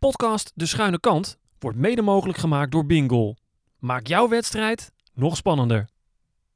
[0.00, 3.34] Podcast De Schuine Kant wordt mede mogelijk gemaakt door Bingo.
[3.78, 5.88] Maak jouw wedstrijd nog spannender.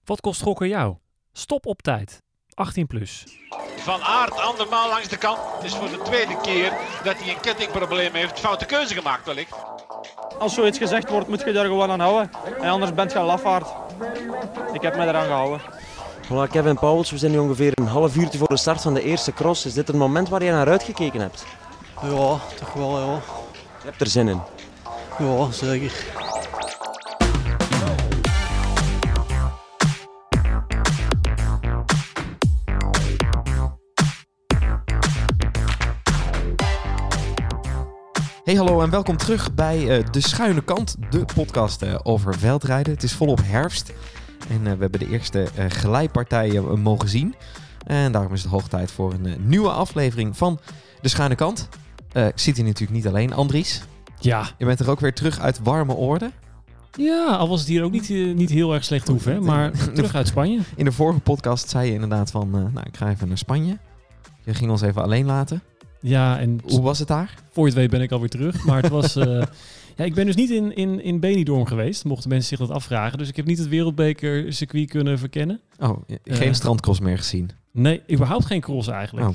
[0.05, 0.97] Wat kost gokken jou?
[1.33, 2.23] Stop op tijd.
[2.55, 3.25] 18 plus.
[3.77, 5.39] Van Aert andermaal langs de kant.
[5.57, 6.73] Het is voor de tweede keer
[7.03, 8.41] dat hij een kettingprobleem heeft.
[8.41, 9.57] Foute keuze gemaakt wellicht.
[10.39, 12.31] Als zoiets gezegd wordt, moet je daar gewoon aan houden.
[12.61, 13.69] En anders bent je een lafaard.
[14.73, 15.61] Ik heb me eraan gehouden.
[16.25, 19.03] Voilà, Kevin Pauwels, we zijn nu ongeveer een half uurtje voor de start van de
[19.03, 19.67] eerste cross.
[19.67, 21.45] Is dit het moment waar je naar uitgekeken hebt?
[22.05, 23.15] Ja, toch wel, ja.
[23.83, 24.41] Je hebt er zin in.
[25.19, 25.93] Ja, zeker.
[38.45, 42.93] Hey hallo en welkom terug bij eh, De Schuine Kant, de podcast eh, over veldrijden.
[42.93, 43.93] Het is volop herfst
[44.49, 47.35] en eh, we hebben de eerste eh glijpartijen mogen zien.
[47.87, 50.61] En daarom is het hoog tijd voor een eh, nieuwe aflevering van
[51.01, 51.69] De Schuine Kant.
[52.15, 53.83] Eh, ik zit hier natuurlijk niet alleen, Andries.
[54.21, 54.49] Ja.
[54.59, 56.33] Je bent er ook weer terug uit warme oorden.
[56.97, 59.41] Ja, al was het hier ook niet, eh, niet heel erg slecht hoeven, hè?
[59.41, 60.61] maar terug uit Spanje.
[60.77, 63.79] In de vorige podcast zei je inderdaad van, eh, nou ik ga even naar Spanje.
[64.45, 65.63] Je ging ons even alleen laten.
[66.01, 67.35] Ja, en Hoe was het daar?
[67.51, 68.65] voor je het weet ben ik alweer terug.
[68.65, 69.15] Maar het was...
[69.97, 73.19] ja, ik ben dus niet in, in, in Benidorm geweest, mochten mensen zich dat afvragen.
[73.19, 75.61] Dus ik heb niet het wereldbeker circuit kunnen verkennen.
[75.79, 77.51] Oh, geen strandcross meer gezien.
[77.71, 79.29] Nee, überhaupt geen cross eigenlijk.
[79.29, 79.35] Oh.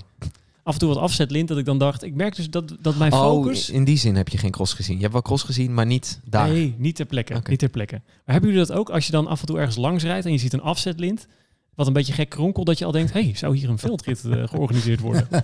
[0.70, 2.04] Af en toe wat afzetlint dat ik dan dacht...
[2.04, 3.70] Ik merk dus dat, dat mijn Oh, focus...
[3.70, 4.96] in die zin heb je geen cross gezien.
[4.96, 6.48] Je hebt wel cross gezien, maar niet daar.
[6.48, 7.42] Nee, niet ter plekke.
[7.50, 8.02] Niet ter plekke.
[8.06, 10.32] Maar hebben jullie dat ook als je dan af en toe ergens langs rijdt en
[10.32, 11.28] je ziet een afzetlint,
[11.76, 14.48] wat een beetje gek kronkelt, dat je al denkt, hey, zou hier een veldrit eh,
[14.52, 15.28] georganiseerd worden?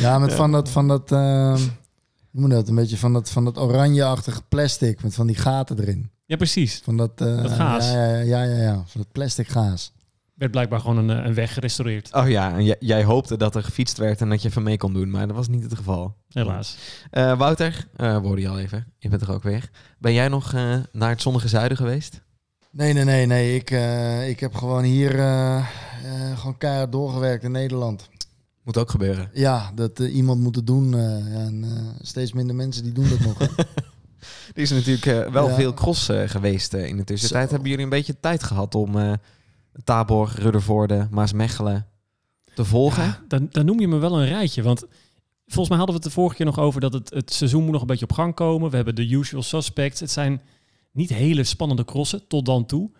[0.00, 1.58] Ja, met van dat, van dat, ehm,
[2.30, 5.80] hoe moet dat, een beetje van dat, van dat oranje-achtige plastic met van die gaten
[5.80, 6.10] erin.
[6.26, 6.80] ja, precies.
[6.84, 7.90] Van dat, eh, Dat gaas.
[7.90, 9.92] Ja, ja, ja, ja, ja, van dat plastic gaas.
[10.36, 12.12] Werd blijkbaar gewoon een, eh, een weg gerestaureerd.
[12.14, 14.76] Oh ja, en jij, jij hoopte dat er gefietst werd en dat je even mee
[14.76, 16.16] kon doen, maar dat was niet het geval.
[16.28, 16.76] Helaas.
[17.10, 18.86] Eh, Wouter, eh hoorden je al even.
[18.98, 19.70] Je bent er ook weer.
[19.98, 22.20] Ben jij nog eh, naar het zonnige zuiden geweest?
[22.70, 23.54] Nee, nee, nee, nee.
[23.54, 25.64] Ik, eh, ik heb gewoon hier eh, eh,
[26.38, 28.08] gewoon keihard doorgewerkt in Nederland.
[28.62, 29.30] Moet ook gebeuren.
[29.32, 30.94] Ja, dat iemand moet het doen.
[30.94, 31.00] eh,
[31.32, 31.70] ja, en eh,
[32.06, 33.36] steeds minder mensen die doen dat nog.
[34.54, 35.54] Er is natuurlijk eh, wel Ja.
[35.54, 37.44] veel cross eh, geweest in de tussentijd.
[37.48, 37.50] Zo.
[37.52, 39.12] Hebben jullie een beetje tijd gehad om eh
[39.84, 41.86] Tabor, Ruddervoorde, Maasmechelen
[42.54, 43.16] te volgen?
[43.28, 44.84] Dan, dan noem je me wel een rijtje, want
[45.46, 47.72] volgens mij hadden we het de vorige keer nog over dat het, het seizoen moet
[47.72, 48.70] nog een beetje op gang komen.
[48.70, 50.00] We hebben de usual suspects.
[50.00, 50.42] Het zijn
[50.92, 52.90] niet hele spannende crossen tot dan toe.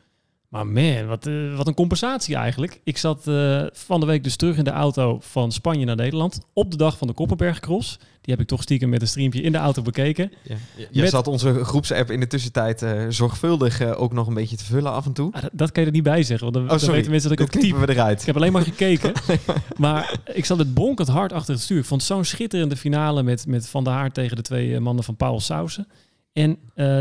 [0.56, 2.81] Maar man, wat, eh, wat een compensatie eigenlijk.
[2.84, 6.41] Ik zat eh, van de week dus terug in de auto van Spanje naar Nederland.
[6.53, 7.99] Op de dag van de Koppenbergcross.
[8.21, 10.33] Die heb ik toch stiekem met een streampje in de auto bekeken.
[10.43, 10.55] Ja.
[10.91, 14.65] Je Met- zat onze groepsapp in de tussentijd eh, zorgvuldig ook nog een beetje te
[14.65, 15.33] vullen af en toe.
[15.33, 17.31] Ah, dat, dat kan je er niet bij zeggen, want dan, Oh, dan weten mensen
[17.31, 17.71] dat ik Dit ook typ.
[17.73, 18.21] knippen we eruit.
[18.21, 19.12] Ik heb alleen maar gekeken.
[19.77, 21.78] maar ik zat met bonkend hard achter het stuur.
[21.78, 25.05] Ik vond het zo'n schitterende finale met, met Van der Haar tegen de twee mannen
[25.05, 25.88] van Paul Sausen.
[26.33, 26.59] En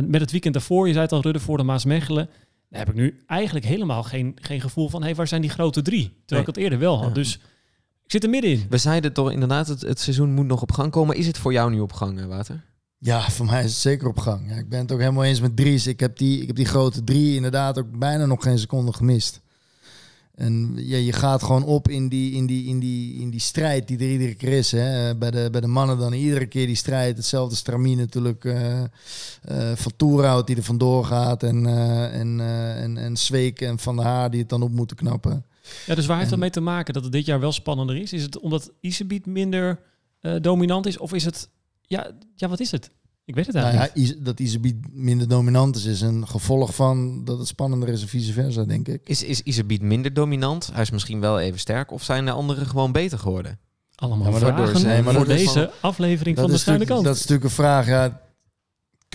[0.08, 2.30] met het weekend daarvoor, je zei het al, Ruddervoorde, Maasmechelen.
[2.70, 5.00] Daar heb ik nu eigenlijk helemaal geen, geen gevoel van...
[5.00, 6.14] hé, hey, waar zijn die grote drie?
[6.26, 7.08] Terwijl ik het eerder wel had.
[7.08, 7.14] Ja.
[7.14, 7.36] Dus
[8.04, 8.66] ik zit er middenin.
[8.70, 11.16] We zeiden toch inderdaad, het, het seizoen moet nog op gang komen.
[11.16, 12.64] Is het voor jou nu op gang, eh, Wouter?
[12.98, 14.50] Ja, voor mij is het zeker op gang.
[14.50, 15.88] Ja, ik ben het ook helemaal eens met Dries.
[15.88, 19.42] Ik heb, die, ik heb die grote drie inderdaad ook bijna nog geen seconde gemist.
[20.36, 23.88] En ja, je gaat gewoon op in die, in die, in die, in die strijd
[23.88, 24.72] die er iedere keer is.
[24.72, 25.16] Hè.
[25.16, 27.18] Bij, de, bij de mannen dan iedere keer die strijd.
[27.18, 28.46] Hetzelfde stramien natuurlijk.
[28.46, 28.84] eh
[29.42, 31.44] eh, van Toerhout die er vandoor gaat.
[31.44, 32.40] En, eh en,
[32.82, 35.46] en, en Zweek en Van der Haar die het dan op moeten knappen.
[35.86, 37.96] Ja, dus waar heeft En- dat mee te maken dat het dit jaar wel spannender
[37.96, 38.14] is?
[38.14, 39.80] Is het omdat Isebiet minder
[40.42, 40.98] dominant is?
[40.98, 41.50] Of is het...
[41.82, 42.90] Ja, ja, wat is het?
[43.26, 46.76] Ik weet het Nou eigenlijk ja, Is- dat Isebiet minder dominant is, is een gevolg
[46.76, 49.02] van dat het spannender is en vice versa, denk ik.
[49.06, 50.70] Is, is Iserbiet minder dominant?
[50.74, 51.92] Hij is misschien wel even sterk.
[51.92, 53.52] Of zijn de anderen gewoon beter geworden?
[53.52, 53.60] niet.
[53.96, 57.04] Allemaal Ja, maar dat- vragen maar voor deze aflevering van de schuine kant.
[57.04, 57.88] dat is natuurlijk een vraag.
[57.88, 58.22] Ja,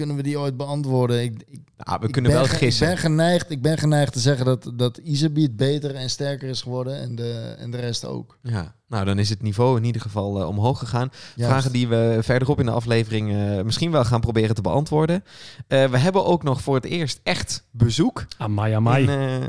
[0.00, 1.22] kunnen we die ooit beantwoorden?
[1.22, 2.86] Ik, ik, Nou, we ik kunnen ben wel gissen.
[2.86, 6.62] Ik ben, geneigd, ik ben geneigd te zeggen dat, dat Isebiet beter en sterker is
[6.62, 8.38] geworden en de, en de rest ook.
[8.42, 11.10] Ja, nou dan is het niveau in ieder geval eh, omhoog gegaan.
[11.34, 11.52] Juist.
[11.52, 15.24] Vragen die we verderop in de aflevering eh, misschien wel gaan proberen te beantwoorden.
[15.66, 19.08] Eh, we hebben ook nog voor het eerst echt bezoek Amai, amai.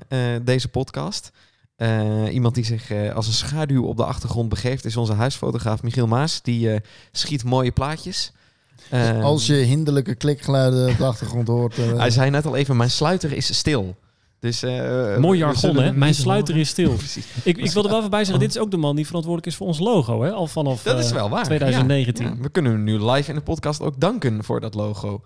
[0.10, 1.32] in deze podcast.
[1.82, 5.84] Eh, iemand die zich eh, als een schaduw op de achtergrond begeeft is onze huisfotograaf
[5.84, 6.42] Michiel Maas.
[6.42, 6.80] Die eh,
[7.12, 8.34] schiet mooie plaatjes.
[8.90, 11.78] Eh, Als je hinderlijke klikgeluiden op de achtergrond hoort.
[11.78, 13.96] eh, Hij zei net al even, mijn sluiter is stil.
[14.40, 15.94] Dus, eh, Mooi jargon, hè?
[15.94, 16.94] Mijn sluiter is stil.
[17.06, 17.26] Precies.
[17.44, 19.58] Ik, ik wilde wel even bij zeggen, dit is ook de man die verantwoordelijk is
[19.58, 20.32] voor ons logo, hè?
[20.32, 21.44] Al vanaf Dat is eh, wel waar.
[21.44, 22.26] 2019.
[22.26, 22.38] Ja, ja.
[22.42, 25.22] we kunnen hem nu live in de podcast ook danken voor dat logo.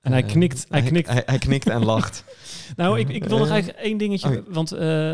[0.00, 1.08] En hij Eh, knikt, hij knikt.
[1.08, 2.24] Hij, hij knikt en lacht.
[2.76, 5.12] Nou, ik, ik wil nog Eh, eigenlijk één dingetje, oh want eh,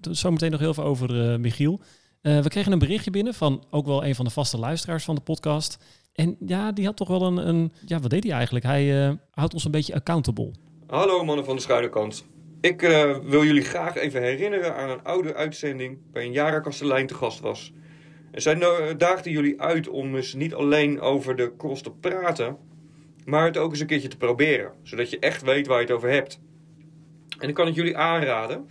[0.00, 1.80] d- zometeen nog heel veel over eh, Michiel.
[2.20, 5.14] Eh, we kregen een berichtje binnen van ook wel een van de vaste luisteraars van
[5.14, 5.78] de podcast.
[6.18, 7.48] En ja, die had toch wel een...
[7.48, 8.64] een ja, wat deed hij eigenlijk?
[8.64, 10.50] Hij eh, houdt ons een beetje accountable.
[10.86, 12.26] Hallo mannen van de schuine kant.
[12.60, 17.14] Ik eh, wil jullie graag even herinneren aan een oude uitzending waarin Jara Kastelein te
[17.14, 17.72] gast was.
[18.30, 22.56] En zij no- daagde jullie uit om eens niet alleen over de cross te praten,
[23.24, 24.72] maar het ook eens een keertje te proberen.
[24.82, 26.40] Zodat je echt weet waar je het over hebt.
[27.38, 28.66] En ik kan het jullie aanraden,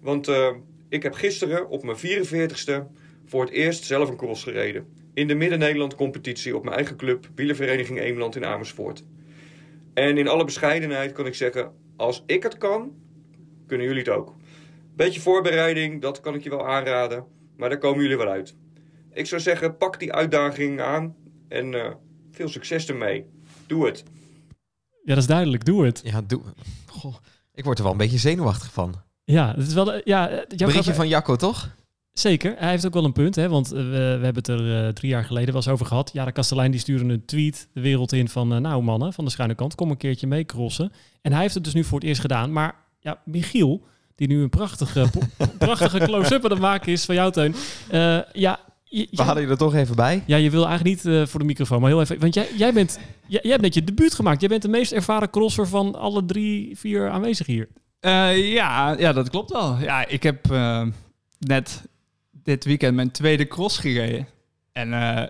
[0.00, 0.50] want eh,
[0.88, 2.82] ik heb gisteren op mijn 44ste
[3.24, 5.03] voor het eerst zelf een cross gereden.
[5.14, 9.04] In de Midden-Nederland competitie op mijn eigen club, Wielervereniging Eemland in Amersfoort.
[9.94, 12.92] En in alle bescheidenheid kan ik zeggen, als ik het kan,
[13.66, 14.34] kunnen jullie het ook.
[14.96, 17.24] Beetje voorbereiding, dat kan ik je wel aanraden,
[17.56, 18.54] maar daar komen jullie wel uit.
[19.12, 21.14] Ik zou zeggen, pak die uitdaging aan
[21.48, 21.90] en eh,
[22.30, 23.24] veel succes ermee.
[23.66, 24.02] Doe het.
[25.04, 25.64] Ja, dat is duidelijk.
[25.64, 26.00] Doe het.
[26.04, 26.40] Ja, doe...
[26.86, 27.14] Goh,
[27.54, 28.94] ik word er wel een beetje zenuwachtig van.
[29.24, 29.84] Ja, het is wel...
[29.84, 31.70] de- Ja, eh, Berichtje van Jacco, toch?
[32.14, 32.54] Zeker.
[32.58, 33.48] Hij heeft ook wel een punt, hè?
[33.48, 36.10] want eh, we, we hebben het er eh, drie jaar geleden wel eens over gehad.
[36.12, 38.52] Ja, de Kastelein die stuurde een tweet de wereld in van...
[38.54, 40.92] eh, nou mannen, van de schuine kant, kom een keertje mee crossen.
[41.22, 42.52] En hij heeft het dus nu voor het eerst gedaan.
[42.52, 43.82] Maar ja, Michiel,
[44.14, 45.06] die nu een prachtige,
[45.58, 47.54] prachtige close-up aan het maken is van jou, Teun.
[47.90, 50.22] eh, ja, je, We hadden je er toch even bij.
[50.26, 52.20] ja, je wil eigenlijk niet eh, voor de microfoon, maar heel even...
[52.20, 54.40] Want jij, jij, bent, jij, jij hebt net je debuut gemaakt.
[54.40, 57.68] Jij bent de meest ervaren crosser van alle drie, vier aanwezigen hier.
[58.00, 59.76] Eh, ja, ja, dat klopt wel.
[59.78, 60.86] Ja, ik heb eh,
[61.38, 61.82] net
[62.44, 64.28] dit weekend mijn tweede cross gereden.
[64.72, 65.28] En eh,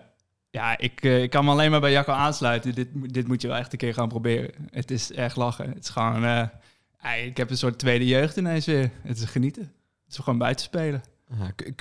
[0.50, 2.74] ja, ik, eh, ik kan me alleen maar bij Jacco aansluiten.
[2.74, 4.50] Dit, dit moet je wel echt een keer gaan proberen.
[4.70, 5.68] Het is echt lachen.
[5.68, 6.24] Het is gewoon...
[6.24, 8.90] eh, ik heb een soort tweede jeugd ineens weer.
[9.02, 9.62] Het is genieten.
[10.04, 11.02] Het is gewoon buiten spelen.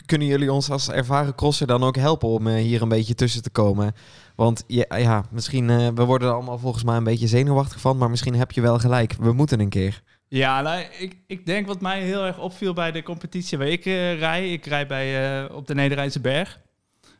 [0.05, 3.49] Kunnen jullie ons als ervaren crosser dan ook helpen om hier een beetje tussen te
[3.49, 3.95] komen?
[4.35, 8.09] Want ja, ja misschien, we worden er allemaal volgens mij een beetje zenuwachtig van, maar
[8.09, 9.13] misschien heb je wel gelijk.
[9.19, 10.03] We moeten een keer.
[10.33, 13.85] Ja, nou, ik, ik denk wat mij heel erg opviel bij de competitie waar ik
[13.85, 14.51] eh rij.
[14.51, 16.59] Ik rij bij, eh, op de Nederrijnse Berg.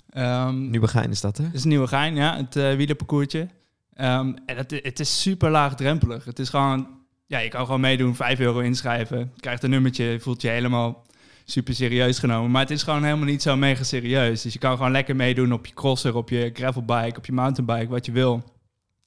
[0.10, 1.44] Ehm, Nieuwegein is dat, hè?
[1.44, 3.48] Het is Nieuwegein, ja, het eh wielerparcoursje.
[3.94, 6.26] Ehm, en het, het is super laagdrempelig.
[6.26, 6.88] Het is gewoon,
[7.28, 11.06] ja, je kan gewoon meedoen, 5 euro inschrijven, krijgt een nummertje, je voelt je helemaal
[11.46, 12.52] super serieus genomen.
[12.52, 14.42] Maar het is gewoon helemaal niet zo mega serieus.
[14.42, 17.92] Dus je kan gewoon lekker meedoen op je crosser, op je gravelbike, op je mountainbike,
[17.92, 18.44] wat je wil.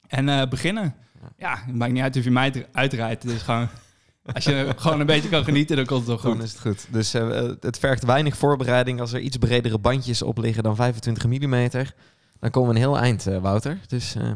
[0.09, 0.95] En beginnen.
[1.39, 3.23] Ja, het maakt niet uit of je mij uitrijdt.
[3.23, 3.69] Het is gewoon,
[4.35, 6.43] als je gewoon een beetje kan genieten, dan komt het wel Dan goed.
[6.43, 6.87] is het goed.
[6.91, 9.01] Dus eh, het vergt weinig voorbereiding.
[9.01, 11.69] Als er iets bredere bandjes op liggen dan 25 mm,
[12.41, 13.79] dan komen we een heel eind, eh, Wouter.
[13.87, 14.31] Dus eh,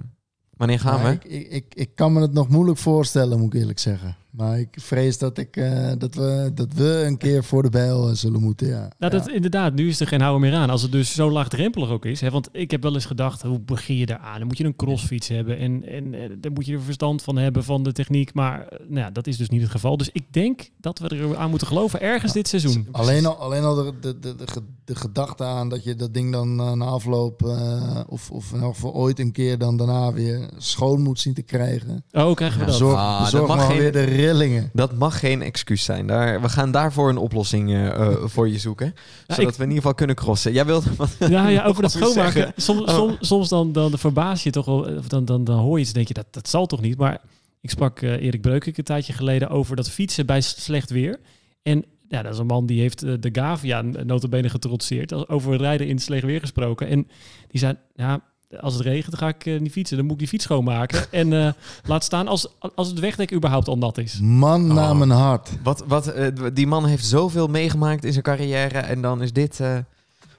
[0.57, 1.29] wanneer gaan Ja, we?
[1.29, 4.17] ik, ik, ik kan me het nog moeilijk voorstellen, moet ik eerlijk zeggen.
[4.31, 8.09] Maar ik vrees dat, ik, eh, dat, we, dat we een keer voor de bijl
[8.09, 8.69] eh, zullen moeten.
[8.69, 8.91] Ja.
[8.99, 10.71] Nou, dat, inderdaad, nu is er geen houden meer aan.
[10.71, 12.21] Als het dus zo laagdrempelig ook is.
[12.21, 14.39] Hè, want ik heb wel eens gedacht, hoe begin je daar aan?
[14.39, 17.37] Dan moet je een crossfiets hebben en, en eh, daar moet je er verstand van
[17.37, 18.35] hebben van de techniek.
[18.35, 19.97] Maar nou ja, dat is dus niet het geval.
[19.97, 22.89] Dus ik denk dat we er aan moeten geloven ergens dit seizoen.
[22.93, 26.15] Alleen al, alleen al de, de, de, de, ge- de gedachte aan dat je dat
[26.15, 30.13] ding dan na afloop, eh, of, of in elk geval ooit een keer dan daarna
[30.13, 32.05] weer schoon moet zien te krijgen.
[32.13, 32.75] Oh, krijgen we dat?
[32.75, 34.71] Zorg, Ah, dat bezorg mag maar geen- weer de rillingen.
[34.73, 36.07] Dat mag geen excuus zijn.
[36.07, 38.87] Daar, we gaan daarvoor een oplossing eh, eh, voor je zoeken.
[39.27, 40.53] Ja, zodat ik- we in ieder geval kunnen crossen.
[40.53, 42.53] Jij wilt wat Ja, ja, over dat schoonmaken.
[42.57, 42.89] Soms, Oh.
[42.89, 45.89] soms, soms dan, dan verbaas je toch wel, of dan, dan, dan hoor je iets
[45.89, 46.97] en denk je, dat, dat zal toch niet?
[46.99, 47.21] Maar
[47.61, 51.21] ik sprak eh, Erik Breukink een tijdje geleden over dat fietsen bij slecht weer.
[51.63, 55.29] En ja, dat is een man die heeft eh, de Gavia notabene getrotseerd.
[55.29, 56.89] Over rijden in slecht weer gesproken.
[56.89, 57.09] En
[57.49, 58.21] die zei, ja,
[58.61, 59.97] als het regent, dan ga ik eh, niet fietsen.
[59.97, 61.05] Dan moet ik die fiets schoonmaken.
[61.11, 61.53] en eh,
[61.91, 64.19] laat staan als, als het wegdek überhaupt al nat is.
[64.21, 64.75] Man Oh.
[64.77, 65.51] naar mijn hart.
[65.63, 68.79] Wat, wat, eh, die man heeft zoveel meegemaakt in zijn carrière.
[68.79, 69.77] En dan is dit eh,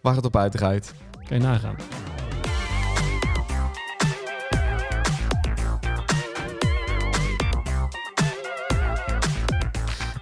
[0.01, 0.93] waar het op uitdraait.
[1.27, 1.75] Kan je nagaan.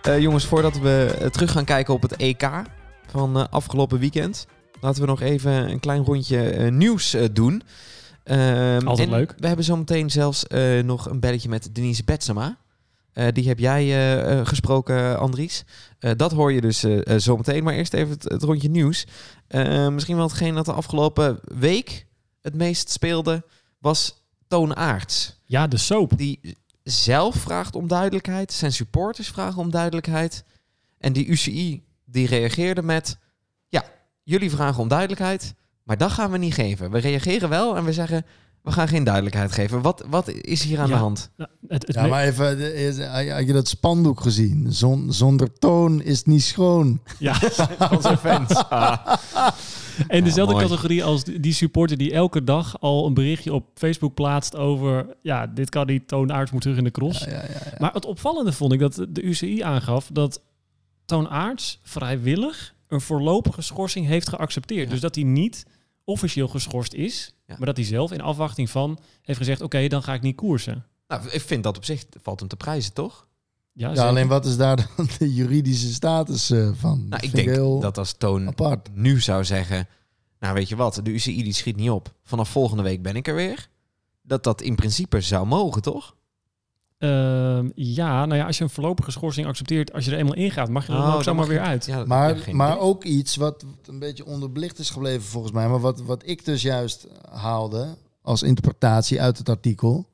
[0.02, 2.50] Eh, jongens, voordat we terug gaan kijken op het EK
[3.08, 4.48] van eh, afgelopen weekend.
[4.82, 7.64] Laten we nog even een klein rondje eh, nieuws eh, doen.
[8.24, 9.34] Ehm, Altijd en leuk.
[9.38, 12.58] We hebben zometeen zelfs eh, nog een belletje met Denise Betsema.
[13.34, 15.64] Die heb jij gesproken, Andries.
[16.00, 17.64] Dat hoor je dus zometeen.
[17.64, 19.06] Maar eerst even het, het rondje nieuws.
[19.92, 22.06] Misschien wel hetgeen dat de afgelopen week
[22.42, 23.44] het meest speelde,
[23.80, 25.40] was Toon Aerts.
[25.46, 26.18] Ja, de soap.
[26.18, 28.54] Die zelf vraagt om duidelijkheid.
[28.54, 30.44] Zijn supporters vragen om duidelijkheid.
[30.98, 33.18] En die UCI die reageerde met...
[34.30, 36.92] Ja, jullie vragen om duidelijkheid, maar dat gaan we niet geven.
[36.92, 38.26] We reageren wel en we zeggen...
[38.64, 39.82] We gaan geen duidelijkheid geven.
[39.82, 40.94] Wat, wat is hier aan Ja.
[40.94, 41.30] de hand?
[41.38, 44.74] Nou, het, het Ja, maar even, de- is- had je dat spandoek gezien?
[44.74, 47.02] Zon, zonder toon is het niet schoon.
[47.20, 47.36] ja.
[47.92, 48.64] Onze fans.
[50.08, 50.66] En dezelfde mooi.
[50.68, 55.06] categorie als die supporter die elke dag al een berichtje op Facebook plaatst over...
[55.22, 57.20] Ja, dit kan niet, Toon Aerts moet terug in de cross.
[57.20, 57.72] Ja, ja, ja, ja.
[57.78, 60.42] Maar het opvallende vond ik dat de UCI aangaf dat
[61.06, 64.90] Toon Aerts vrijwillig een voorlopige schorsing heeft geaccepteerd.
[64.90, 65.66] Dus dat hij niet
[66.04, 67.34] officieel geschorst is.
[67.46, 67.56] Ja.
[67.58, 70.86] Maar dat hij zelf in afwachting van heeft gezegd, oké, dan ga ik niet koersen.
[71.08, 73.28] Nou, ik vind dat op zich valt hem te prijzen, toch?
[73.74, 77.08] Ja, Ja, alleen wat is daar dan de juridische status eh, van?
[77.10, 78.90] Nou, ik denk dat als Toon apart.
[78.94, 79.88] nu zou zeggen...
[80.40, 82.14] Nou, weet je wat, de UCI die schiet niet op.
[82.24, 83.70] Vanaf volgende week ben ik er weer.
[84.22, 86.16] Dat dat in principe zou mogen, toch?
[87.00, 90.70] Ehm, ja, nou ja, als je een voorlopige schorsing accepteert, als je er eenmaal ingaat,
[90.70, 91.86] mag je er dan Oh, ook zomaar weer uit.
[91.86, 92.82] Ja, Maar, maar idee.
[92.82, 95.68] ook iets wat een beetje onderbelicht is gebleven volgens mij.
[95.68, 100.08] Maar wat, wat ik dus juist haalde als interpretatie uit het artikel.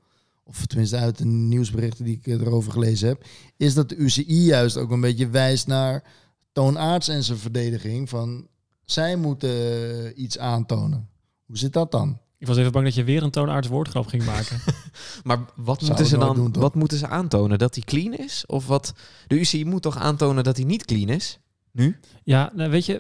[0.44, 3.24] Of tenminste uit de nieuwsberichten die ik erover gelezen heb.
[3.58, 6.04] Is dat de UCI juist ook een beetje wijst naar
[6.52, 8.10] toonaards en zijn verdediging.
[8.10, 8.48] Van
[8.84, 11.10] zij moeten iets aantonen.
[11.46, 12.18] Hoe zit dat dan?
[12.46, 14.60] Ik was even bang dat je weer een toonaards woordgrap ging maken.
[15.24, 17.58] Maar wat Zou moeten ze dan doen, wat moeten ze aantonen?
[17.58, 18.44] Dat hij clean is?
[18.46, 18.94] Of wat?
[19.28, 21.40] De UCI moet toch aantonen dat hij niet clean is?
[21.72, 22.00] Nu?
[22.24, 23.00] ja, nou, weet je,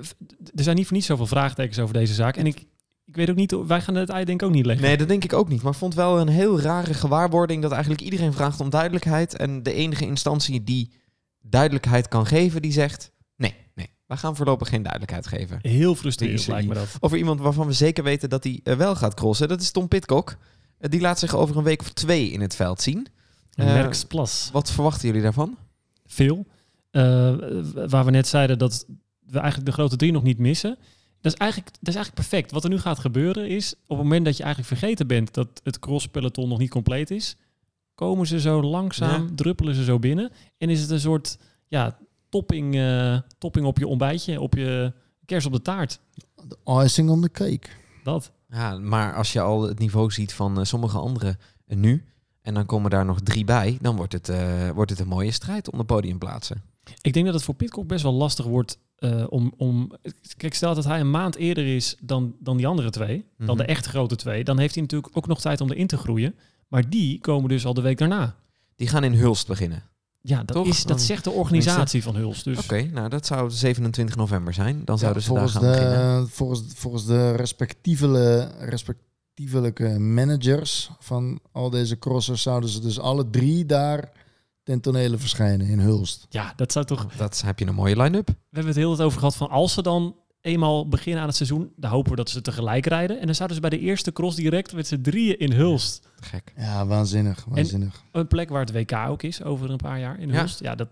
[0.55, 2.37] er zijn niet voor niet zoveel vraagtekens over deze zaak.
[2.37, 2.65] En ik,
[3.05, 4.85] ik weet ook niet, wij gaan het ei denk ik ook niet leggen.
[4.85, 5.61] Nee, dat denk ik ook niet.
[5.61, 9.35] Maar ik vond wel een heel rare gewaarwording dat eigenlijk iedereen vraagt om duidelijkheid.
[9.35, 10.91] En de enige instantie die
[11.41, 13.11] duidelijkheid kan geven, die zegt:
[14.05, 15.59] wij gaan voorlopig geen duidelijkheid geven.
[15.61, 16.97] Heel frustrerend lijkt me dat.
[16.99, 19.47] Over iemand waarvan we zeker weten dat hij eh, wel gaat crossen.
[19.47, 20.37] Dat is Tom Pitcock.
[20.77, 23.07] Eh, die laat zich over een week of twee in het veld zien.
[23.53, 24.49] Eh, Merks Plus.
[24.53, 25.57] Wat verwachten jullie daarvan?
[26.05, 26.45] Veel.
[26.91, 28.85] Waar we net zeiden dat
[29.25, 30.77] we eigenlijk de grote drie nog niet missen.
[31.21, 32.51] Dat is, eigenlijk, dat is eigenlijk perfect.
[32.51, 35.47] Wat er nu gaat gebeuren is, op het moment dat je eigenlijk vergeten bent dat
[35.63, 37.35] het cross-peloton nog niet compleet is,
[37.95, 39.29] komen ze zo langzaam, Ja.
[39.35, 40.31] druppelen ze zo binnen.
[40.57, 41.97] En is het een soort ja,
[42.35, 44.93] topping, eh, topping op je ontbijtje, op je
[45.25, 45.99] kers op de taart.
[46.47, 47.67] De icing on the cake.
[48.03, 48.31] Dat.
[48.49, 51.37] Ja, maar als je al het niveau ziet van eh, sommige anderen
[51.67, 52.03] eh, nu,
[52.41, 55.31] en dan komen daar nog drie bij, dan wordt het, eh, wordt het een mooie
[55.31, 56.61] strijd om de podiumplaatsen.
[57.01, 59.91] Ik denk dat het voor Pitcock best wel lastig wordt eh, om, om...
[60.37, 63.57] Kijk, stel dat hij een maand eerder is dan, dan die andere twee, dan Mhm.
[63.57, 66.35] de echt grote twee, dan heeft hij natuurlijk ook nog tijd om erin te groeien.
[66.67, 68.35] Maar die komen dus al de week daarna.
[68.75, 69.83] Die gaan in Hulst beginnen.
[70.27, 70.67] Ja, dat, Toch?
[70.67, 72.43] is, dat Dan- zegt de organisatie van Huls.
[72.43, 74.85] Dus Oké, nou dat zou 27 november zijn.
[74.85, 76.23] Dan zouden ze daar volgens, gaan beginnen.
[76.23, 83.29] de, volgens, volgens de respectievele, respectievelijke managers van al deze crossers zouden ze dus alle
[83.29, 84.11] drie daar
[84.63, 86.25] ten tonele verschijnen in Hulst.
[86.29, 87.05] ja, dat zou toch...
[87.17, 88.27] Dat heb je een mooie line-up.
[88.27, 91.35] We hebben het heel het over gehad van als ze dan eenmaal beginnen aan het
[91.35, 93.19] seizoen, dan hopen we dat ze tegelijk rijden.
[93.19, 96.07] En dan zouden ze bij de eerste cross direct met z'n drieën in Hulst.
[96.19, 96.53] Gek.
[96.57, 98.03] Ja, waanzinnig, waanzinnig.
[98.11, 100.37] Een plek waar het WK ook is over een paar jaar in Ja.
[100.37, 100.59] Hulst.
[100.59, 100.89] Ja, dat...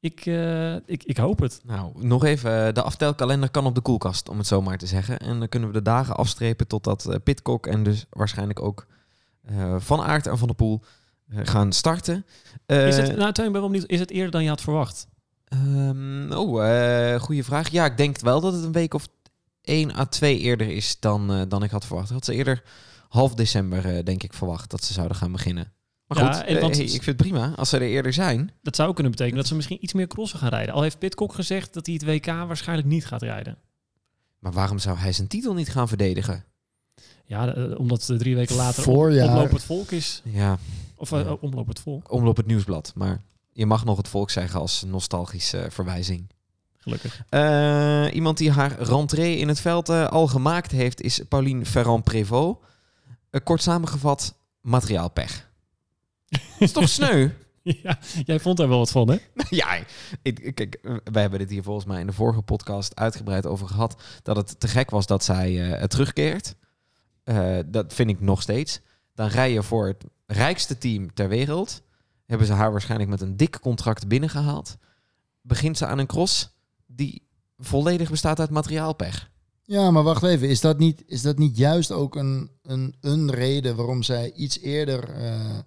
[0.00, 1.60] Ik, eh, ik, ik hoop het.
[1.64, 2.66] Nou, nog even.
[2.66, 5.18] eh, De aftelkalender kan op de koelkast, om het zo maar te zeggen.
[5.18, 8.86] En dan kunnen we de dagen afstrepen totdat eh, Pitcock en dus waarschijnlijk ook
[9.42, 10.80] eh, Van Aert en Van der Poel
[11.34, 12.26] gaan starten.
[12.66, 14.60] Eh, Is het, nou, Teun, ik ben wel benieuwd, is het eerder dan je had
[14.60, 15.06] verwacht?
[15.52, 17.70] Ehm, oh, eh goede vraag.
[17.70, 19.08] Ja, ik denk wel dat het een week of
[19.62, 22.08] 1 à 2 eerder is dan, eh, dan ik had verwacht.
[22.08, 22.62] Ik had ze eerder
[23.08, 25.72] half december, eh, denk ik, verwacht dat ze zouden gaan beginnen.
[26.06, 28.50] Maar Ja, goed, en want- hey, ik vind het prima als ze er eerder zijn.
[28.62, 30.74] Dat zou kunnen betekenen dat ze misschien iets meer crossen gaan rijden.
[30.74, 33.58] Al heeft Pitcock gezegd dat hij het WK waarschijnlijk niet gaat rijden.
[34.38, 36.44] Maar waarom zou hij zijn titel niet gaan verdedigen?
[37.24, 39.24] Ja, omdat drie weken later Voorjaar.
[39.28, 40.22] op, omloop het volk is.
[40.24, 40.58] Ja,
[40.96, 41.36] Of Ja.
[41.40, 42.92] omloop het volk, omloop het nieuwsblad.
[42.94, 46.30] Maar je mag nog het volk zeggen als nostalgische verwijzing.
[46.78, 47.24] gelukkig.
[47.28, 52.58] Eh, iemand die haar rentree in het veld eh, al gemaakt heeft is Pauline Ferrand-Prévot.
[53.30, 55.50] Eh, kort samengevat, materiaalpech.
[56.58, 57.28] is toch sneu?
[57.62, 59.16] ja, jij vond daar wel wat van, hè?
[59.60, 59.84] ja,
[60.22, 63.66] ik, kijk, eh, wij hebben het hier volgens mij in de vorige podcast uitgebreid over
[63.66, 64.02] gehad.
[64.22, 66.54] Dat het te gek was dat zij eh, terugkeert.
[67.24, 68.80] Eh, dat vind ik nog steeds.
[69.14, 71.82] Dan rij je voor het rijkste team ter wereld.
[72.32, 74.76] Hebben ze haar waarschijnlijk met een dik contract binnengehaald.
[75.40, 76.50] Begint ze aan een cross
[76.86, 77.26] die
[77.58, 79.30] volledig bestaat uit materiaalpech.
[79.62, 80.48] Ja, maar wacht even.
[80.48, 84.58] Is dat niet, is dat niet juist ook een, een, een reden waarom zij iets
[84.60, 85.58] eerder eh,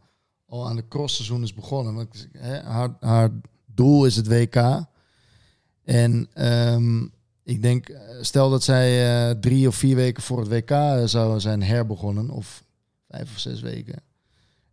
[0.45, 1.93] al aan de crossseizoen is begonnen?
[1.93, 3.29] Want hè, haar, haar
[3.65, 4.85] doel is het WK.
[5.83, 7.03] En ehm,
[7.43, 11.39] ik denk, eh, stel dat zij eh, drie of vier weken voor het WK zou
[11.39, 12.63] zijn herbegonnen, of
[13.09, 14.03] vijf of zes weken.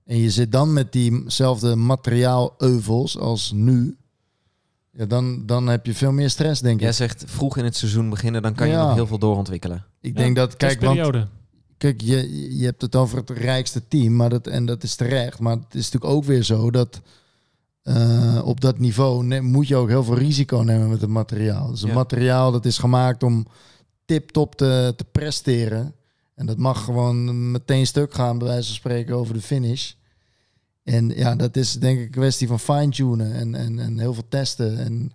[0.05, 3.97] En je zit dan met diezelfde materiaal-euvels als nu.
[4.93, 6.81] Ja, dan, dan heb je veel meer stress, denk ik.
[6.83, 9.85] Jij zegt vroeg in het seizoen beginnen, dan kan je nog heel veel doorontwikkelen.
[10.01, 11.27] Ik denk dat, kijk, want periode.
[11.79, 15.39] Kijk, je, je hebt het over het rijkste team, maar dat, en dat is terecht.
[15.41, 17.01] Maar het is natuurlijk ook weer zo dat
[17.83, 21.71] eh, op dat niveau ne- moet je ook heel veel risico nemen met het materiaal.
[21.71, 21.95] Dus het Ja.
[21.97, 23.47] materiaal dat is gemaakt om
[24.05, 25.95] tip-top te, te presteren.
[26.35, 29.93] En dat mag gewoon meteen stuk gaan, bij wijze van spreken, over de finish.
[30.85, 34.29] En ja, dat is denk ik een kwestie van fine-tunen en, en, en heel veel
[34.29, 34.79] testen.
[34.79, 35.13] En,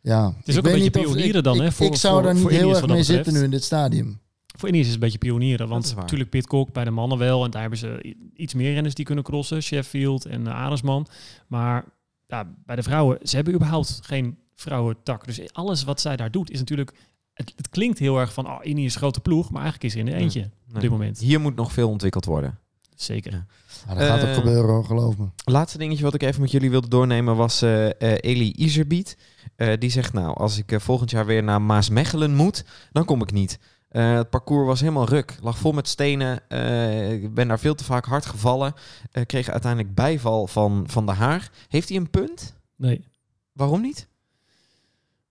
[0.00, 2.22] ja, is ik ook een beetje pionieren ik- dan, hè, ik, voor- ik zou voor-
[2.22, 3.06] daar niet heel erg mee betreft.
[3.06, 4.20] zitten nu in dit stadium.
[4.58, 5.68] Voor Ineos is het een beetje pionieren.
[5.68, 7.44] Want natuurlijk Pitcock bij de mannen wel.
[7.44, 9.62] En daar hebben ze iets meer renners die kunnen crossen.
[9.62, 11.00] Sheffield en uh.
[11.46, 11.84] Maar
[12.26, 15.26] ja, bij de vrouwen, ze hebben überhaupt geen vrouwentak.
[15.26, 16.92] Dus alles wat zij daar doet is natuurlijk...
[17.34, 19.50] Het, het klinkt heel erg van, oh, Ineos is een grote ploeg.
[19.50, 20.80] Maar eigenlijk is er in eentje op Nee.
[20.80, 21.18] dit moment.
[21.18, 22.58] Hier moet nog veel ontwikkeld worden.
[22.94, 23.32] Zeker.
[23.32, 23.46] Ja.
[23.86, 25.26] Maar dat gaat ook Eh, gebeuren, hoor, geloof me.
[25.44, 29.16] Laatste dingetje wat ik even met jullie wilde doornemen was eh eh, Eli Iserbiet.
[29.56, 33.32] Eh, die zegt nou, als ik volgend jaar weer naar Maasmechelen moet, dan kom ik
[33.32, 33.58] niet.
[33.88, 36.48] Eh, het parcours was helemaal ruk, lag vol met stenen.
[36.48, 38.74] Eh, ik ben daar veel te vaak hard gevallen.
[39.12, 41.50] Eh, kreeg uiteindelijk bijval van, van de haar.
[41.68, 42.54] Heeft hij een punt?
[42.76, 43.04] Nee.
[43.52, 44.08] Waarom niet?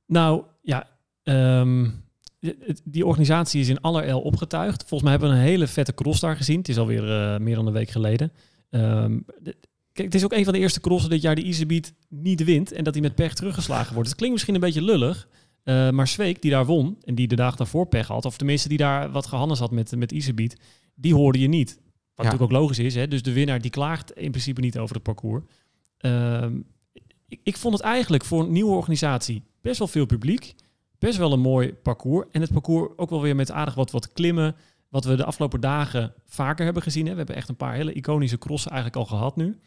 [0.06, 0.88] Nou, ja,
[1.24, 1.90] ehm,
[2.84, 4.80] die organisatie is in allerijl opgetuigd.
[4.80, 6.58] Volgens mij hebben we een hele vette cross daar gezien.
[6.58, 8.32] Het is alweer eh, meer dan een week geleden.
[8.70, 9.56] Ehm, de-
[9.92, 12.72] kijk, het is ook een van de eerste crossen dit jaar die Iserbiet niet wint
[12.72, 14.08] en dat hij met pech teruggeslagen wordt.
[14.10, 15.28] Het klinkt misschien een beetje lullig,
[15.64, 18.68] eh, maar Zweek, die daar won en die de dag daarvoor pech had, of tenminste
[18.70, 20.10] die daar wat gehandeld had met, met
[20.96, 21.70] die hoorde je niet.
[21.70, 22.32] Wat Ja.
[22.32, 23.08] natuurlijk ook logisch is, hè?
[23.08, 25.44] dus de winnaar die klaagt in principe niet over het parcours.
[25.98, 26.58] Ehm,
[27.28, 30.54] ik, ik vond het eigenlijk voor een nieuwe organisatie best wel veel publiek.
[31.04, 32.28] Best wel een mooi parcours.
[32.32, 34.56] En het parcours ook wel weer met aardig wat, wat klimmen.
[34.90, 37.06] Wat we de afgelopen dagen vaker hebben gezien.
[37.06, 37.12] Hè.
[37.12, 39.60] We hebben echt een paar hele iconische crossen eigenlijk al gehad nu.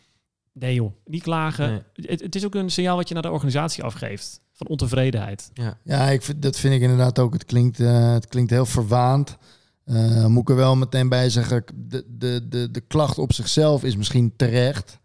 [0.53, 1.71] Nee joh, niet klagen.
[1.71, 2.07] Nee.
[2.07, 4.41] Het, het is ook een signaal wat je naar de organisatie afgeeft.
[4.53, 5.51] Van ontevredenheid.
[5.83, 7.33] Ja, ik vind, dat vind ik inderdaad ook.
[7.33, 9.37] Het klinkt, eh, het klinkt heel verwaand.
[9.85, 13.85] Eh, moet ik er wel meteen bij zeggen, de, de, de, de klacht op zichzelf
[13.85, 14.99] is misschien terecht.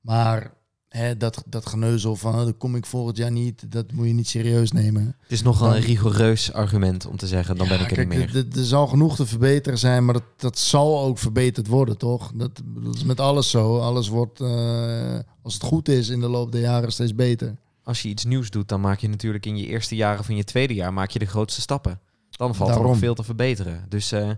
[0.00, 0.52] Maar
[0.96, 4.12] hè, dat, dat geneuzel van, oh, dan kom ik volgend jaar niet, dat moet je
[4.12, 5.04] niet serieus nemen.
[5.20, 8.08] Het is nogal Dan- een rigoureus argument om te zeggen, dan ben ik er kijk,
[8.08, 8.46] niet meer.
[8.56, 12.32] Er zal genoeg te verbeteren zijn, maar dat, dat zal ook verbeterd worden, toch?
[12.34, 13.78] Dat, dat is met alles zo.
[13.78, 17.56] Alles wordt, eh, als het goed is, in de loop der jaren steeds beter.
[17.84, 20.44] Als je iets nieuws doet, dan maak je natuurlijk in je eerste jaren van je
[20.44, 22.00] tweede jaar maak je de grootste stappen.
[22.30, 23.84] Dan valt er nog veel te verbeteren.
[23.88, 24.30] Dus eh,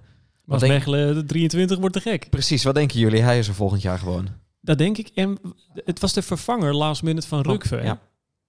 [0.44, 2.30] Maar denk- Mechelen, de 23 wordt te gek.
[2.30, 3.20] precies, wat denken jullie?
[3.22, 4.28] Hij is er volgend jaar gewoon.
[4.66, 5.08] Dat denk ik.
[5.14, 5.38] En
[5.74, 7.76] het was de vervanger last minute van Rukve.
[7.82, 8.00] ja.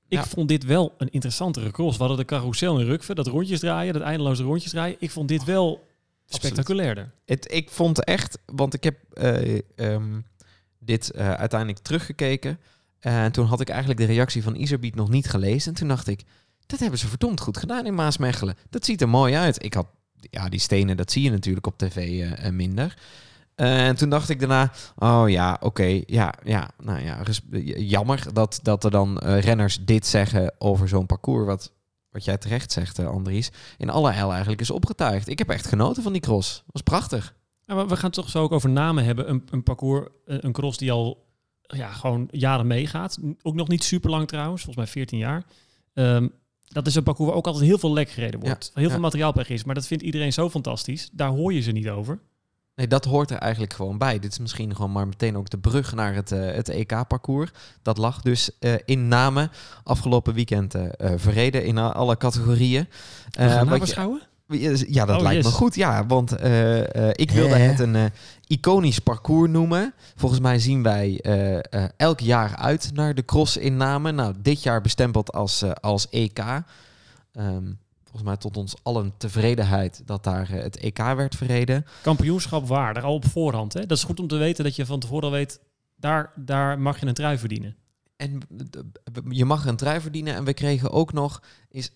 [0.10, 0.26] Ik Ja.
[0.26, 1.98] vond dit wel een interessantere cross.
[1.98, 4.96] We hadden de carousel in Rukve, dat rondjes draaien, dat eindeloze rondjes draaien.
[5.00, 5.88] Ik vond dit wel
[6.26, 7.12] spectaculairder.
[7.26, 10.20] Het, ik vond echt, want ik heb eh, ehm,
[10.80, 12.60] dit eh, uiteindelijk teruggekeken.
[13.00, 15.72] Eh, En toen had ik eigenlijk de reactie van Iserbiet nog niet gelezen.
[15.72, 16.22] En toen dacht ik,
[16.66, 18.56] dat hebben ze verdomd goed gedaan in Maasmechelen.
[18.70, 19.64] Dat ziet er mooi uit.
[19.64, 19.88] Ik had,
[20.20, 22.98] ja, die stenen, dat zie je natuurlijk op tv minder.
[23.58, 27.24] Eh, en toen dacht ik daarna, oh ja, oké, ja, ja, nou ja,
[27.78, 31.74] jammer dat, dat er dan eh, renners dit zeggen over zo'n parcours, wat,
[32.10, 35.28] wat jij terecht zegt, eh, Andries, in alle heil eigenlijk is opgetuigd.
[35.28, 36.64] Ik heb echt genoten van die cross.
[36.68, 37.36] was prachtig.
[37.62, 39.30] Ja, maar we gaan het toch zo ook over namen hebben.
[39.30, 41.26] Een, een parcours, een een cross die al
[41.62, 43.18] ja, gewoon jaren meegaat.
[43.42, 45.44] Ook nog niet super lang trouwens, volgens mij 14 jaar.
[45.94, 46.28] Ehm,
[46.68, 48.66] dat is een parcours waar ook altijd heel veel lek gereden wordt.
[48.66, 48.94] Ja, heel ja.
[48.94, 49.64] veel materiaalpech is.
[49.64, 51.10] Maar dat vindt iedereen zo fantastisch.
[51.12, 52.20] Daar hoor je ze niet over.
[52.78, 54.20] Nee, dat hoort er eigenlijk gewoon bij.
[54.20, 57.52] Dit is misschien gewoon maar meteen ook de brug naar het, eh, het EK-parcours.
[57.82, 59.52] Dat lag dus eh, in Namen
[59.84, 62.88] afgelopen weekend eh, verreden in alle categorieën.
[63.30, 64.22] Je- nabeschouwen?
[64.88, 65.76] Ja, dat Oh, lijkt me goed.
[65.76, 66.32] Ja, want
[67.12, 67.60] ik wilde Hè?
[67.68, 68.12] het een
[68.48, 69.94] iconisch parcours noemen.
[70.16, 71.22] Volgens mij zien wij
[71.98, 74.16] elk jaar uit naar de cross in Namen.
[74.16, 76.40] Nou, dit jaar bestempeld als, als EK.
[76.40, 77.64] Ehm,
[78.18, 81.86] volgens mij tot ons allen tevredenheid dat daar eh, het EK werd verreden.
[82.02, 83.74] Kampioenschap waardig, al op voorhand.
[83.74, 83.86] Hè?
[83.86, 85.60] Dat is goed om te weten dat je van tevoren al weet...
[86.00, 87.76] Daar, daar mag je een trui verdienen.
[88.16, 88.40] En
[89.30, 90.36] je mag een trui verdienen.
[90.36, 91.92] En we kregen ook nog, is,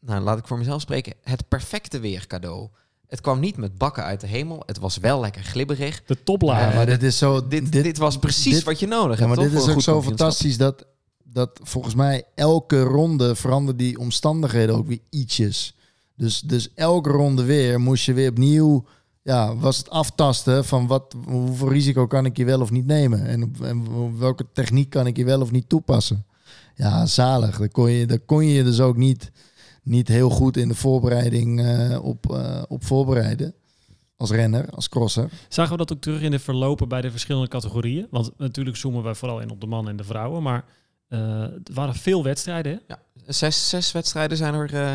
[0.00, 2.68] nou laat ik voor mezelf spreken, het perfecte weer cadeau.
[3.06, 4.62] Het kwam niet met bakken uit de hemel.
[4.66, 6.02] Het was wel lekker glibberig.
[6.06, 6.68] De toplagen.
[6.70, 7.48] Eh, maar dit is zo...
[7.48, 9.36] Dit, dit, was precies dit- wat je nodig Ja, hebt.
[9.36, 10.86] maar toch, dit is ook zo fantastisch dat,
[11.32, 15.74] dat volgens mij elke ronde veranderen die omstandigheden ook weer ietsjes.
[16.16, 18.84] Dus, dus elke ronde weer moest je weer opnieuw,
[19.22, 23.26] ja, was het aftasten van wat, hoeveel risico kan ik hier wel of niet nemen
[23.26, 26.26] en, en welke techniek kan ik hier wel of niet toepassen.
[26.74, 27.58] Ja, zalig.
[27.58, 29.30] Daar kon je, daar kon je dus ook niet,
[29.82, 33.54] niet heel goed in de voorbereiding eh, op, eh, op voorbereiden.
[34.16, 35.30] Als renner, als crosser.
[35.48, 38.06] Zagen we dat ook terug in de verlopen bij de verschillende categorieën?
[38.10, 40.42] Want natuurlijk zoomen wij vooral in op de mannen en de vrouwen.
[40.42, 40.64] Maar
[41.08, 42.72] er waren veel wedstrijden.
[42.72, 42.78] hè?
[42.94, 44.94] Ja, zes, zes wedstrijden zijn er eh,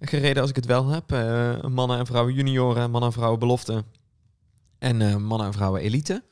[0.00, 1.12] gereden als ik het wel heb.
[1.12, 3.84] Eh, mannen en vrouwen junioren, mannen en vrouwen belofte.
[4.78, 6.24] En eh, mannen en vrouwen elite.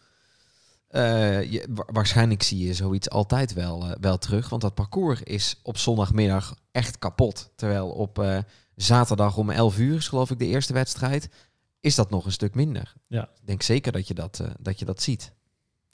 [0.88, 4.48] Eh, je, wa- waarschijnlijk zie je zoiets altijd wel, eh, wel terug.
[4.48, 7.50] Want dat parcours is op zondagmiddag echt kapot.
[7.56, 8.38] Terwijl op eh,
[8.76, 11.28] zaterdag om 11 uur is geloof ik de eerste wedstrijd.
[11.80, 12.92] Is dat nog een stuk minder.
[13.06, 13.22] Ja.
[13.22, 15.32] Ik denk zeker dat je dat, eh, dat, je dat ziet.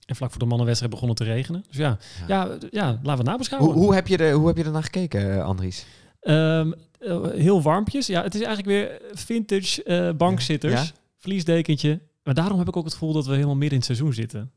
[0.09, 1.65] En vlak voor de mannenwedstrijd begon het te regenen.
[1.69, 2.49] Dus ja, ja.
[2.71, 3.73] ja, laten we het nabeschouwen.
[3.73, 5.87] Hoe, hoe, heb je er, hoe heb je ernaar gekeken, eh, Andries?
[6.21, 8.07] Ehm, Eh, heel warmpjes.
[8.07, 10.73] Ja, het is eigenlijk weer vintage eh, bankzitters.
[10.73, 10.95] Ja.
[11.17, 12.01] Vliesdekentje.
[12.23, 14.51] Maar daarom heb ik ook het gevoel dat we helemaal midden in het seizoen zitten.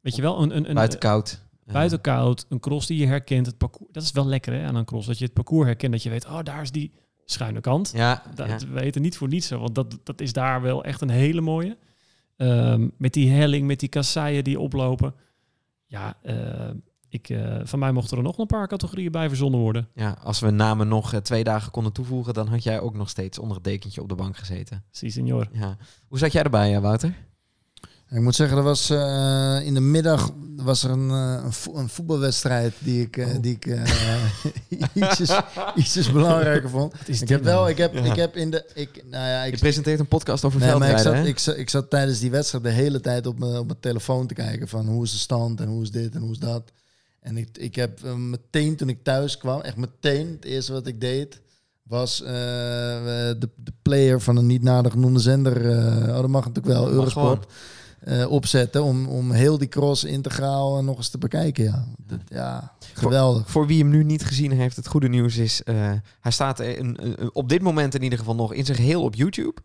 [0.00, 0.42] Weet je wel?
[0.42, 1.40] Een, een, een, Buiten koud.
[1.72, 2.46] buiten koud.
[2.48, 3.46] Een cross die je herkent.
[3.46, 3.92] Het parcours.
[3.92, 5.06] Dat is wel lekker hè, aan een cross.
[5.06, 5.92] Dat je het parcours herkent.
[5.92, 6.92] Dat je weet, oh, daar is die
[7.24, 7.92] schuine kant.
[7.94, 8.58] Ja, Dat ja.
[8.58, 11.76] we weten niet voor niets want dat, dat is daar wel echt een hele mooie.
[12.36, 15.14] Ehm, met die helling, met die kasseien die oplopen.
[15.86, 16.70] Ja, eh,
[17.08, 19.88] ik, eh, van mij mochten er nog een paar categorieën bij verzonnen worden.
[19.94, 23.08] ja, als we namen nog eh, twee dagen konden toevoegen, dan had jij ook nog
[23.08, 24.84] steeds onder het dekentje op de bank gezeten.
[24.90, 25.48] Si, senor.
[25.52, 25.76] Ja.
[26.08, 27.14] Hoe zat jij erbij, Wouter?
[28.10, 31.74] Ik moet zeggen, er was eh, in de middag was er een, eh, een, vo-
[31.74, 33.22] een voetbalwedstrijd die ik, Oh.
[33.30, 33.66] eh, die ik
[34.94, 35.30] ietsjes,
[35.76, 36.94] ietsjes belangrijker vond.
[37.06, 37.70] is Ik heb wel, nou?
[37.70, 38.00] ik heb, Ja.
[38.04, 40.90] ik heb in de, ik, nou ja, Je ik, presenteert een podcast over nee, maar
[40.90, 43.66] ik zat, ik, zat, ik zat tijdens die wedstrijd de hele tijd op mijn, op
[43.66, 46.30] mijn telefoon te kijken van hoe is de stand en hoe is dit en hoe
[46.32, 46.72] is dat.
[47.20, 51.00] En ik, ik heb meteen toen ik thuis kwam, echt meteen, het eerste wat ik
[51.00, 51.40] deed,
[51.82, 55.56] was de, de player van een niet nader genoemde zender,
[56.08, 57.46] oh dat mag natuurlijk wel, Eurosport,
[58.04, 61.64] eh, opzetten om, om heel die cross integraal nog eens te bekijken.
[61.64, 63.50] Ja, dat, ja geweldig.
[63.50, 65.62] Voor wie hem nu niet gezien heeft, het goede nieuws is...
[65.62, 65.74] eh,
[66.20, 69.14] hij staat een- een- op dit moment in ieder geval nog in zijn geheel op
[69.14, 69.60] YouTube.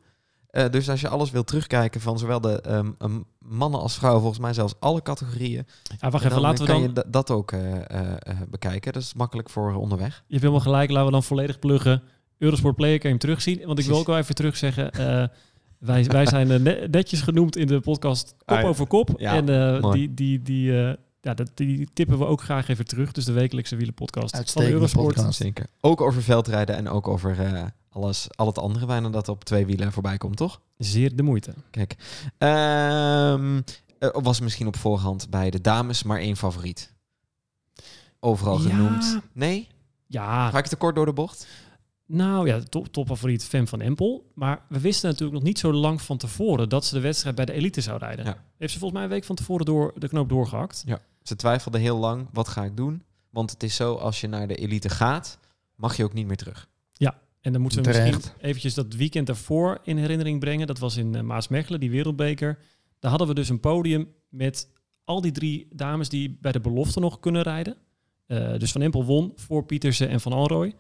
[0.50, 4.22] Eh, dus als je alles wil terugkijken van zowel de ehm, mannen als vrouwen...
[4.22, 5.66] volgens mij zelfs alle categorieën...
[6.00, 6.90] Ja, wacht dan even, laten we kan dan...
[6.90, 8.94] je da- dat ook eh, eh, eh, bekijken.
[8.94, 10.14] Dat is makkelijk voor onderweg.
[10.16, 12.04] Je hebt helemaal gelijk, laten we dan volledig pluggen.
[12.38, 13.62] Eurosport Player kan je hem terugzien.
[13.66, 14.92] Want ik wil ook wel even terug zeggen...
[14.92, 15.28] eh,
[15.80, 19.10] wij, wij zijn eh, ne- netjes genoemd in de podcast Kop Ah, over Kop.
[19.18, 19.50] Ja, en
[19.84, 23.12] eh, die, die, die, eh, ja, dat, die tippen we ook graag even terug.
[23.12, 25.16] Dus de wekelijkse wielenpodcast van Uitstekende Eurosport.
[25.16, 25.38] podcast.
[25.42, 25.66] Zeker.
[25.82, 29.66] Ook over veldrijden en ook over eh, alles, al het andere bijna dat op twee
[29.66, 30.62] wielen voorbij komt, toch?
[30.78, 31.54] Zeer de moeite.
[31.72, 31.96] Kijk.
[32.38, 33.62] Ehm
[34.14, 36.94] was misschien op voorhand bij de dames maar één favoriet.
[38.20, 38.70] Overal Ja.
[38.70, 39.20] genoemd.
[39.34, 39.68] Nee?
[40.08, 41.48] Ja, Ga ik te kort door de bocht?
[42.12, 44.32] Nou ja, top, topfavoriet Fem van Empel.
[44.34, 47.46] Maar we wisten natuurlijk nog niet zo lang van tevoren dat ze de wedstrijd bij
[47.46, 48.26] de elite zou rijden.
[48.26, 48.44] Ja.
[48.58, 50.84] Heeft ze volgens mij een week van tevoren door de knoop doorgehakt.
[51.24, 53.04] Ze twijfelde heel lang, wat ga ik doen?
[53.30, 55.40] Want het is zo, als je naar de elite gaat,
[55.76, 56.70] mag je ook niet meer terug.
[57.42, 58.16] En dan moeten we Terecht.
[58.16, 60.68] misschien eventjes dat weekend daarvoor in herinnering brengen.
[60.68, 62.60] Dat was in uh, Maasmechelen, die wereldbeker.
[63.00, 64.70] Daar hadden we dus een podium met
[65.04, 67.78] al die drie dames die bij de belofte nog kunnen rijden.
[68.28, 70.76] Uh, dus Van Empel won voor Pietersen en Van Alrooy.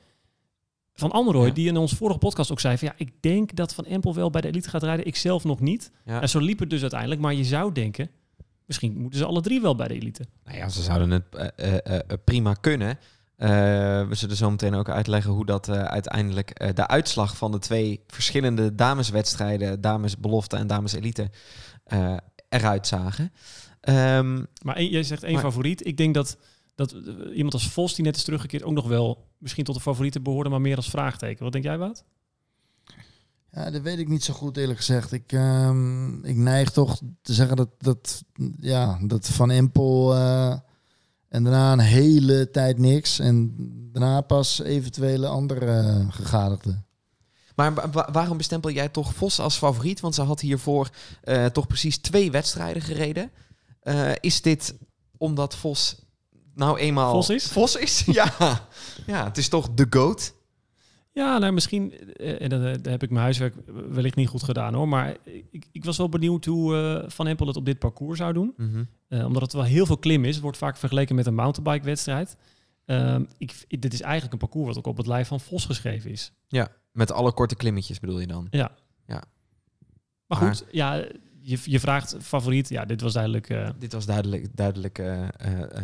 [0.99, 1.49] Van Ja.
[1.51, 2.87] die in onze vorige podcast ook zei van...
[2.87, 5.05] ja, ik denk dat Van Empel wel bij de elite gaat rijden.
[5.05, 5.91] Ik zelf nog niet.
[6.05, 6.21] Ja.
[6.21, 7.21] En zo liep het dus uiteindelijk.
[7.21, 8.09] Maar je zou denken,
[8.65, 10.25] misschien moeten ze alle drie wel bij de elite.
[10.45, 11.23] Nou ja, ze zouden het
[11.55, 12.99] eh, eh, eh, prima kunnen.
[14.07, 18.75] We zullen zo meteen ook uitleggen hoe dat uiteindelijk de uitslag van de twee verschillende
[18.75, 21.29] dameswedstrijden, dames belofte en dames elite,
[22.49, 23.31] eruit zagen.
[23.81, 25.85] Ehm, Maar één- jij zegt één Maar- favoriet.
[25.87, 26.37] Ik denk dat,
[26.79, 28.63] dat eh, iemand als Vos, die net is teruggekeerd...
[28.63, 30.49] ook nog wel misschien tot de favorieten behoorde...
[30.49, 31.43] maar meer als vraagteken.
[31.43, 32.03] Wat denk jij, Wout?
[33.51, 35.11] Ja, dat weet ik niet zo goed eerlijk gezegd.
[35.11, 38.23] Ik, ehm, ik neig toch te zeggen dat, dat,
[38.59, 40.57] ja, dat Van Empel eh,
[41.29, 43.19] en daarna een hele tijd niks.
[43.19, 43.53] En
[43.91, 46.85] daarna pas eventuele andere eh, gegadigden.
[47.55, 49.99] maar wa- wa- waarom bestempel jij toch Vos als favoriet?
[49.99, 50.89] Want ze had hiervoor
[51.21, 53.31] eh, toch precies twee wedstrijden gereden.
[53.79, 54.75] Eh, is dit
[55.17, 56.07] omdat Vos
[56.59, 57.11] nou eenmaal...
[57.11, 57.51] Vos is?
[57.51, 58.33] Vos is, ja.
[59.07, 60.33] ja, het is toch de GOAT?
[61.11, 61.93] Ja, nou misschien...
[62.13, 63.55] eh, En dan, eh, dan heb ik mijn huiswerk
[63.89, 64.87] wellicht niet goed gedaan, hoor.
[64.87, 65.15] Maar
[65.51, 68.53] ik, ik was wel benieuwd hoe eh, Van Empel het op dit parcours zou doen.
[68.57, 68.83] Mhm.
[69.25, 70.33] Omdat het wel heel veel klim is.
[70.33, 72.37] Het wordt vaak vergeleken met een mountainbike-wedstrijd.
[72.85, 76.11] Ehm, ik, dit is eigenlijk een parcours wat ook op het lijf van Vos geschreven
[76.11, 76.31] is.
[76.91, 78.47] Met alle korte klimmetjes bedoel je dan?
[78.51, 78.71] Ja.
[79.07, 79.23] Ja.
[80.25, 81.03] Maar Maar- goed, ja,
[81.49, 82.69] je, je vraagt favoriet.
[82.69, 83.49] Ja, dit was duidelijk...
[83.49, 85.29] eh, Dit was duidelijk, duidelijk eh, eh,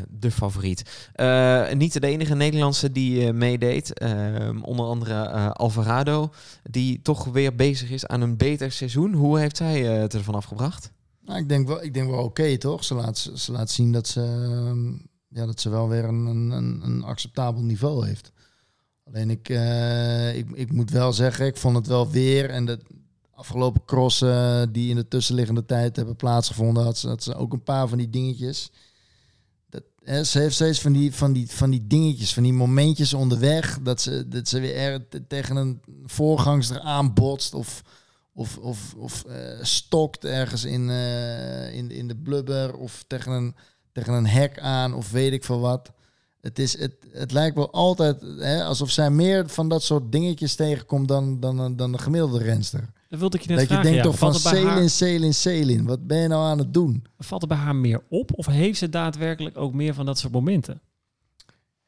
[0.09, 1.09] de favoriet.
[1.13, 3.93] Eh, niet de enige Nederlandse die eh, meedeed.
[3.99, 6.29] Ehm, onder andere eh, Alvarado,
[6.63, 9.13] die toch weer bezig is aan een beter seizoen.
[9.13, 10.91] Hoe heeft zij het ervan afgebracht?
[11.21, 12.83] Nou, ik denk wel, ik denk wel oké, toch?
[12.83, 14.91] Ze laat, ze laat zien dat ze, ehm,
[15.39, 18.31] ja, dat ze wel weer een, een, een, een acceptabel niveau heeft.
[19.03, 22.49] Alleen ik, eh, ik, ik moet wel zeggen, ik vond het wel weer...
[22.49, 22.79] En de
[23.35, 26.83] afgelopen crossen die in de tussenliggende tijd hebben plaatsgevonden...
[26.83, 28.71] had ze, had ze ook een paar van die dingetjes.
[29.69, 33.13] Dat, hè, ze heeft steeds van die, van, die, van die dingetjes, van die momentjes
[33.13, 33.79] onderweg...
[33.81, 37.53] dat ze, dat ze weer er, te- tegen een voorgangster aanbotst...
[37.53, 37.83] of
[38.35, 43.55] of, of, of eh, stokt ergens in, eh, in, in de blubber of tegen een,
[43.91, 45.91] tegen een hek aan of weet ik veel wat.
[46.41, 50.55] Het, is, het, het lijkt wel altijd hè, alsof zij meer van dat soort dingetjes
[50.55, 52.89] tegenkomt dan, dan, dan de gemiddelde renster.
[53.09, 53.91] Dat wilde ik je net Dat je vragen.
[53.91, 54.11] denkt ja.
[54.11, 55.85] toch van haar, Selin, Selin, Selin.
[55.85, 57.05] Wat ben je nou aan het doen?
[57.17, 58.31] valt het bij haar meer op?
[58.33, 60.81] Of heeft ze daadwerkelijk ook meer van dat soort momenten?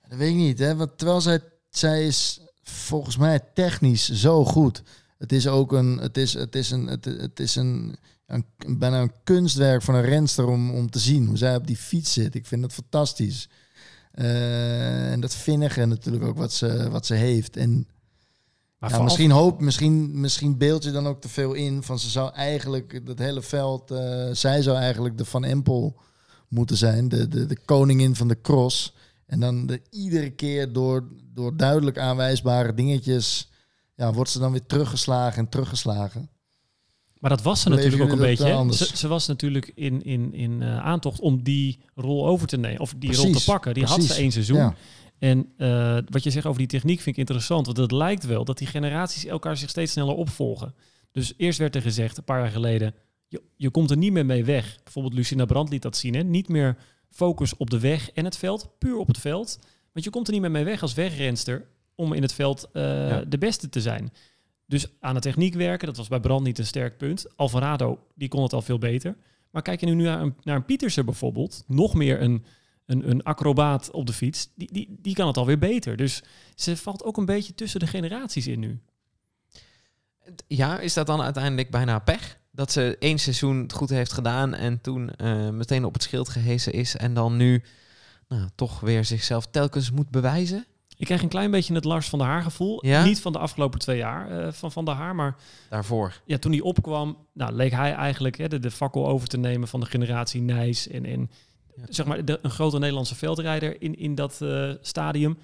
[0.09, 0.59] Dat weet ik niet.
[0.59, 0.75] Hè?
[0.75, 4.83] Want terwijl zij, zij is volgens mij technisch zo goed.
[5.17, 8.45] Het is ook een, het is, het is een, het, het is een, een,
[8.77, 12.13] bijna een kunstwerk van een renster om, om te zien hoe zij op die fiets
[12.13, 12.35] zit.
[12.35, 13.49] Ik vind dat fantastisch.
[14.11, 17.57] Eh, en dat vinnige natuurlijk ook wat ze, wat ze heeft.
[17.57, 17.87] En
[18.79, 22.33] Maar misschien hoop, misschien, misschien beeld je dan ook te veel in van ze zou
[22.33, 25.95] eigenlijk dat hele veld, eh, zij zou eigenlijk de Van Empel
[26.47, 28.93] moeten zijn, de, de, de koningin van de cross.
[29.25, 33.49] En dan de, iedere keer door, door duidelijk aanwijsbare dingetjes,
[33.95, 36.29] ja, wordt ze dan weer teruggeslagen en teruggeslagen.
[37.19, 38.67] Maar dat was ze natuurlijk ook een beetje.
[38.73, 42.81] Ze, ze was natuurlijk in, in, in eh, aantocht om die rol over te nemen.
[42.81, 43.73] Of die rol te pakken.
[43.73, 44.57] Die had ze één seizoen.
[44.57, 44.75] Ja.
[45.19, 47.65] En eh, wat je zegt over die techniek vind ik interessant.
[47.65, 50.75] Want het lijkt wel dat die generaties elkaar zich steeds sneller opvolgen.
[51.11, 52.93] Dus eerst werd er gezegd, een paar jaar geleden...
[53.27, 54.77] Je, je komt er niet meer mee weg.
[54.83, 56.15] Bijvoorbeeld Lucinda Brandt liet dat zien.
[56.15, 56.23] Hè?
[56.23, 56.77] Niet meer
[57.09, 58.69] focus op de weg en het veld.
[58.77, 59.59] Puur op het veld.
[59.93, 61.67] Want je komt er niet meer mee weg als wegrenster...
[61.95, 63.21] om in het veld eh, Ja.
[63.21, 64.13] de beste te zijn.
[64.65, 67.25] Dus aan de techniek werken, dat was bij Brand niet een sterk punt.
[67.35, 69.15] Alvarado, die kon het al veel beter.
[69.51, 72.43] Maar kijk je nu naar een, naar een Pietersen bijvoorbeeld, nog meer een,
[72.87, 75.97] een, een acrobaat op de fiets, die, die, die kan het alweer beter.
[75.97, 76.23] Dus
[76.55, 78.79] ze valt ook een beetje tussen de generaties in nu.
[80.47, 82.37] Ja, is dat dan uiteindelijk bijna pech?
[82.51, 86.29] Dat ze één seizoen het goed heeft gedaan en toen eh, meteen op het schild
[86.29, 87.63] gehesen is en dan nu
[88.27, 90.65] nou, toch weer zichzelf telkens moet bewijzen?
[90.97, 92.85] Ik krijg een klein beetje het Lars van der Haar gevoel.
[92.85, 93.03] Ja?
[93.03, 95.35] Niet van de afgelopen twee jaar eh, van Van der Haar, maar
[95.69, 96.21] Daarvoor.
[96.25, 99.67] ja, toen hij opkwam, nou, leek hij eigenlijk hè, de, de fakkel over te nemen
[99.67, 101.31] van de generatie Nijs en, en.
[101.89, 105.37] Zeg maar de, een grote Nederlandse veldrijder in, in dat eh, stadium.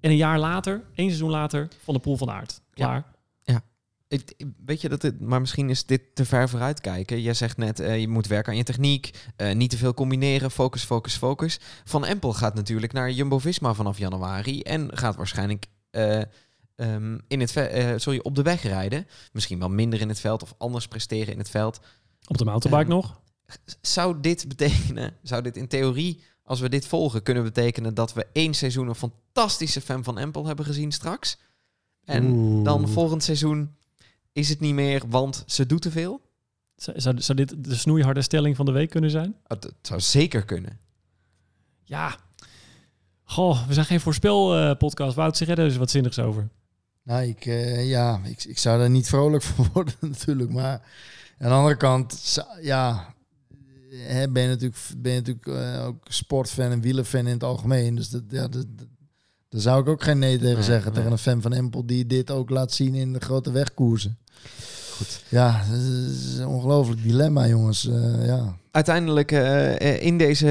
[0.00, 2.60] En een jaar later, één seizoen later, van de Poel van Aert.
[2.74, 3.04] Klaar.
[4.08, 7.20] Ik, ik- weet je dat het, maar misschien is dit te ver vooruit kijken.
[7.20, 10.50] Jij zegt net, eh, je moet werken aan je techniek, eh, niet te veel combineren,
[10.50, 11.60] focus, focus, focus.
[11.84, 16.20] Van Empel gaat natuurlijk naar Jumbo-Visma vanaf januari en gaat waarschijnlijk eh,
[16.76, 17.50] ehm, in het
[17.96, 19.06] sorry, op de weg rijden.
[19.32, 21.80] Misschien wel minder in het veld of anders presteren in het veld.
[22.26, 23.20] Op de mountainbike Ehm, nog.
[23.80, 28.26] Zou dit betekenen, zou dit in theorie, als we dit volgen, kunnen betekenen dat we
[28.32, 31.38] één seizoen een fantastische fan van Empel hebben gezien straks?
[32.04, 32.64] En Oeh.
[32.64, 33.74] dan volgend seizoen
[34.32, 36.20] is het niet meer, want ze doet te veel?
[36.76, 39.36] Zou, zou, zou dit de snoeiharde stelling van de week kunnen zijn?
[39.46, 40.78] Het, het zou zeker kunnen.
[41.84, 42.16] Ja.
[43.24, 45.14] Goh, we zijn geen voorspelpodcast.
[45.14, 46.48] Wout, zeg jij daar eens wat zinnigs over?
[47.02, 50.50] Nou, ik, eh, ja, ik, ik zou daar niet vrolijk van worden natuurlijk.
[50.50, 50.82] Maar
[51.38, 53.14] aan de andere kant, ja,
[53.90, 57.94] hè, ben je natuurlijk, ben je natuurlijk eh, ook sportfan en wielerfan in het algemeen.
[57.94, 58.66] Dus dat, ja, dat,
[59.48, 60.92] daar zou ik ook geen nee tegen zeggen.
[60.92, 60.94] nee.
[60.94, 64.18] Tegen een fan van Empel die dit ook laat zien in de grote wegkoersen.
[64.96, 65.22] Goed.
[65.28, 67.88] Ja, dat is een ongelooflijk dilemma, jongens.
[67.88, 68.56] Eh, ja.
[68.70, 70.46] Uiteindelijk eh, in deze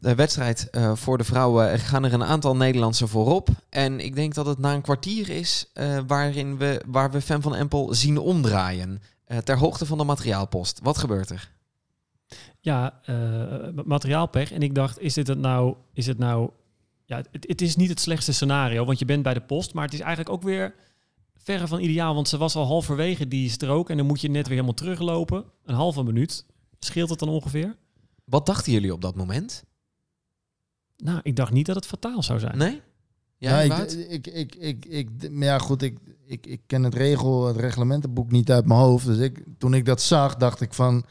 [0.00, 3.48] wedstrijd voor de vrouwen gaan er een aantal Nederlandse voorop.
[3.68, 5.70] En ik denk dat het na een kwartier is
[6.06, 9.02] waarin we, waar we fan van Empel zien omdraaien.
[9.44, 10.80] Ter hoogte van de materiaalpost.
[10.82, 11.53] Wat gebeurt er?
[12.64, 14.52] Ja, eh, materiaalpech.
[14.52, 15.74] En ik dacht, is dit het nou...
[15.92, 16.50] Is het nou
[17.04, 19.74] ja, het, het is niet het slechtste scenario, want je bent bij de post.
[19.74, 20.74] Maar het is eigenlijk ook weer
[21.36, 22.14] verre van ideaal.
[22.14, 23.90] Want ze was al halverwege die strook.
[23.90, 25.44] En dan moet je net weer helemaal teruglopen.
[25.64, 26.46] Een halve minuut.
[26.78, 27.76] Scheelt het dan ongeveer?
[28.24, 29.64] Wat dachten jullie op dat moment?
[30.96, 32.58] Nou, ik dacht niet dat het fataal zou zijn.
[32.58, 32.80] Nee?
[33.36, 37.46] Ja, ik, ik, ik, ik, ik, maar ja, goed, ik, ik, ik ken het regel,
[37.46, 39.06] het reglementenboek niet uit mijn hoofd.
[39.06, 41.04] Dus ik, toen ik dat zag, dacht ik van,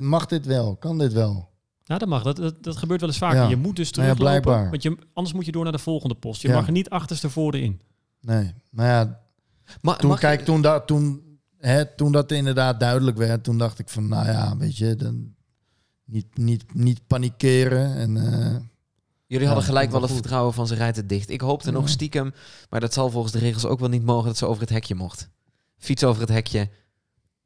[0.00, 0.76] mag dit wel?
[0.76, 1.48] Kan dit wel?
[1.84, 2.22] Nou, dat mag.
[2.22, 3.36] Dat, dat, dat gebeurt wel eens vaker.
[3.38, 3.48] Ja.
[3.48, 4.70] Je moet dus Nou ja, teruglopen, blijkbaar.
[4.70, 6.42] want je, anders moet je door naar de volgende post.
[6.42, 6.54] Je Ja.
[6.54, 7.80] mag er niet achterstevoren in.
[8.20, 8.54] Nee.
[8.70, 9.04] Nou ja,
[9.98, 11.22] toen, mag je- kijk, toen, dat, toen,
[11.58, 15.34] hè, toen dat inderdaad duidelijk werd, toen dacht ik van, nou ja, weet je, dan
[16.04, 17.94] niet, niet, niet panikeren.
[17.96, 18.56] En, eh,
[19.26, 21.30] Jullie Ja, hadden gelijk wel het vertrouwen van ze rijdt het dicht.
[21.30, 21.88] Ik hoopte nog Ja.
[21.88, 22.32] stiekem,
[22.70, 24.94] maar dat zal volgens de regels ook wel niet mogen dat ze over het hekje
[24.94, 25.28] mocht.
[25.78, 26.68] Fiets over het hekje,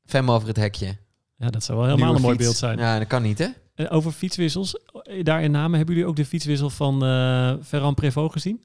[0.05, 0.97] fem over het hekje.
[1.37, 2.61] Ja, dat zou wel helemaal Nieuwe een mooi fiets.
[2.61, 2.79] beeld zijn.
[2.89, 3.49] Ja, dat kan niet hè?
[3.91, 4.77] Over fietswissels,
[5.23, 8.61] daar in Namen, hebben jullie ook de fietswissel van eh Ferran Prévost gezien?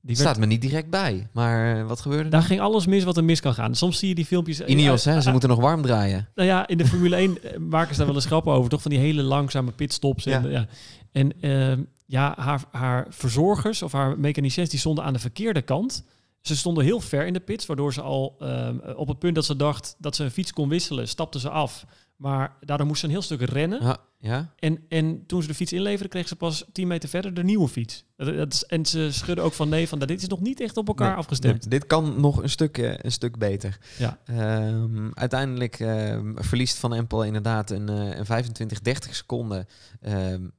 [0.00, 3.04] Die werd, Staat me niet direct bij, maar eh, wat gebeurde daar ging alles mis
[3.04, 3.74] wat er mis kan gaan.
[3.74, 4.60] Soms zie je die filmpjes...
[4.60, 5.20] Ineos, eh, hè?
[5.20, 6.28] Ze moeten nog warm draaien.
[6.34, 8.70] Nou ja, in de Formule 1 eh, maken ze daar wel eens grappen over.
[8.70, 10.26] Toch van die hele langzame pitstops.
[10.26, 10.48] En, Ja.
[10.48, 10.66] ja.
[11.12, 16.04] en ehm, ja, haar, haar verzorgers of haar mechaniciens die stonden aan de verkeerde kant.
[16.40, 19.44] Ze stonden heel ver in de pits, waardoor ze al ehm, op het punt dat
[19.44, 21.84] ze dacht dat ze een fiets kon wisselen, stapte ze af.
[22.16, 23.82] Maar daardoor moest ze een heel stuk rennen.
[23.82, 24.52] Ja, ja?
[24.58, 27.68] En, en toen ze de fiets inleverden, kreeg ze pas 10 meter verder de nieuwe
[27.68, 28.04] fiets.
[28.16, 30.76] Dat, dat is- en ze schudden ook van nee, van dit is nog niet echt
[30.76, 31.60] op elkaar Nee, afgestemd.
[31.60, 33.78] nee, dit kan nog een stuk, eh, een stuk beter.
[33.98, 34.18] Ja.
[34.24, 39.66] Ehm, uiteindelijk ehm, verliest Van Empel inderdaad een, eh, een 25, 30 seconden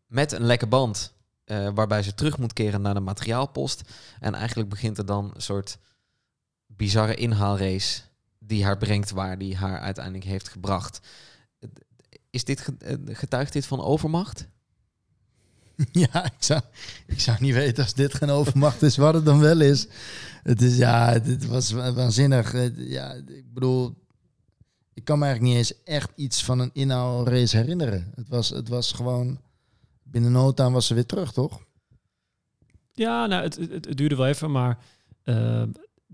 [0.08, 1.14] met een lekke band
[1.50, 3.82] eh, waarbij ze terug moet keren naar de materiaalpost.
[4.20, 5.78] En eigenlijk begint er dan een soort
[6.68, 8.02] bizarre inhaalrace
[8.40, 11.00] die haar brengt waar die haar uiteindelijk heeft gebracht.
[12.30, 14.48] Is dit, eh, getuigt dit van overmacht?
[15.92, 16.62] Ja, ik zou,
[17.08, 19.88] ik zou niet weten als dit geen overmacht is, wat het dan wel is.
[20.44, 22.52] Het is, ja, dit was wa- waanzinnig.
[22.52, 23.96] Het- Ja, ik bedoel,
[24.94, 28.12] ik kan me eigenlijk niet eens echt iets van een inhaalrace herinneren.
[28.16, 29.40] Het was, het was gewoon,
[30.12, 31.68] binnen no time was ze weer terug, toch?
[32.94, 34.78] Ja, nou, het, het, het duurde wel even, maar
[35.24, 35.64] eh,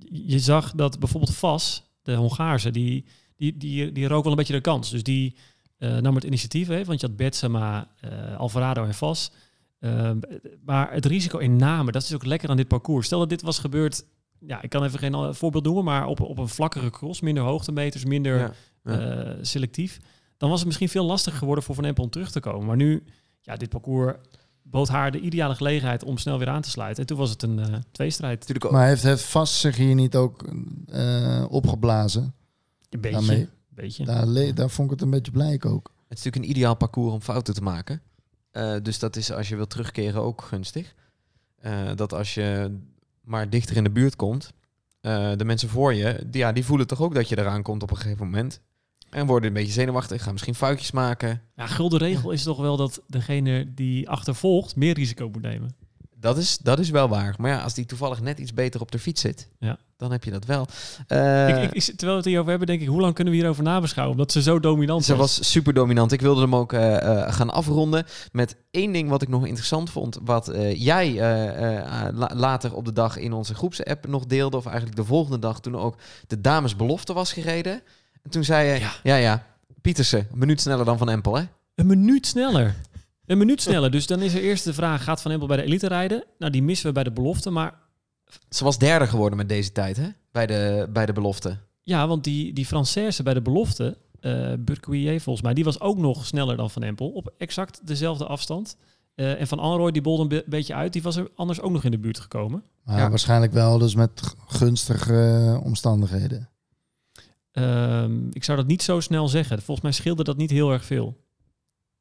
[0.10, 3.06] je zag dat bijvoorbeeld Vas, de Hongaarse, die,
[3.36, 4.90] die, die, die rook wel een beetje de kans.
[4.90, 5.36] Dus die
[5.78, 9.32] eh, nam het initiatief, hè, want je had Betsema, eh, Alvarado en Vas.
[9.80, 10.20] Ehm,
[10.66, 13.06] maar het risico in namen, dat is ook lekker aan dit parcours.
[13.06, 14.06] Stel dat dit was gebeurd,
[14.40, 18.06] ja, ik kan even geen voorbeeld noemen, maar op, op een vlakkere cross, minder hoogtemeters,
[18.06, 18.54] minder Ja,
[18.84, 19.00] ja.
[19.00, 20.00] eh, selectief,
[20.38, 22.66] dan was het misschien veel lastiger geworden voor Van Empel om terug te komen.
[22.66, 23.04] Maar nu,
[23.46, 24.14] ja, dit parcours
[24.62, 27.02] bood haar de ideale gelegenheid om snel weer aan te sluiten.
[27.02, 28.40] En toen was het een eh tweestrijd.
[28.40, 28.72] Natuurlijk ook.
[28.72, 30.46] Maar heeft, heeft vast zich hier niet ook
[30.88, 32.34] eh, opgeblazen?
[32.90, 33.18] Een beetje.
[33.18, 33.50] Daarmee.
[33.70, 34.06] beetje.
[34.06, 35.92] Daar, le- daar vond ik het een beetje blijk ook.
[36.08, 38.02] Het is natuurlijk een ideaal parcours om fouten te maken.
[38.52, 40.96] Eh, dus dat is als je wilt terugkeren ook gunstig.
[41.56, 42.78] Eh, dat als je
[43.22, 44.54] maar dichter in de buurt komt,
[45.02, 47.84] eh, de mensen voor je, die, ja, die voelen toch ook dat je eraan komt
[47.84, 48.62] op een gegeven moment.
[49.16, 51.42] En worden een beetje zenuwachtig, gaan misschien foutjes maken.
[51.56, 55.76] Ja, gulden regel is toch wel dat degene die achtervolgt meer risico moet nemen.
[56.20, 57.36] Dat is, dat is wel waar.
[57.38, 59.78] Maar ja, als die toevallig net iets beter op de fiets zit, Ja.
[59.98, 60.68] dan heb je dat wel.
[61.08, 63.40] Eh, ik, ik, ik- terwijl we het hierover hebben, denk ik, hoe lang kunnen we
[63.40, 64.16] hierover nabeschouwen?
[64.16, 65.38] Omdat ze zo dominant Ze was.
[65.38, 66.12] was super dominant.
[66.12, 69.90] Ik wilde hem ook eh, eh, gaan afronden met één ding wat ik nog interessant
[69.90, 70.20] vond.
[70.24, 74.58] Wat eh, jij eh, eh, la- later op de dag in onze groepsapp nog deelde.
[74.58, 75.96] Of eigenlijk de volgende dag toen ook
[76.28, 77.82] de damesbelofte was gereden.
[78.26, 79.16] En toen zei je, ja, Ja.
[79.16, 79.46] ja,
[79.82, 81.44] Pietersen, een minuut sneller dan Van Empel hè?
[81.76, 82.76] Een minuut sneller.
[83.26, 83.92] Een minuut sneller.
[83.92, 86.24] Dus dan is er eerst de vraag, gaat Van Empel bij de elite rijden?
[86.38, 87.50] Nou, die missen we bij de belofte.
[87.50, 87.74] Maar
[88.50, 90.08] Ze was derde geworden met deze tijd hè?
[90.32, 91.58] Bij, de, bij de belofte.
[91.84, 95.98] ja, want die, die Française bij de belofte, eh Burquier volgens mij, die was ook
[95.98, 97.10] nog sneller dan Van Empel.
[97.10, 98.78] Op exact dezelfde afstand.
[99.16, 100.94] Eh, en Van Anrooy, die bolde een be- beetje uit.
[100.94, 102.64] Die was er anders ook nog in de buurt gekomen.
[102.84, 103.10] Maar Ja.
[103.10, 105.14] waarschijnlijk wel dus met gunstige
[105.58, 106.50] eh, omstandigheden.
[107.56, 109.58] Ehm, ik zou dat niet zo snel zeggen.
[109.58, 111.18] Volgens mij scheelde dat niet heel erg veel.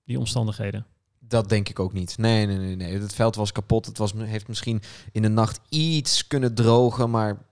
[0.04, 0.86] Die omstandigheden.
[1.18, 2.18] Dat denk ik ook niet.
[2.18, 2.76] Nee, nee, nee.
[2.76, 2.98] nee.
[2.98, 3.86] Het veld was kapot.
[3.86, 7.46] Het was, heeft misschien in de nacht iets kunnen drogen, maar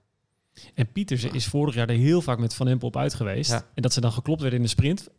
[0.73, 3.51] En Pietersen is vorig jaar er heel vaak met Van Empel op uit geweest.
[3.51, 3.65] Ja.
[3.73, 5.09] En dat ze dan geklopt werden in de sprint.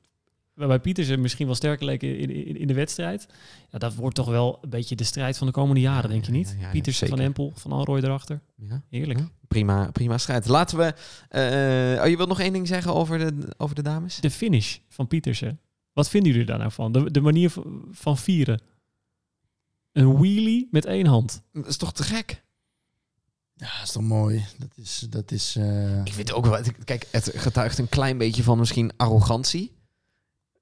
[0.55, 3.27] Waarbij Pietersen misschien wel sterker leek in, in, in de wedstrijd.
[3.71, 6.25] Ja, dat wordt toch wel een beetje de strijd van de komende jaren, Ja, denk
[6.25, 6.55] je ja, niet?
[6.59, 7.19] ja, ja, Pietersen, Van.
[7.21, 8.41] Empel, Van Alrooy erachter.
[8.57, 8.83] ja.
[8.91, 9.19] Heerlijk.
[9.19, 10.47] Ja, prima, prima strijd.
[10.49, 10.85] Laten we.
[11.29, 14.17] eh, oh, je wilt nog één ding zeggen over de, over de dames?
[14.21, 15.61] De finish van Pietersen.
[15.93, 16.93] Wat vinden jullie daar nou van?
[16.93, 17.53] De, de manier
[17.91, 18.61] van, vieren.
[19.93, 21.43] Een wheelie met één hand.
[21.53, 22.43] Dat is toch te gek?
[23.55, 24.45] Ja, is toch mooi.
[24.59, 26.61] Dat is, dat is eh, Ik vind het ook wel.
[26.85, 29.73] Kijk, het getuigt een klein beetje van misschien arrogantie.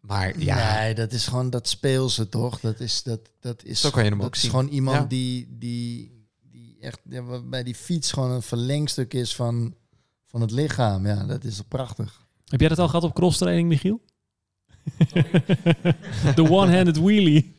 [0.03, 2.61] Maar ja, Nee, dat is gewoon dat speelse toch?
[2.61, 4.51] Dat is dat dat is Zo kan je hem dat ook is zien.
[4.51, 5.05] gewoon iemand Ja.
[5.05, 6.12] die die
[6.51, 9.75] die echt ja, bij die fiets gewoon een verlengstuk is van
[10.27, 11.07] van het lichaam.
[11.07, 12.27] Ja, dat is toch prachtig.
[12.45, 14.01] Heb jij dat al gehad op crosstraining, Michiel?
[16.35, 17.55] De one-handed wheelie.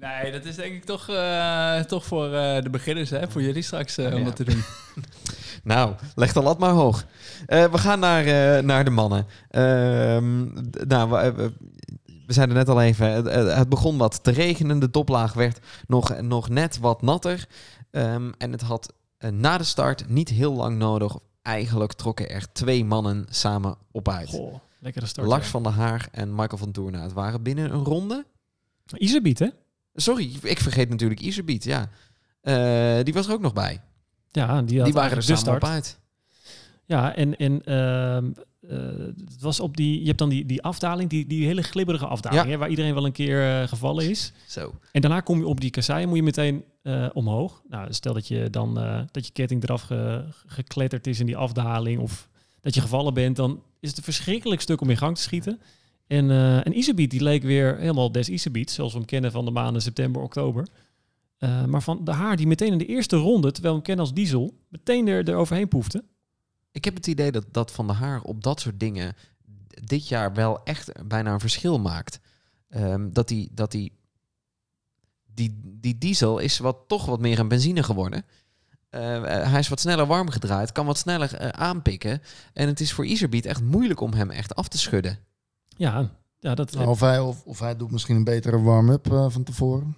[0.00, 3.30] Nee, dat is denk ik toch, eh, toch voor eh, de beginners, hè?
[3.30, 4.24] voor jullie straks eh, om Ja.
[4.24, 4.62] dat te doen.
[5.74, 7.04] nou, leg de lat maar hoog.
[7.46, 9.26] Eh, we gaan naar, eh, naar de mannen.
[9.50, 10.42] Ehm,
[10.88, 11.52] nou, we, we-
[12.26, 13.08] we zeiden net al even,
[13.58, 14.78] het, begon wat te regenen.
[14.78, 17.46] De toplaag werd nog, nog net wat natter.
[17.90, 18.92] Ehm, en het had
[19.30, 21.16] na de start niet heel lang nodig.
[21.42, 24.28] Eigenlijk trokken er twee mannen samen op uit.
[24.28, 25.26] Goh, lekkere start.
[25.26, 25.50] Lars ja.
[25.50, 26.94] van der Haar en Michael van Toorn.
[26.94, 28.24] Het waren binnen een ronde.
[28.96, 29.48] Iserbiet, hè?
[29.96, 31.88] Sorry, ik vergeet natuurlijk Iserbiet, ja.
[32.40, 33.80] Eh, die was er ook nog bij.
[34.30, 35.98] Ja, die, waren er samen op uit.
[36.84, 38.30] Ja, en, en ehm,
[38.60, 38.78] eh,
[39.30, 42.42] het was op die, je hebt dan die, die afdaling, die, die hele glibberige afdaling,
[42.44, 42.48] Ja.
[42.50, 44.32] hè, waar iedereen wel een keer eh, gevallen is.
[44.46, 44.74] Zo.
[44.92, 46.64] En daarna kom je op die kassei en moet je meteen
[47.12, 47.62] omhoog.
[47.68, 48.74] Nou, stel dat je dan
[49.10, 52.28] dat je ketting eraf ge- gekletterd is in die afdaling of
[52.60, 55.60] dat je gevallen bent, dan is het een verschrikkelijk stuk om in gang te schieten.
[56.06, 59.44] En, eh en Iserbiet, die leek weer helemaal des Iserbiet, zoals we hem kennen van
[59.44, 60.66] de maanden september, oktober.
[61.36, 64.04] Eh, maar van de haar die meteen in de eerste ronde, terwijl we hem kennen
[64.04, 66.04] als diesel, meteen er, er overheen poefde.
[66.72, 69.14] Ik heb het idee dat, dat Van der Haar op dat soort dingen
[69.84, 72.20] dit jaar wel echt bijna een verschil maakt.
[72.68, 73.92] Ehm, dat die, dat die,
[75.34, 78.24] die, die diesel is wat, toch wat meer een benzine geworden.
[78.88, 82.22] Eh, hij is wat sneller warm gedraaid, kan wat sneller aanpikken.
[82.52, 85.18] En het is voor Iserbiet echt moeilijk om hem echt af te schudden.
[85.76, 89.26] Ja, ja dat, Nou, of, hij, of, of hij doet misschien een betere warm-up eh,
[89.30, 89.96] van tevoren.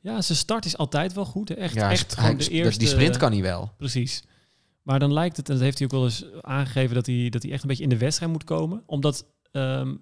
[0.00, 1.48] Ja, zijn start is altijd wel goed.
[1.48, 1.54] hè.
[1.54, 2.78] Echt, Ja, echt hij- gewoon de dat- eerste...
[2.78, 3.72] die sprint kan hij wel.
[3.76, 4.22] Precies.
[4.82, 7.42] Maar dan lijkt het, en dat heeft hij ook wel eens aangegeven, dat hij, dat
[7.42, 8.82] hij echt een beetje in de wedstrijd moet komen.
[8.86, 9.94] Omdat, ehm,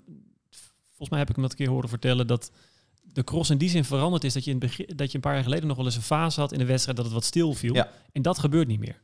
[0.89, 2.51] volgens mij heb ik hem dat een keer horen vertellen, dat
[3.03, 4.33] de cross in die zin veranderd is.
[4.33, 6.03] Dat je, in het begin, dat je een paar jaar geleden nog wel eens een
[6.03, 7.75] fase had in de wedstrijd dat het wat stil viel.
[7.75, 7.89] Ja.
[8.13, 9.01] En dat gebeurt niet meer.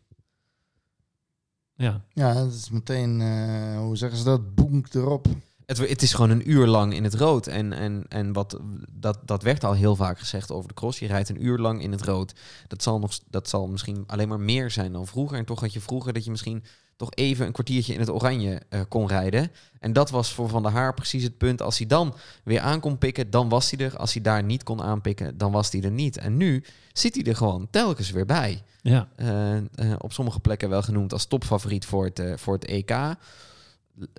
[1.75, 5.27] Ja, Ja, het is meteen, eh, hoe zeggen ze dat, boenk erop.
[5.69, 7.47] Het, het is gewoon een uur lang in het rood.
[7.47, 8.59] En, en, en wat,
[8.91, 10.99] dat, dat werd al heel vaak gezegd over de cross.
[10.99, 12.35] Je rijdt een uur lang in het rood.
[12.69, 15.39] Dat zal, nog, dat zal misschien alleen maar meer zijn dan vroeger.
[15.39, 16.65] En toch had je vroeger dat je misschien
[16.97, 19.51] toch even een kwartiertje in het oranje eh, kon rijden.
[19.81, 21.63] En dat was voor Van der Haar precies het punt.
[21.63, 22.15] Als hij dan
[22.45, 23.97] weer aan kon pikken, dan was hij er.
[23.97, 26.17] Als hij daar niet kon aanpikken, dan was hij er niet.
[26.17, 28.63] En nu zit hij er gewoon telkens weer bij.
[28.83, 29.09] ja.
[29.17, 29.63] Eh, eh,
[29.99, 33.17] op sommige plekken wel genoemd als topfavoriet voor het, voor het EK.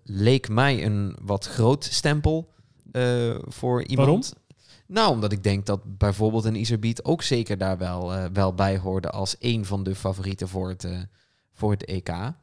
[0.04, 2.52] Leek mij een wat groot stempel
[2.92, 4.34] eh, voor iemand.
[4.88, 8.78] Nou, omdat ik denk dat bijvoorbeeld een Iserbiet ook zeker daar wel, eh, wel bij
[8.78, 11.00] hoorde als een van de favorieten voor het, eh,
[11.54, 12.34] voor het EK.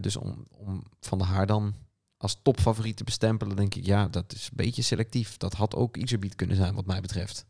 [0.00, 1.74] Dus om, om Van der Haar dan
[2.16, 5.36] als topfavoriet te bestempelen, denk ik, ja, dat is een beetje selectief.
[5.36, 7.46] Dat had ook Iserbiet kunnen zijn, wat mij betreft.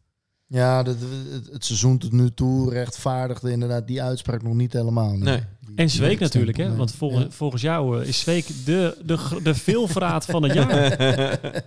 [0.53, 0.97] Ja, dat,
[1.33, 5.17] het, het seizoen tot nu toe rechtvaardigde inderdaad die uitspraak nog niet helemaal.
[5.17, 5.37] Nee.
[5.61, 6.77] Die- En Zweek natuurlijk, hè?
[6.77, 7.31] Want volgens, Ja.
[7.31, 10.99] volgens jou eh, is Zweek de, de, de veelverraad van het jaar.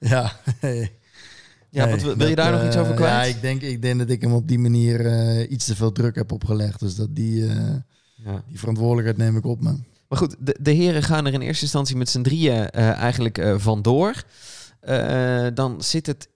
[0.00, 0.32] Ja.
[1.72, 3.10] Ja, wat, wil je daar nog iets over kwijt?
[3.12, 5.92] Ja, ik denk, ik denk dat ik hem op die manier eh, iets te veel
[5.92, 6.80] druk heb opgelegd.
[6.80, 7.56] Dus dat die, eh,
[8.24, 8.42] Ja.
[8.48, 9.74] die verantwoordelijkheid neem ik op me.
[10.08, 13.38] Maar goed, de, de heren gaan er in eerste instantie met z'n drieën eh, eigenlijk
[13.38, 14.22] eh, vandoor.
[14.80, 16.28] Eh, dan zit het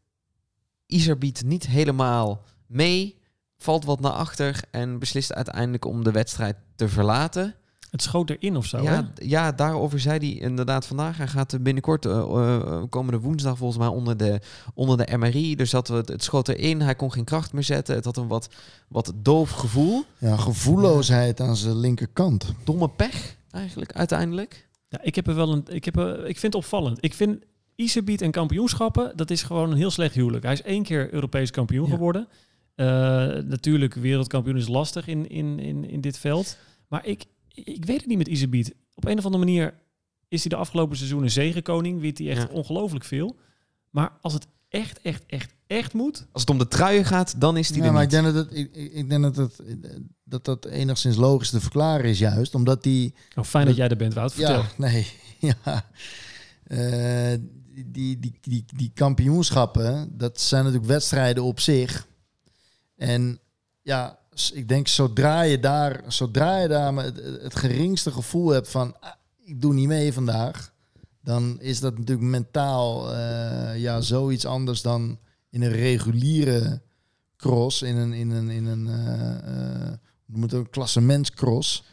[0.87, 3.19] Iserbiet niet helemaal mee,
[3.57, 7.55] valt wat naar achter en beslist uiteindelijk om de wedstrijd te verlaten.
[7.95, 8.83] Het schoot erin of zo, hè?
[8.83, 11.17] ja, ja, daarover zei hij inderdaad vandaag.
[11.17, 14.41] Hij gaat binnenkort, eh, eh, komende woensdag volgens mij, onder de,
[14.75, 15.57] onder de MRI.
[15.57, 16.81] Dus dat we het, het schoot erin.
[16.81, 17.95] Hij kon geen kracht meer zetten.
[17.95, 18.49] Het had een wat,
[18.89, 20.05] wat doof gevoel.
[20.19, 22.53] Ja, gevoelloosheid aan zijn linkerkant.
[22.65, 24.69] Domme pech eigenlijk uiteindelijk.
[24.89, 25.65] Ja, ik heb er wel een.
[25.69, 26.99] Ik, heb er, ik vind het opvallend.
[27.01, 27.45] Ik vind
[27.77, 30.45] Iserbiet en kampioenschappen, dat is gewoon een heel slecht huwelijk.
[30.45, 31.93] Hij is één keer Europees kampioen Ja.
[31.95, 32.29] geworden.
[32.75, 32.87] Eh,
[33.45, 36.57] natuurlijk, wereldkampioen is lastig in, in, in, in dit veld.
[36.89, 38.75] Maar ik, ik weet het niet met Iserbiet.
[38.95, 39.75] Op een of andere manier
[40.29, 42.01] is hij de afgelopen seizoenen zegenkoning.
[42.01, 42.49] Wint hij echt Ja.
[42.55, 43.37] ongelooflijk veel.
[43.91, 46.27] Maar als het echt, echt, echt, echt moet.
[46.33, 48.13] Als het om de truien gaat, dan is hij Ja, er maar niet.
[48.13, 49.61] ik denk dat het, ik, ik denk dat, het,
[50.25, 52.55] dat dat enigszins logisch te verklaren is juist.
[52.55, 53.15] Omdat die...
[53.35, 54.33] Oh, fijn dat jij er bent, Wout.
[54.35, 54.55] Vertel.
[54.61, 55.07] Ja, nee.
[55.65, 55.85] Ja.
[56.65, 57.39] Eh,
[57.75, 62.07] die, die, die, die kampioenschappen, dat zijn natuurlijk wedstrijden op zich.
[62.97, 63.39] En
[63.83, 64.19] ja,
[64.53, 69.11] ik denk zodra je daar, zodra je daar het, het geringste gevoel hebt van ah,
[69.45, 70.73] ik doe niet mee vandaag,
[71.23, 75.19] dan is dat natuurlijk mentaal eh, ja, zoiets anders dan
[75.51, 76.83] in een reguliere
[77.37, 78.89] cross, in een, in een, in een
[80.43, 81.85] het ook, klassementscross.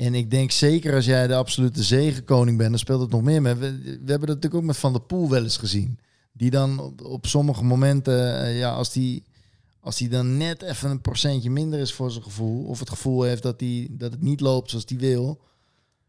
[0.00, 3.42] En ik denk zeker als jij de absolute zegenkoning bent, dan speelt het nog meer
[3.42, 3.54] mee.
[3.54, 5.98] We, we hebben dat natuurlijk ook met Van der Poel wel eens gezien.
[6.32, 9.22] Die dan op, op sommige momenten, eh, ja, als die,
[9.80, 13.22] als die dan net even een procentje minder is voor zijn gevoel, of het gevoel
[13.22, 15.40] heeft dat, die, dat het niet loopt zoals hij wil,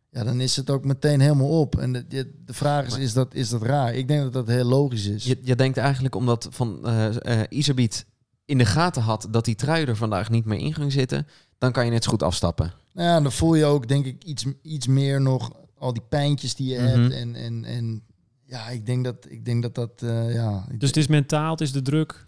[0.10, 1.78] ja, dan is het ook meteen helemaal op.
[1.78, 3.94] En de, de, vraag is, is dat, is dat raar?
[3.94, 5.24] Ik denk dat dat heel logisch is.
[5.24, 8.06] Je, je denkt eigenlijk omdat van eh eh, Iserbiet
[8.46, 11.28] in de gaten had dat die trui er vandaag niet meer in ging zitten,
[11.62, 12.74] dan kan je net zo goed afstappen.
[12.94, 16.56] Nou ja, dan voel je ook, denk ik, iets, iets meer nog al die pijntjes
[16.56, 16.88] die je Mhm.
[17.02, 17.14] hebt.
[17.14, 18.04] En, en, en
[18.44, 20.66] ja, ik denk dat ik denk dat, dat eh, ja.
[20.78, 22.28] Dus het is mentaal, het is de druk.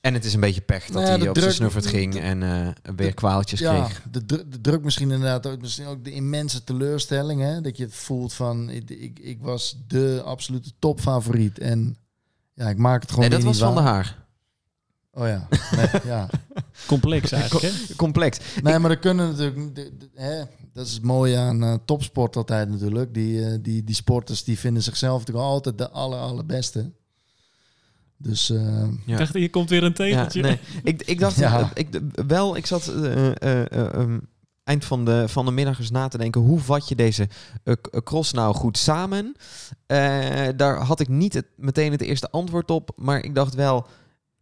[0.00, 1.86] En het is een beetje pech dat Nou ja, hij de op zijn druk- snuffert
[1.86, 4.02] ging en eh, weer kwaaltjes ja, kreeg.
[4.10, 7.40] de, dru- de druk misschien inderdaad ook, misschien ook de immense teleurstelling.
[7.40, 7.60] Hè?
[7.60, 11.58] Dat je het voelt van, ik, ik, ik was de absolute topfavoriet.
[11.58, 11.96] En
[12.54, 13.94] ja, ik maak het gewoon Nee, dat was niet Van der waar.
[13.94, 14.18] Haar.
[15.12, 16.28] Oh ja, nee, ja.
[16.86, 17.94] Complex eigenlijk, hè?
[17.96, 18.38] Complex.
[18.62, 19.74] Nee, maar er kunnen natuurlijk...
[19.74, 23.14] de- de- hè, dat is het mooie aan eh, topsport altijd natuurlijk.
[23.14, 26.90] Die, eh, die, die sporters die vinden zichzelf natuurlijk altijd de aller, allerbeste.
[28.16, 28.58] Dus eh,
[29.06, 29.12] Ja.
[29.12, 30.42] Ik dacht, hier komt weer een Ja, tegeltje.
[30.42, 30.58] nee.
[30.82, 31.60] ik, ik dacht Ja.
[31.60, 34.18] eh, ik, wel, ik zat eh, eh, eh, ehm,
[34.64, 37.28] eind van de, van de middag eens na te denken, hoe vat je deze
[37.64, 39.34] eh, eh, cross nou goed samen?
[39.86, 43.86] Eh, daar had ik niet het, meteen het eerste antwoord op, maar ik dacht wel,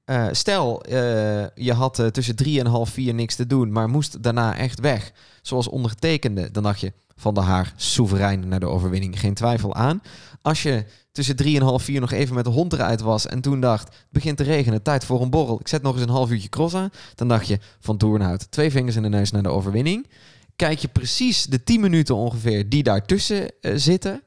[0.09, 3.89] eh, stel eh, je had eh, tussen drie en half vier niks te doen, maar
[3.89, 8.67] moest daarna echt weg, zoals ondergetekende, dan dacht je, van de haar soeverein naar de
[8.67, 10.03] overwinning, geen twijfel aan.
[10.43, 13.41] Als je tussen drie en half vier nog even met de hond eruit was en
[13.41, 16.09] toen dacht, het begint te regenen, tijd voor een borrel, ik zet nog eens een
[16.09, 19.43] half uurtje cross aan, dan dacht je, van Toornhout, twee vingers in de neus naar
[19.43, 20.07] de overwinning.
[20.57, 24.23] Kijk je precies de 10 minuten ongeveer die daartussen zitten,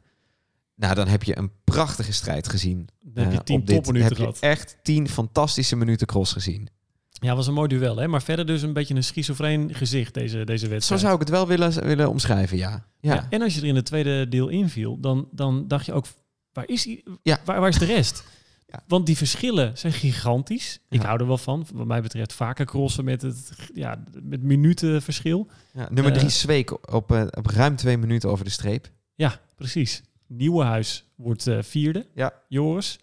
[0.82, 2.90] Nou, dan heb je een prachtige strijd gezien.
[3.02, 4.04] Dan heb je eh, op dit.
[4.04, 6.68] heb je echt tien fantastische minuten cross gezien.
[7.10, 8.08] Ja, was een mooi duel, hè?
[8.08, 11.02] Maar verder dus een beetje een schizofreen gezicht, deze, deze Zo wedstrijd.
[11.02, 12.86] zou ik het wel willen, willen omschrijven, ja.
[13.00, 15.94] Ja, Ja, en als je er in het tweede deel inviel, dan, dan dacht je
[15.94, 16.06] ook,
[16.54, 17.40] waar is, die, Ja.
[17.46, 18.24] waar, waar is de rest?
[18.68, 18.84] Ja.
[18.88, 20.80] Want die verschillen zijn gigantisch.
[20.90, 21.08] Ik Ja.
[21.08, 21.66] hou er wel van.
[21.74, 25.48] Wat mij betreft vaker crossen met het ja, met minuten verschil.
[25.74, 28.90] Ja, nummer drie Eh, Zweek op, eh, op ruim twee minuten over de streep.
[29.16, 30.02] Ja, precies.
[30.38, 32.06] Nieuwenhuis wordt eh, vierde.
[32.16, 32.34] Ja.
[32.48, 33.00] Joris.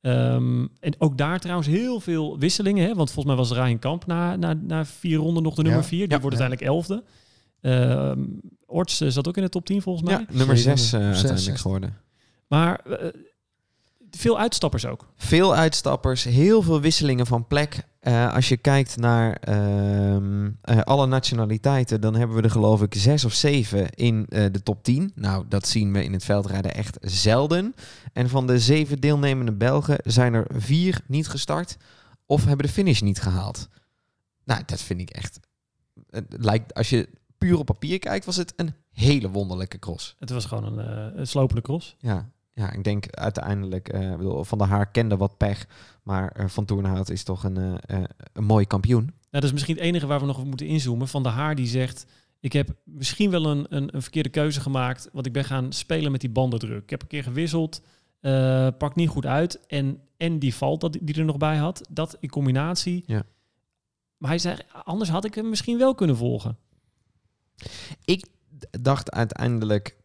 [0.00, 2.86] Ehm, en ook daar trouwens heel veel wisselingen.
[2.86, 2.94] Hè?
[2.94, 5.86] Want volgens mij was Ryan Kamp na, na, na vier ronden nog de nummer Ja.
[5.86, 6.08] vier.
[6.08, 6.20] Die Ja.
[6.22, 7.04] wordt uiteindelijk elfde.
[7.60, 8.24] Ehm
[8.66, 10.18] Orts eh, zat ook in de top 10 volgens mij.
[10.28, 11.60] Ja, nummer zes eh, zes, uiteindelijk zes.
[11.60, 11.96] geworden.
[12.48, 12.80] Maar
[14.10, 15.06] veel uitstappers ook.
[15.16, 17.82] Veel uitstappers, heel veel wisselingen van plek.
[18.00, 22.94] Eh, als je kijkt naar ehm, eh, alle nationaliteiten, dan hebben we er geloof ik
[22.94, 25.12] zes of zeven in eh, de top 10.
[25.14, 27.74] Nou, dat zien we in het veldrijden echt zelden.
[28.12, 31.76] En van de zeven deelnemende Belgen zijn er vier niet gestart
[32.26, 33.68] of hebben de finish niet gehaald.
[34.44, 35.40] Nou, dat vind ik echt.
[36.10, 37.08] Het lijkt, als je
[37.38, 40.16] puur op papier kijkt, was het een hele wonderlijke cross.
[40.18, 41.96] Het was gewoon een, eh, een slopende cross.
[41.98, 42.30] Ja,
[42.60, 45.66] ja ik denk uiteindelijk, ik bedoel, Van der Haar kende wat pech,
[46.02, 48.02] maar eh, Van Toornhout is toch een, eh,
[48.32, 49.04] een mooie kampioen.
[49.04, 51.08] Nou, dat is misschien het enige waar we nog op moeten inzoomen.
[51.08, 52.06] Van de Haar die zegt...
[52.40, 55.08] Ik heb misschien wel een, een, een verkeerde keuze gemaakt.
[55.12, 56.82] Want ik ben gaan spelen met die bandendruk.
[56.82, 57.82] Ik heb een keer gewisseld.
[58.78, 59.66] pak niet goed uit.
[59.66, 61.86] En, en die valt dat, die er nog bij had.
[61.90, 63.02] Dat in combinatie.
[63.06, 63.22] Ja.
[64.16, 66.58] Maar hij zei, anders had ik hem misschien wel kunnen volgen.
[68.04, 68.26] Ik
[68.80, 69.96] dacht uiteindelijk,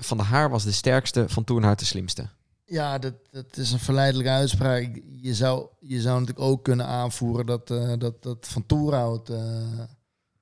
[0.00, 2.28] Van der Haar was de sterkste, Van Toornhout de slimste.
[2.68, 5.00] Ja, dat, dat is een verleidelijke uitspraak.
[5.20, 9.62] Je zou, je zou natuurlijk ook kunnen aanvoeren dat, eh, dat, dat Van Toerhout eh,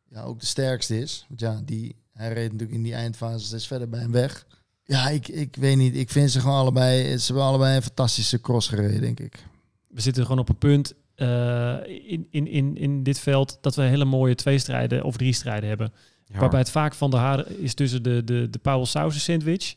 [0.08, 1.24] ja, ook de sterkste is.
[1.28, 4.46] Want ja, die, hij reed natuurlijk in die eindfase steeds verder bij hem weg.
[4.84, 5.96] Ja, ik, ik weet niet.
[5.96, 7.18] Ik vind ze gewoon allebei...
[7.18, 9.44] Ze hebben allebei een fantastische cross gereden, denk ik.
[9.88, 13.58] We zitten gewoon op een punt eh, in, in, in, in dit veld...
[13.60, 15.92] dat we hele mooie twee strijden of drie strijden hebben.
[16.32, 19.74] Ja, Waarbij het vaak van de haar is tussen de, de, de Paul Sausen sandwich.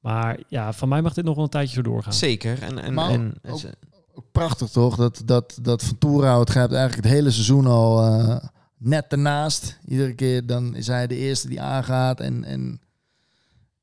[0.00, 2.12] Maar ja, van mij mag dit nog wel een tijdje zo doorgaan.
[2.12, 2.62] Zeker.
[2.62, 3.74] En, en, Maar en, ook- ze-
[4.14, 4.96] Ook prachtig toch?
[4.96, 8.36] Dat, dat, dat Van Toerhout gaat eigenlijk het hele seizoen al eh,
[8.78, 9.78] net ernaast.
[9.86, 12.20] Iedere keer dan is hij de eerste die aangaat.
[12.20, 12.80] En, en,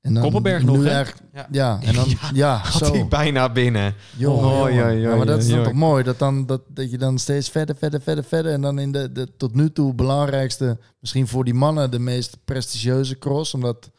[0.06, 1.00] en dan Koppenberg nu nog, hè?
[1.34, 1.48] Ja.
[1.52, 1.80] ja.
[1.82, 2.94] en dan ja, had zo.
[2.94, 3.94] hij bijna binnen.
[4.18, 5.68] Jongen, Oh, ja, ja, Ja, maar dat is dan ja, ja.
[5.70, 6.04] toch mooi.
[6.04, 8.52] Dat, dan, dat, dat je dan steeds verder, verder, verder, verder.
[8.52, 12.38] En dan in de, de tot nu toe belangrijkste, misschien voor die mannen de meest
[12.46, 13.54] prestigieuze cross.
[13.54, 13.92] Omdat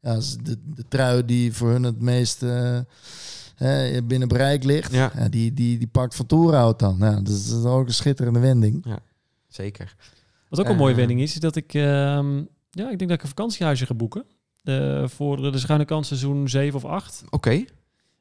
[0.00, 2.78] ja, de, de trui die voor hun het meest eh,
[3.56, 5.12] hè, binnen bereik ligt, Ja.
[5.16, 5.28] ja.
[5.28, 6.96] die, die, die pakt van Toerhout dan.
[7.00, 8.84] Ja, dat is ook een schitterende wending.
[9.48, 9.94] Zeker.
[10.48, 10.96] Wat ook een mooie Eh.
[10.98, 11.74] wending is, is dat ik...
[11.74, 12.36] ehm,
[12.70, 14.24] ja, ik denk dat ik een vakantiehuisje ga boeken.
[14.62, 17.24] Eh, voor de schuine kans seizoen 7 of 8.
[17.30, 17.64] Oké.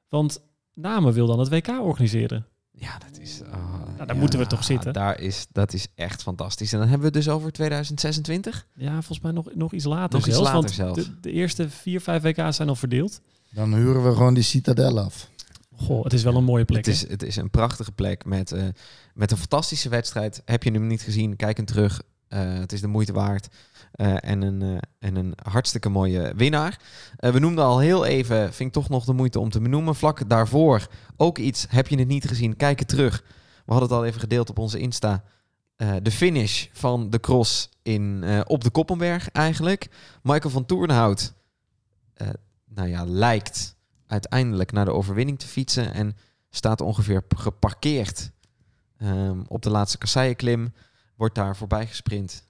[0.09, 0.41] Want
[0.73, 2.45] Namen wil dan het WK organiseren.
[2.71, 3.41] Ja, dat is...
[3.51, 3.59] ah,
[3.95, 4.93] Nou, daar moeten we toch zitten.
[4.93, 6.73] Daar is, dat is echt fantastisch.
[6.73, 8.67] En dan hebben we het dus over 2026?
[8.75, 10.51] Ja, volgens mij nog, nog iets later Nog iets zelfs.
[10.51, 11.07] later want zelf.
[11.07, 13.21] De, de eerste vier, vijf WK's zijn al verdeeld.
[13.51, 15.29] Dan huren we gewoon die citadel af.
[15.75, 16.85] Goh, het is wel een mooie plek.
[16.85, 18.63] Het is, het is een prachtige plek met, eh,
[19.13, 20.41] met een fantastische wedstrijd.
[20.45, 22.01] Heb je hem niet gezien, kijk hem terug.
[22.27, 23.47] Eh, het is de moeite waard.
[23.99, 26.79] Eh, en, een, eh, en een hartstikke mooie winnaar.
[27.15, 29.95] Eh, we noemden al heel even, vind ik toch nog de moeite om te benoemen.
[29.95, 30.87] Vlak daarvoor
[31.17, 33.23] ook iets, heb je het niet gezien, kijk het terug.
[33.65, 35.23] We hadden het al even gedeeld op onze Insta.
[36.01, 39.87] De finish van de cross in, op de Koppenberg eigenlijk.
[40.23, 41.33] Michael van Toornhout,
[42.65, 43.75] nou ja, lijkt
[44.07, 45.93] uiteindelijk naar de overwinning te fietsen.
[45.93, 46.17] En
[46.49, 48.31] staat ongeveer geparkeerd
[48.97, 50.73] ehm, op de laatste kasseijenklim.
[51.15, 52.48] Wordt daar voorbij gesprint.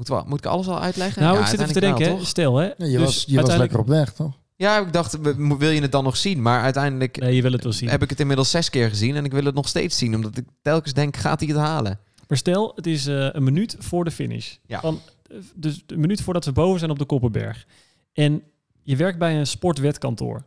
[0.00, 1.22] Moet, wel, moet ik alles al uitleggen?
[1.22, 2.64] nou, Ja, ik zit even te denken, wel, stel hè.
[2.66, 4.38] Je dus was, je was lekker op weg, toch?
[4.56, 5.18] Ja, ik dacht,
[5.58, 6.42] wil je het dan nog zien?
[6.42, 7.88] Maar uiteindelijk Nee, je wil het wel zien.
[7.88, 9.16] heb ik het inmiddels zes keer gezien.
[9.16, 10.14] En ik wil het nog steeds zien.
[10.14, 11.98] Omdat ik telkens denk, gaat hij het halen?
[12.28, 14.56] Maar stel, het is eh, een minuut voor de finish.
[14.66, 14.80] Ja.
[14.80, 17.66] Van, eh, dus een minuut voordat we boven zijn op de Koppenberg.
[18.12, 18.42] En
[18.82, 20.44] je werkt bij een sportwetkantoor.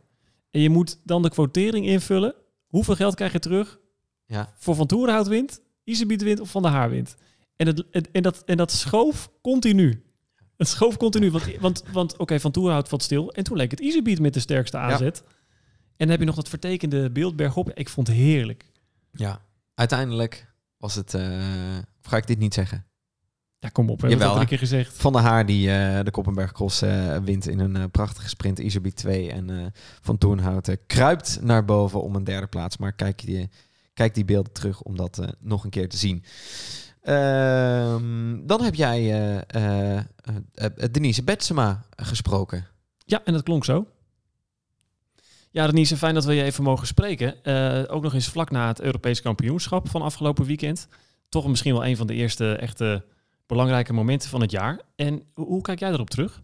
[0.50, 2.34] En je moet dan de quotering invullen.
[2.66, 3.78] Hoeveel geld krijg je terug
[4.26, 4.52] Ja.
[4.56, 7.14] voor Van Toerenhout wint, Isebiet wint of Van der Haar wint?
[7.56, 10.02] En, het, het- en, dat, en dat schoof continu.
[10.56, 11.30] Het schoof continu.
[11.30, 13.32] Want, want, want oké, Van Toerenhout valt stil.
[13.32, 15.22] En toen leek het Isebiet met de sterkste aanzet.
[15.26, 15.30] En
[15.96, 17.70] dan heb je nog dat vertekende beeld bergop.
[17.72, 18.70] Ik vond het heerlijk.
[19.12, 19.40] Ja.
[19.74, 21.14] Uiteindelijk was het...
[21.14, 21.38] eh,
[22.02, 22.86] of ga ik dit niet zeggen?
[23.58, 24.00] Ja, kom op.
[24.00, 24.44] Hebben Jawel, hè?
[24.46, 24.96] keer gezegd.
[24.96, 28.58] Van der Haar die eh, de Koppenberg Cross eh, wint in een prachtige sprint.
[28.58, 32.76] Iserbiet 2 en Van Toornhout eh, kruipt naar boven om een derde plaats.
[32.76, 33.48] Maar kijk die,
[33.94, 36.24] kijk die beelden terug om dat nog een keer te zien.
[37.04, 40.04] Ehm, dan heb jij eh, eh,
[40.54, 42.66] eh, Denise Betsema gesproken.
[43.04, 43.86] Ja, en dat klonk zo.
[45.50, 47.42] Ja, Denise, fijn dat we je even mogen spreken.
[47.42, 50.88] Eh, ook nog eens vlak na het Europees kampioenschap van afgelopen weekend.
[51.28, 53.04] Toch misschien wel een van de eerste echte
[53.46, 54.80] belangrijke momenten van het jaar.
[54.96, 56.42] En hoe, hoe kijk jij erop terug?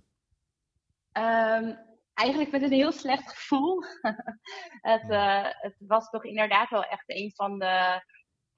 [1.13, 1.73] Ehm,
[2.15, 3.85] eigenlijk met een heel slecht gevoel.
[4.93, 8.03] het, eh, het was toch inderdaad wel echt een van de,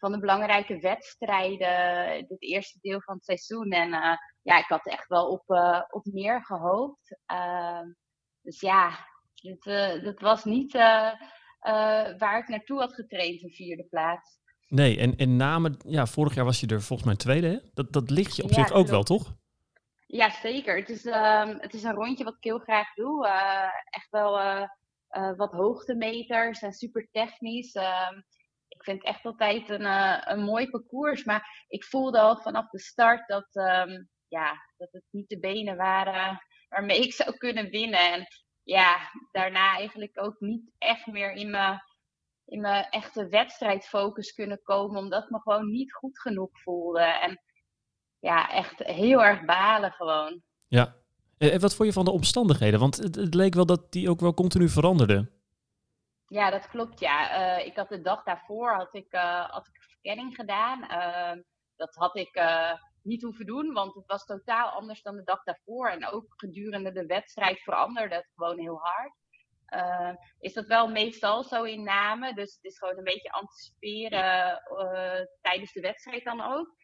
[0.03, 2.27] van de belangrijke wedstrijden.
[2.29, 3.71] Dit eerste deel van het seizoen.
[3.71, 7.19] En eh, ja, ik had echt wel op, eh, op meer gehoopt.
[7.27, 7.87] Ehm,
[8.41, 10.73] dus ja, dit, eh, dit was niet
[12.19, 14.41] waar ik naartoe had getraind, een vierde plaats.
[14.69, 17.47] Nee, en, en name, ja, vorig jaar was je er volgens mij tweede.
[17.47, 17.59] Hè?
[17.75, 19.35] Dat, dat ligt je op Ja, zich ook wel, toch?
[20.07, 20.77] Ja, zeker.
[20.77, 23.27] Het is, ehm, het is een rondje wat ik heel graag doe.
[23.91, 24.67] Echt wel
[25.37, 27.73] wat hoogtemeters en super technisch.
[27.73, 28.21] Ehm,
[28.83, 31.25] ik vind echt altijd een, eh, een mooi parcours.
[31.25, 35.77] Maar ik voelde al vanaf de start dat, ehm, ja, dat het niet de benen
[35.77, 38.13] waren waarmee ik zou kunnen winnen.
[38.13, 38.27] En
[38.63, 38.97] ja,
[39.31, 41.81] daarna eigenlijk ook niet echt meer in mijn,
[42.45, 44.99] in mijn echte wedstrijdfocus kunnen komen.
[44.99, 47.01] Omdat ik me gewoon niet goed genoeg voelde.
[47.01, 47.43] En
[48.19, 50.43] ja, echt heel erg balen gewoon.
[50.67, 50.95] Ja.
[51.39, 52.81] En wat vond je van de omstandigheden?
[52.81, 55.42] Want het, het leek wel dat die ook wel continu veranderden.
[56.33, 57.01] Ja, dat klopt.
[57.01, 59.13] Ja, Eh, ik had de dag daarvoor had ik,
[59.49, 60.89] had ik verkenning gedaan.
[60.89, 61.43] Ehm,
[61.77, 62.73] dat had ik eh,
[63.03, 65.89] niet hoeven doen, want het was totaal anders dan de dag daarvoor.
[65.89, 69.13] En ook gedurende de wedstrijd veranderde het gewoon heel hard.
[69.67, 72.35] Eh, is dat wel meestal zo in namen.
[72.35, 74.63] Dus het is gewoon een beetje anticiperen
[75.41, 76.75] tijdens de wedstrijd dan ook.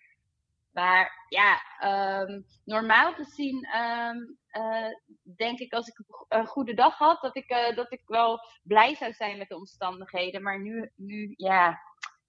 [0.72, 4.16] Maar ja, ehm, normaal gezien ehm,
[4.48, 4.92] eh,
[5.36, 8.94] denk ik als ik een goede dag had, dat ik, eh, dat ik wel blij
[8.94, 10.42] zou zijn met de omstandigheden.
[10.42, 11.80] Maar nu, nu ja,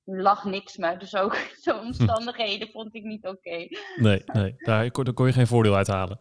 [0.03, 0.97] nu lag niks me.
[0.97, 3.67] Dus ook zo'n omstandigheden vond ik niet oké.
[3.95, 6.19] Nee, nee daar, kon, daar kon je geen voordeel uit halen.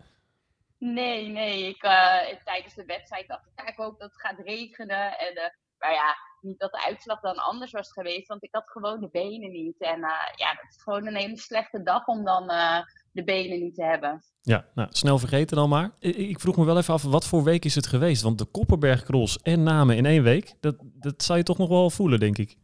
[0.79, 1.69] Nee, nee.
[1.69, 5.19] Ik, eh, tijdens de wedstrijd dacht ik, ja, ik hoop dat het gaat regenen.
[5.19, 9.01] En, maar ja, niet dat de uitslag dan anders was geweest, want ik had gewoon
[9.01, 9.81] de benen niet.
[9.81, 13.61] En eh, ja, dat is gewoon een hele slechte dag om dan eh, de benen
[13.61, 14.22] niet te hebben.
[14.41, 15.91] Ja, nou, snel vergeten dan maar.
[15.99, 18.22] Ik vroeg me wel even af, wat voor week is het geweest?
[18.22, 21.68] Want de Kopperberg Cross en Namen in één week, dat, dat zou je toch nog
[21.68, 22.57] wel voelen, denk ik.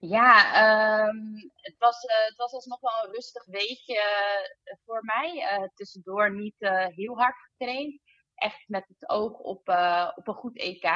[0.00, 1.16] Ja, ehm,
[1.54, 4.00] het, was, eh, het was alsnog wel een rustig weekje
[4.84, 5.70] voor mij.
[5.74, 6.56] Tussendoor niet
[6.94, 8.00] heel hard getraind.
[8.34, 9.68] Echt met het oog op,
[10.14, 10.86] op een goed EK.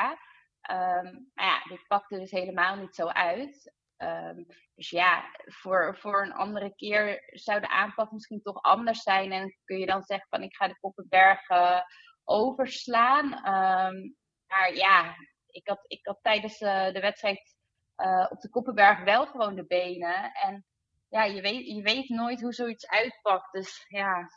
[0.62, 3.72] Ehm, maar ja, dit pakte dus helemaal niet zo uit.
[3.96, 4.42] Ehm,
[4.74, 9.32] dus ja, voor, voor een andere keer zou de aanpak misschien toch anders zijn.
[9.32, 11.80] En kun je dan zeggen van ik ga de Koppenberg eh,
[12.24, 13.32] overslaan.
[13.32, 14.10] Ehm,
[14.46, 15.14] maar ja,
[15.46, 17.56] ik had, ik had tijdens eh, de wedstrijd
[17.96, 20.32] eh, op de Koppenberg wel gewoon de benen.
[20.32, 20.64] En
[21.08, 23.52] ja, je weet, je weet nooit hoe zoiets uitpakt.
[23.52, 24.30] Dus ja,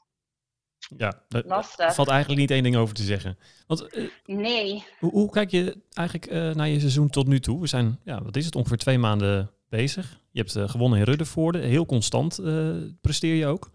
[0.98, 1.94] Ja, daar Lastig.
[1.96, 3.38] valt eigenlijk niet één ding over te zeggen.
[3.68, 4.84] Want eh, nee.
[5.00, 7.62] hoe, hoe kijk je eigenlijk eh, naar je seizoen tot nu toe?
[7.62, 10.20] We zijn, ja, wat is het, ongeveer twee maanden bezig.
[10.32, 11.60] Je hebt eh, gewonnen in Ruddervoorde.
[11.60, 13.70] Heel constant eh, presteer je ook.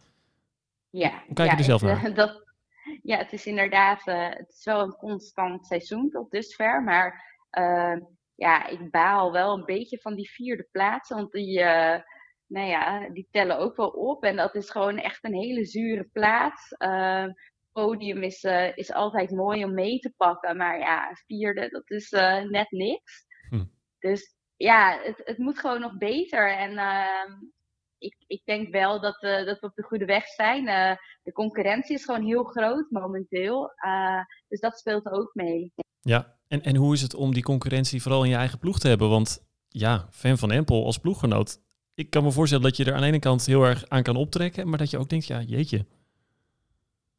[0.90, 2.04] Ja, Hoe kijk je ja, er zelf het, naar?
[2.10, 2.44] eh, dat,
[3.02, 6.82] ja, het is inderdaad eh, het is wel een constant seizoen tot dusver.
[6.82, 7.96] Maar eh,
[8.34, 11.08] ja, ik baal wel een beetje van die vierde plaats.
[11.08, 12.00] Want die, eh,
[12.50, 14.24] nou ja, die tellen ook wel op.
[14.24, 16.72] En dat is gewoon echt een hele zure plaats.
[16.72, 17.26] Eh,
[17.72, 20.56] podium is, eh, is altijd mooi om mee te pakken.
[20.56, 23.24] Maar ja, vierde, dat is eh, net niks.
[23.48, 23.64] Hm.
[23.98, 26.56] Dus ja, het, het moet gewoon nog beter.
[26.56, 27.32] En ehm,
[27.98, 30.64] ik, ik denk wel dat, eh, dat we op de goede weg zijn.
[31.22, 33.70] De concurrentie is gewoon heel groot momenteel.
[34.48, 35.72] Dus dat speelt ook mee.
[36.00, 38.88] Ja, en, en hoe is het om die concurrentie vooral in je eigen ploeg te
[38.88, 39.08] hebben?
[39.08, 41.58] Want ja, fan van Empel als ploeggenoot.
[41.94, 44.16] Ik kan me voorstellen dat je er aan de ene kant heel erg aan kan
[44.16, 45.86] optrekken, maar dat je ook denkt, ja, jeetje.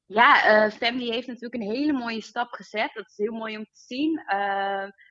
[0.05, 2.91] Ja, eh Family heeft natuurlijk een hele mooie stap gezet.
[2.93, 4.17] Dat is heel mooi om te zien.
[4.17, 4.37] Eh,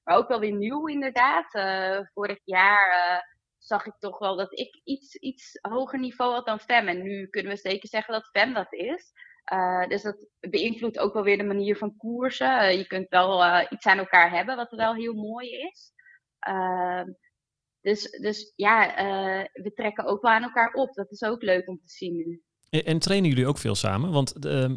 [0.05, 1.55] maar ook wel weer nieuw inderdaad.
[1.55, 3.23] Eh, vorig jaar
[3.59, 6.89] zag ik toch wel dat ik iets, iets hoger niveau had dan Fem.
[6.89, 9.13] En nu kunnen we zeker zeggen dat Fem dat is.
[9.89, 12.79] Dus dat beïnvloedt ook wel weer de manier van koersen.
[12.79, 15.93] Je kunt wel iets aan elkaar hebben, wat wel heel mooi is.
[17.83, 20.95] Dus, dus ja, eh, we trekken ook wel aan elkaar op.
[20.95, 22.43] Dat is ook leuk om te zien nu.
[22.71, 24.11] En, en trainen jullie ook veel samen?
[24.13, 24.77] Want ehm,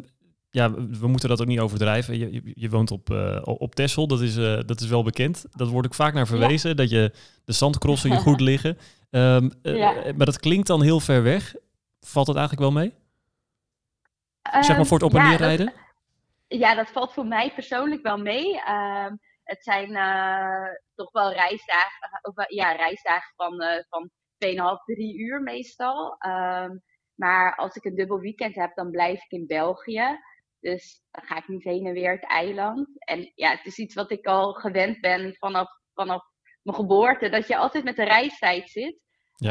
[0.50, 2.18] ja, we moeten dat ook niet overdrijven.
[2.18, 5.44] Je, je, je woont op, eh, op Texel, dat is, eh, dat is wel bekend.
[5.50, 7.12] Dat wordt ook vaak naar verwezen, dat je
[7.44, 8.78] de zandcrossen je goed liggen.
[9.10, 9.92] Ehm, eh, Ja.
[10.16, 11.54] Maar dat klinkt dan heel ver weg.
[12.00, 12.94] Valt het eigenlijk wel mee?
[14.52, 15.72] zeg maar Ehm, voor het op en ja, neer dat- rijden?
[16.48, 18.60] Ja, dat valt voor mij persoonlijk wel mee.
[19.44, 25.18] Het zijn eh, toch wel reisdagen, ook wel- ja, reisdagen van, eh van 2,5, 3
[25.18, 26.16] uur meestal.
[26.18, 26.76] Ehm,
[27.14, 30.18] maar als ik een dubbel weekend heb, dan blijf ik in België.
[30.60, 32.88] Dus dan ga ik niet heen en weer het eiland.
[32.98, 36.22] En ja, het is iets wat ik al gewend ben vanaf, vanaf
[36.62, 39.00] mijn geboorte, dat je altijd met de reistijd zit.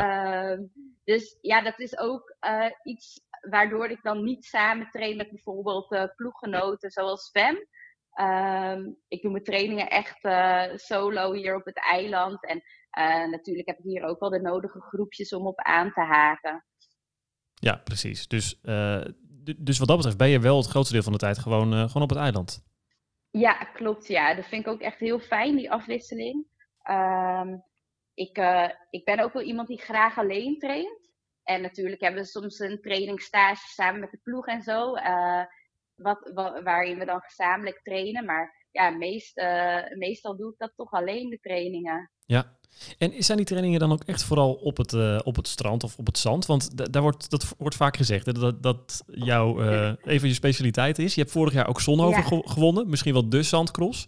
[0.01, 0.61] Ehm,
[1.03, 5.91] dus ja, dat is ook eh, iets waardoor ik dan niet samen train met bijvoorbeeld
[5.91, 7.67] uh, ploeggenoten zoals Fem.
[8.13, 12.45] Ehm, ik doe mijn trainingen echt uh, solo hier op het eiland.
[12.45, 12.61] En
[13.29, 16.65] natuurlijk heb ik hier ook wel de nodige groepjes om op aan te haken.
[17.53, 18.27] Ja, precies.
[18.27, 18.61] Dus,
[19.57, 22.03] dus wat dat betreft ben je wel het grootste deel van de tijd gewoon, gewoon
[22.03, 22.63] op het eiland.
[23.31, 24.07] Ja, klopt.
[24.07, 26.45] Ja, dat vind ik ook echt heel fijn, die afwisseling.
[26.89, 27.63] Um,
[28.13, 28.37] ik,
[28.89, 31.11] ik ben ook wel iemand die graag alleen traint.
[31.43, 34.93] En natuurlijk hebben we soms een trainingstage samen met de ploeg en zo.
[35.95, 38.25] Wat, wat, waarin we dan gezamenlijk trainen.
[38.25, 42.11] Maar ja, meest, uh, meestal doe ik dat toch alleen, de trainingen.
[42.25, 42.57] Ja,
[42.97, 45.97] en zijn die trainingen dan ook echt vooral op het, uh, op het strand of
[45.97, 46.45] op het zand?
[46.45, 50.33] Want daar wordt, dat wordt vaak gezegd, hè, dat, dat jouw uh, een van je
[50.33, 51.15] specialiteit is.
[51.15, 52.41] Je hebt vorig jaar ook Zonhoven ja.
[52.43, 54.07] gewonnen, misschien wel de zandcross.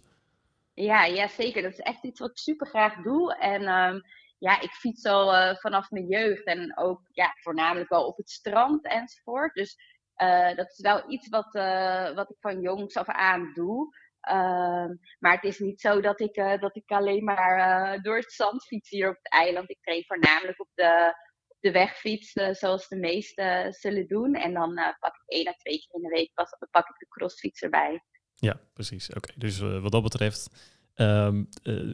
[0.74, 1.62] Ja, ja, zeker.
[1.62, 3.36] Dat is echt iets wat ik super graag doe.
[3.36, 4.02] En um,
[4.38, 8.86] ja, ik fiets al vanaf mijn jeugd en ook ja, voornamelijk wel op het strand
[8.86, 9.54] enzovoort.
[9.54, 9.76] Dus
[10.22, 13.94] uh, dat is wel iets wat, uh, wat ik van jongs af aan doe.
[14.30, 18.64] Um, maar het is niet zo dat ik, dat ik alleen maar door het zand
[18.64, 19.70] fiets hier op het eiland.
[19.70, 21.14] Ik train voornamelijk op de,
[21.48, 24.34] op de wegfiets, zoals de meesten zullen doen.
[24.34, 27.08] En dan pak ik één à twee keer in de week pas, pak ik de
[27.08, 28.02] crossfiets erbij.
[28.34, 29.12] Ja, precies.
[29.12, 30.50] Oké, dus wat dat betreft,
[30.96, 31.42] uh,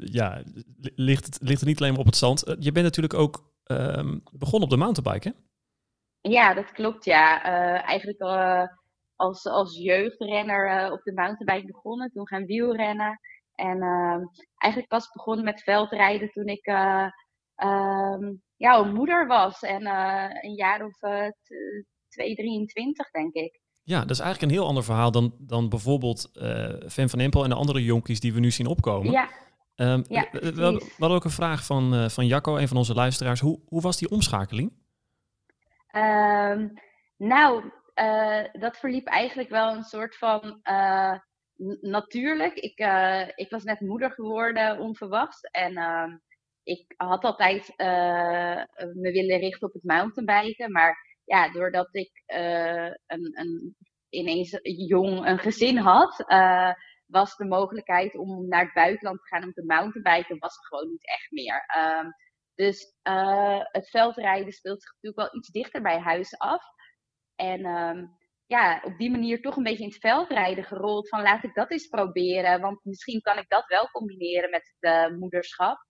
[0.00, 0.42] ja,
[0.94, 2.56] ligt het, ligt het niet alleen maar op het zand.
[2.58, 5.34] Je bent natuurlijk ook um, begonnen op de mountainbike, hè?
[6.22, 7.42] Ja, dat klopt, ja.
[7.82, 8.20] eigenlijk
[9.16, 13.20] als, als jeugdrenner op de mountainbike begonnen, toen gaan wielrennen.
[13.54, 14.20] En ehm,
[14.56, 16.66] eigenlijk pas begonnen met veldrijden toen ik
[18.56, 19.62] ja, een moeder was.
[19.62, 19.86] En
[20.44, 20.98] een jaar of
[22.08, 23.60] 2, 23, denk ik.
[23.82, 26.30] Ja, dat is eigenlijk een heel ander verhaal dan, dan bijvoorbeeld
[26.88, 29.12] Fan van Empel en de andere jonkies die we nu zien opkomen.
[29.12, 29.28] Ja.
[29.76, 30.62] Um, ja we,
[30.98, 33.40] hadden ook een vraag van, van Jacco, een van onze luisteraars.
[33.40, 34.72] Hoe, hoe was die omschakeling?
[35.93, 36.72] Um,
[37.16, 40.61] nou, uh, dat verliep eigenlijk wel een soort van
[41.80, 42.55] natuurlijk.
[42.55, 42.78] Ik,
[43.34, 45.40] ik was net moeder geworden, onverwachts.
[45.40, 46.16] En ehm,
[46.62, 52.22] ik had altijd me willen richten op het mountainbiken, maar ja, doordat ik
[53.07, 53.76] een, een,
[54.09, 56.24] ineens jong een gezin had,
[57.07, 60.88] was de mogelijkheid om naar het buitenland te gaan om te mountainbiken, was er gewoon
[60.88, 61.64] niet echt meer.
[62.62, 66.64] Dus uh, het veldrijden speelt zich natuurlijk wel iets dichter bij huis af.
[67.34, 71.44] En um, ja, op die manier toch een beetje in het veldrijden gerold van laat
[71.44, 75.86] ik dat eens proberen, want misschien kan ik dat wel combineren met het moederschap.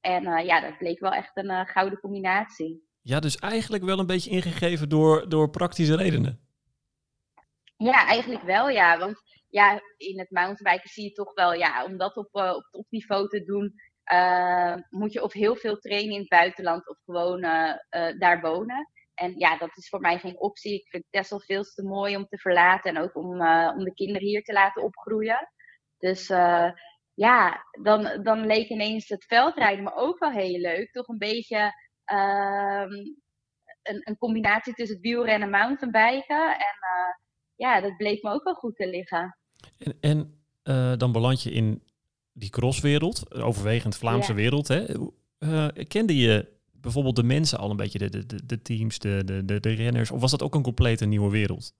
[0.00, 2.88] En ja, dat bleek wel echt een gouden combinatie.
[3.02, 6.40] Ja, dus eigenlijk wel een beetje ingegeven door, door praktische redenen.
[7.76, 8.98] Ja, eigenlijk wel, ja.
[8.98, 13.28] Want ja, in het mountainbiken zie je toch wel, ja, om dat op, op topniveau
[13.28, 13.74] te doen,
[14.12, 17.72] uh, moet je of heel veel trainen in het buitenland of gewoon uh,
[18.18, 18.90] daar wonen.
[19.14, 20.74] En ja, dat is voor mij geen optie.
[20.74, 23.30] Ik vind Texel veel te mooi om te verlaten en ook om,
[23.76, 25.50] om de kinderen hier te laten opgroeien.
[25.98, 26.26] Dus
[27.14, 30.92] ja, dan, dan leek ineens het veldrijden me ook wel heel leuk.
[30.92, 31.58] Toch een beetje
[32.12, 33.16] um,
[33.82, 36.50] een, een, combinatie tussen wielrennen en mountainbiken.
[36.50, 36.76] En
[37.54, 39.38] ja, dat bleek me ook wel goed te liggen.
[40.00, 40.44] En,
[40.98, 41.85] dan beland je in
[42.38, 44.36] die crosswereld, overwegend Vlaamse ja.
[44.36, 44.68] wereld.
[44.68, 44.84] Hè?
[45.38, 49.60] Uh, kende je bijvoorbeeld de mensen al een beetje, de, de, de teams, de, de,
[49.60, 50.10] de renners?
[50.10, 51.74] Of was dat ook een complete nieuwe wereld?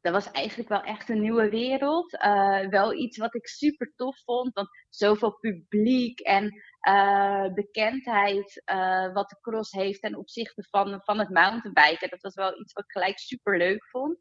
[0.00, 2.12] dat was eigenlijk wel echt een nieuwe wereld.
[2.12, 9.12] Uh, wel iets wat ik super tof vond, want zoveel publiek en uh, bekendheid uh,
[9.12, 12.10] wat de cross heeft ten opzichte van, van het mountainbiken.
[12.10, 14.18] Dat was wel iets wat ik gelijk super leuk vond.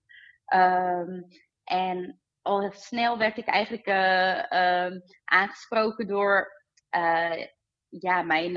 [0.53, 1.27] Um,
[1.63, 2.19] en
[2.49, 6.47] al snel werd ik eigenlijk um, aangesproken door
[7.89, 8.53] ja, mijn,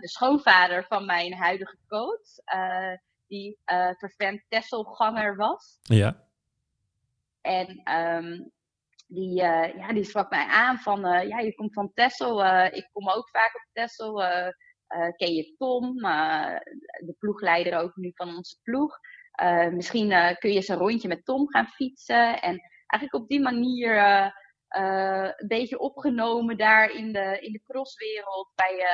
[0.00, 2.56] de schoonvader van mijn huidige coach
[3.26, 3.58] die
[3.98, 5.78] vervent Tesselganger was.
[5.82, 6.26] Ja.
[7.40, 8.50] En um,
[9.06, 12.88] die, uh, ja, die sprak mij aan van, uh, ja, je komt van Tessel, ik
[12.92, 14.14] kom ook vaak op Tessel.
[15.16, 15.94] ken je Tom,
[17.06, 18.98] de ploegleider ook nu van onze ploeg.
[19.70, 20.08] misschien
[20.38, 22.40] kun je eens een rondje met Tom gaan fietsen.
[22.40, 22.60] En
[22.90, 23.98] eigenlijk op die manier
[24.68, 28.86] een beetje opgenomen daar in de, in de crosswereld bij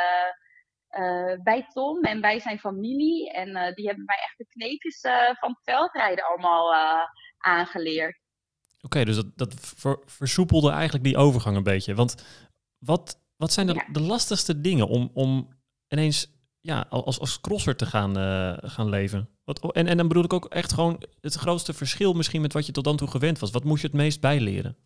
[0.99, 3.33] uh, bij Tom en bij zijn familie.
[3.33, 5.01] En die hebben mij echt de kneepjes
[5.41, 6.75] van het veldrijden allemaal
[7.39, 8.23] aangeleerd.
[8.85, 11.95] Oké, okay, dus dat, dat ver, versoepelde eigenlijk die overgang een beetje.
[11.95, 12.25] Want
[12.79, 13.87] wat, wat zijn de, ja.
[13.93, 15.49] de lastigste dingen om, om
[15.89, 16.34] ineens
[16.65, 19.29] ja, als, als crosser te gaan, eh, gaan leven?
[19.45, 22.67] Wat, en, en dan bedoel ik ook echt gewoon het grootste verschil misschien met wat
[22.67, 23.51] je tot dan toe gewend was.
[23.51, 24.77] Wat moest je het meest bijleren?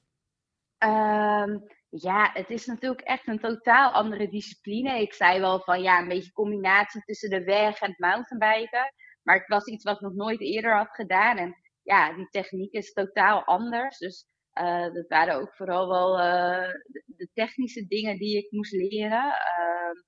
[0.78, 1.58] Ehm,
[1.88, 5.00] ja, het is natuurlijk echt een totaal andere discipline.
[5.00, 8.92] Ik zei wel van ja, een beetje combinatie tussen de weg en het mountainbiken.
[9.22, 11.36] Maar het was iets wat ik nog nooit eerder had gedaan.
[11.36, 13.98] En ja, die techniek is totaal anders.
[13.98, 14.26] Dus
[14.60, 16.72] uh, dat waren ook vooral wel uh,
[17.06, 19.26] de, technische dingen die ik moest leren.
[19.26, 20.02] Uh,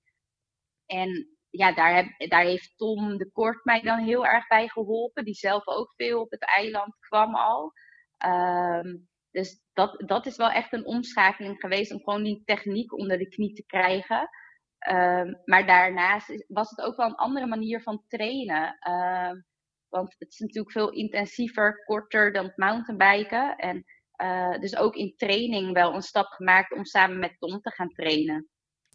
[0.86, 5.24] en ja, daar, heb, daar heeft Tom de Kort mij dan heel erg bij geholpen.
[5.24, 7.72] Die zelf ook veel op het eiland kwam al.
[8.16, 8.96] Ehm,
[9.30, 13.28] dus dat, dat is wel echt een omschakeling geweest om gewoon die techniek onder de
[13.28, 14.28] knie te krijgen.
[14.88, 18.78] Um, maar daarnaast was het ook wel een andere manier van trainen.
[18.90, 19.44] Um,
[19.88, 23.56] want het is natuurlijk veel intensiever, korter dan het mountainbiken.
[23.56, 23.84] En
[24.22, 27.92] uh, dus ook in training wel een stap gemaakt om samen met Tom te gaan
[27.92, 28.48] trainen.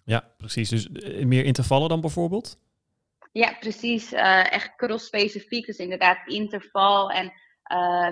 [0.05, 0.69] Ja, precies.
[0.69, 2.59] Dus uh, meer intervallen dan bijvoorbeeld?
[3.31, 4.13] Ja, precies.
[4.13, 5.65] Uh, echt cross-specifiek.
[5.65, 7.33] Dus inderdaad interval en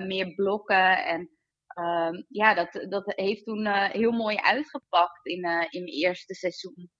[0.06, 1.06] meer blokken.
[1.06, 1.30] En
[1.78, 6.90] um, ja, dat, dat heeft toen heel mooi uitgepakt in, in mijn eerste seizoen.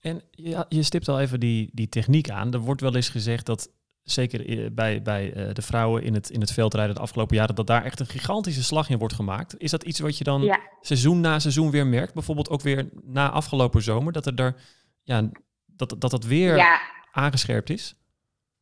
[0.00, 2.52] En ja, je stipt al even die, die techniek aan.
[2.52, 3.72] Er wordt wel eens gezegd dat
[4.02, 7.84] zeker bij, bij de vrouwen in het, in het veldrijden de afgelopen jaren, dat daar
[7.84, 9.54] echt een gigantische slag in wordt gemaakt.
[9.58, 10.60] Is dat iets wat je dan ja.
[10.80, 12.14] seizoen na seizoen weer merkt?
[12.14, 14.54] Bijvoorbeeld ook weer na afgelopen zomer, dat er daar,
[15.02, 15.30] ja,
[15.66, 16.80] dat, dat, dat weer ja.
[17.12, 17.94] aangescherpt is?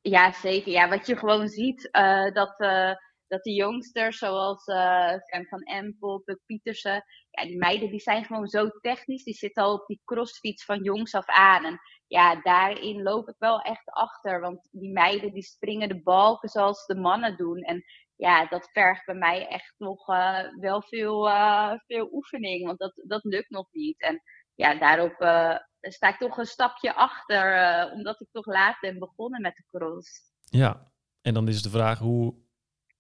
[0.03, 0.73] Ja, zeker.
[0.73, 2.93] Ja, wat je gewoon ziet, uh, dat, uh,
[3.27, 8.25] dat de jongsters, zoals uh, Fem van Empel, Puk Pietersen, ja, die meiden die zijn
[8.25, 9.25] gewoon zo technisch.
[9.25, 11.65] Die zitten al op die crossfiets van jongs af aan.
[11.65, 11.79] En
[12.11, 14.41] ja, daarin loop ik wel echt achter.
[14.41, 17.59] Want die meiden die springen de balken zoals de mannen doen.
[17.63, 17.85] En
[18.17, 22.67] ja, dat vergt bij mij echt nog uh, wel veel, uh, veel oefening.
[22.67, 24.01] Want dat, dat lukt nog niet.
[24.01, 24.23] En
[24.55, 27.93] ja, daarop uh, sta ik toch een stapje achter.
[27.93, 30.33] omdat ik toch laat ben begonnen met de cross.
[30.45, 30.93] Ja,
[31.23, 32.35] en dan is de vraag hoe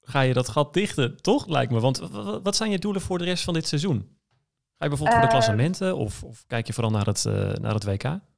[0.00, 1.46] ga je dat gat dichten, toch?
[1.46, 1.80] Lijkt me.
[1.80, 1.98] Want
[2.42, 3.98] wat zijn je doelen voor de rest van dit seizoen?
[4.76, 7.24] Ga je bijvoorbeeld voor de klassementen of, of kijk je vooral naar het,
[7.61, 8.28] naar het WK?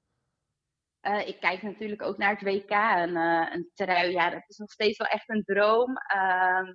[1.02, 2.70] Uh, ik kijk natuurlijk ook naar het WK.
[2.70, 5.96] Een, uh, een trui, ja, dat is nog steeds wel echt een droom.
[6.14, 6.68] Uh,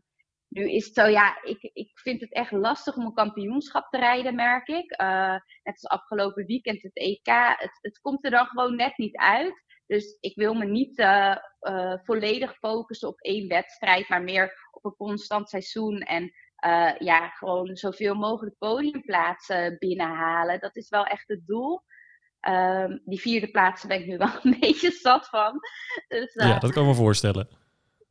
[0.48, 3.98] nu is het zo, ja, ik, ik vind het echt lastig om een kampioenschap te
[3.98, 5.02] rijden, merk ik.
[5.02, 5.32] Uh,
[5.64, 7.28] net als afgelopen weekend het EK.
[7.58, 9.66] Het, het komt er dan gewoon net niet uit.
[9.86, 11.06] Dus ik wil me niet
[12.04, 16.00] volledig focussen op één wedstrijd, maar meer op een constant seizoen.
[16.00, 16.32] En
[17.00, 20.60] ja, gewoon zoveel mogelijk podiumplaatsen binnenhalen.
[20.60, 21.84] Dat is wel echt het doel.
[22.50, 25.60] Um, die vierde plaatsen ben ik nu wel een beetje zat van.
[26.08, 27.48] Dus, uh, ja, dat kan ik me voorstellen.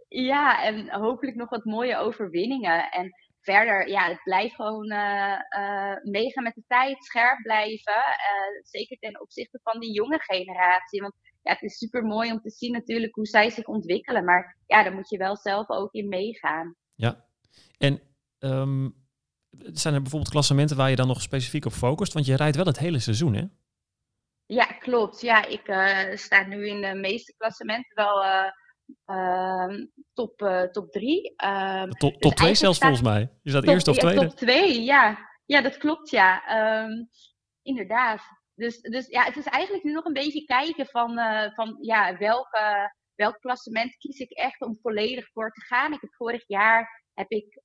[0.08, 2.90] Ja, en hopelijk nog wat mooie overwinningen.
[2.90, 8.02] En verder, ja, het blijft gewoon uh, uh, meegaan met de tijd, scherp blijven.
[8.62, 11.00] zeker ten opzichte van die jonge generatie.
[11.00, 14.24] Want ja, het is super mooi om te zien natuurlijk hoe zij zich ontwikkelen.
[14.24, 16.76] Maar ja, daar moet je wel zelf ook in meegaan.
[16.94, 17.24] Ja,
[17.78, 18.00] en
[18.38, 18.94] um,
[19.72, 22.12] zijn er bijvoorbeeld klassementen waar je dan nog specifiek op focust?
[22.12, 23.44] Want je rijdt wel het hele seizoen, hè?
[24.46, 25.20] Ja, klopt.
[25.20, 28.50] Ja, ik uh, sta nu in de meeste klassementen wel uh,
[29.06, 31.34] uh, top, top drie.
[31.36, 33.32] Ehm, top, top dus twee zelfs volgens mij.
[33.42, 34.26] Je staat top, eerst of ja, tweede.
[34.26, 35.18] Top twee, ja.
[35.44, 36.42] Ja, dat klopt, ja.
[36.84, 37.08] Um,
[37.62, 38.22] inderdaad.
[38.54, 41.18] Dus, dus ja, het is eigenlijk nu nog een beetje kijken van,
[41.54, 45.92] van ja, welke, welk klassement kies ik echt om volledig voor te gaan.
[45.92, 47.60] Ik heb vorig jaar heb ik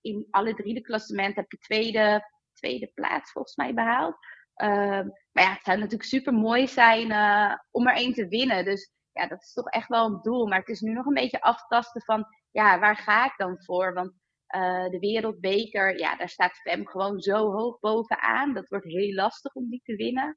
[0.00, 4.16] in alle drie de klassementen heb ik tweede, tweede plaats volgens mij behaald.
[4.56, 5.00] Uh,
[5.32, 8.64] maar ja, het zou natuurlijk super mooi zijn uh, om er één te winnen.
[8.64, 10.46] Dus ja, dat is toch echt wel een doel.
[10.46, 13.94] Maar het is nu nog een beetje aftasten van, ja, waar ga ik dan voor?
[13.94, 14.12] Want
[14.54, 18.54] uh, de wereldbeker, ja, daar staat Fem gewoon zo hoog bovenaan.
[18.54, 20.34] Dat wordt heel lastig om die te winnen.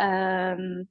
[0.00, 0.88] Um,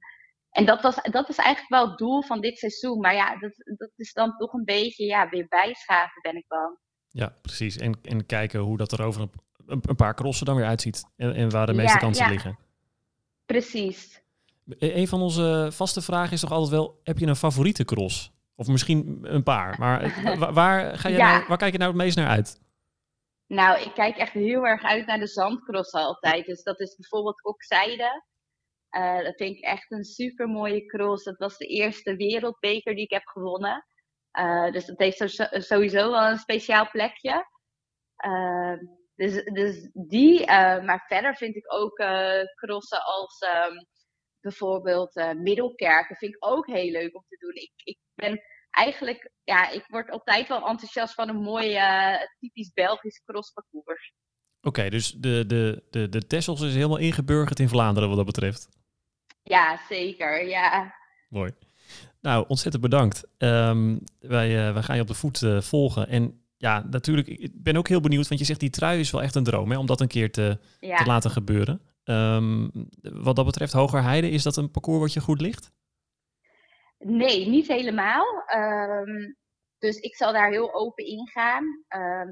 [0.50, 3.00] en dat, was, dat is eigenlijk wel het doel van dit seizoen.
[3.00, 6.78] Maar ja, dat, dat is dan toch een beetje ja, weer bijschaven, ben ik bang.
[7.08, 7.76] Ja, precies.
[7.76, 9.28] En, en kijken hoe dat er over
[9.66, 11.04] een, een paar crossen dan weer uitziet.
[11.16, 12.30] En, en waar de meeste ja, kansen ja.
[12.30, 12.58] liggen.
[13.46, 14.22] Precies.
[14.78, 18.32] Een van onze vaste vragen is toch altijd wel: heb je een favoriete cross?
[18.56, 19.78] Of misschien een paar.
[19.78, 20.12] Maar
[20.52, 21.32] waar, ga Ja.
[21.32, 22.62] nou, waar kijk je nou het meest naar uit?
[23.46, 26.46] Nou, ik kijk echt heel erg uit naar de zandcrossen altijd.
[26.46, 28.24] Dus dat is bijvoorbeeld Kokzijde.
[28.90, 31.24] Uh, dat vind ik echt een super mooie cross.
[31.24, 33.86] Dat was de eerste wereldbeker die ik heb gewonnen.
[34.38, 37.46] Uh, dus dat heeft sowieso wel een speciaal plekje.
[38.26, 38.74] Uh,
[39.14, 43.86] dus, dus die, uh, maar verder vind ik ook uh, crossen als um,
[44.40, 46.16] bijvoorbeeld uh, Middelkerken.
[46.16, 47.54] Vind ik ook heel leuk om te doen.
[47.54, 48.40] Ik, ik ben
[48.70, 51.78] eigenlijk, ja, ik word altijd wel enthousiast van een mooi
[52.38, 54.12] typisch Belgisch crossparcours.
[54.60, 58.68] Oké, dus de, de, de, de Tessels is helemaal ingeburgerd in Vlaanderen wat dat betreft.
[59.42, 60.46] Ja, zeker.
[60.46, 60.94] Ja.
[61.28, 61.54] Mooi.
[62.20, 63.26] Nou, ontzettend bedankt.
[63.38, 66.08] Ehm, wij, eh, wij gaan je op de voet eh, volgen.
[66.08, 69.22] En ja, natuurlijk, ik ben ook heel benieuwd, want je zegt die trui is wel
[69.22, 70.96] echt een droom, hè, om dat een keer te, Ja.
[70.96, 71.80] te laten gebeuren.
[72.04, 72.68] Ehm,
[73.02, 75.72] wat dat betreft, Hogerheide, is dat een parcours wat je goed ligt?
[76.98, 78.42] Nee, niet helemaal.
[78.46, 79.32] Ehm,
[79.78, 81.64] dus ik zal daar heel open in gaan.
[81.88, 82.28] Ehm,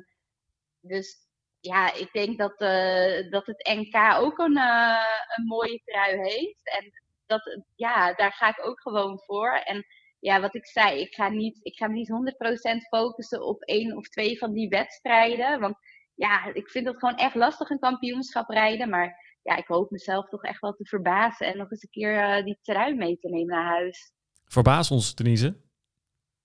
[0.80, 1.16] dus
[1.60, 5.04] ja, ik denk dat, eh, dat het NK ook een, eh,
[5.36, 6.78] een mooie trui heeft.
[6.78, 6.90] En
[7.26, 9.52] dat, ja, daar ga ik ook gewoon voor.
[9.64, 9.84] En
[10.22, 13.96] ja, wat ik zei, ik ga, niet, ik ga me niet 100% focussen op één
[13.96, 15.60] of twee van die wedstrijden.
[15.60, 15.76] Want
[16.14, 18.88] ja, ik vind het gewoon echt lastig een kampioenschap rijden.
[18.88, 22.18] Maar ja, ik hoop mezelf toch echt wel te verbazen en nog eens een keer
[22.18, 24.12] eh, die trui mee te nemen naar huis.
[24.44, 25.56] Verbaas ons, Denise.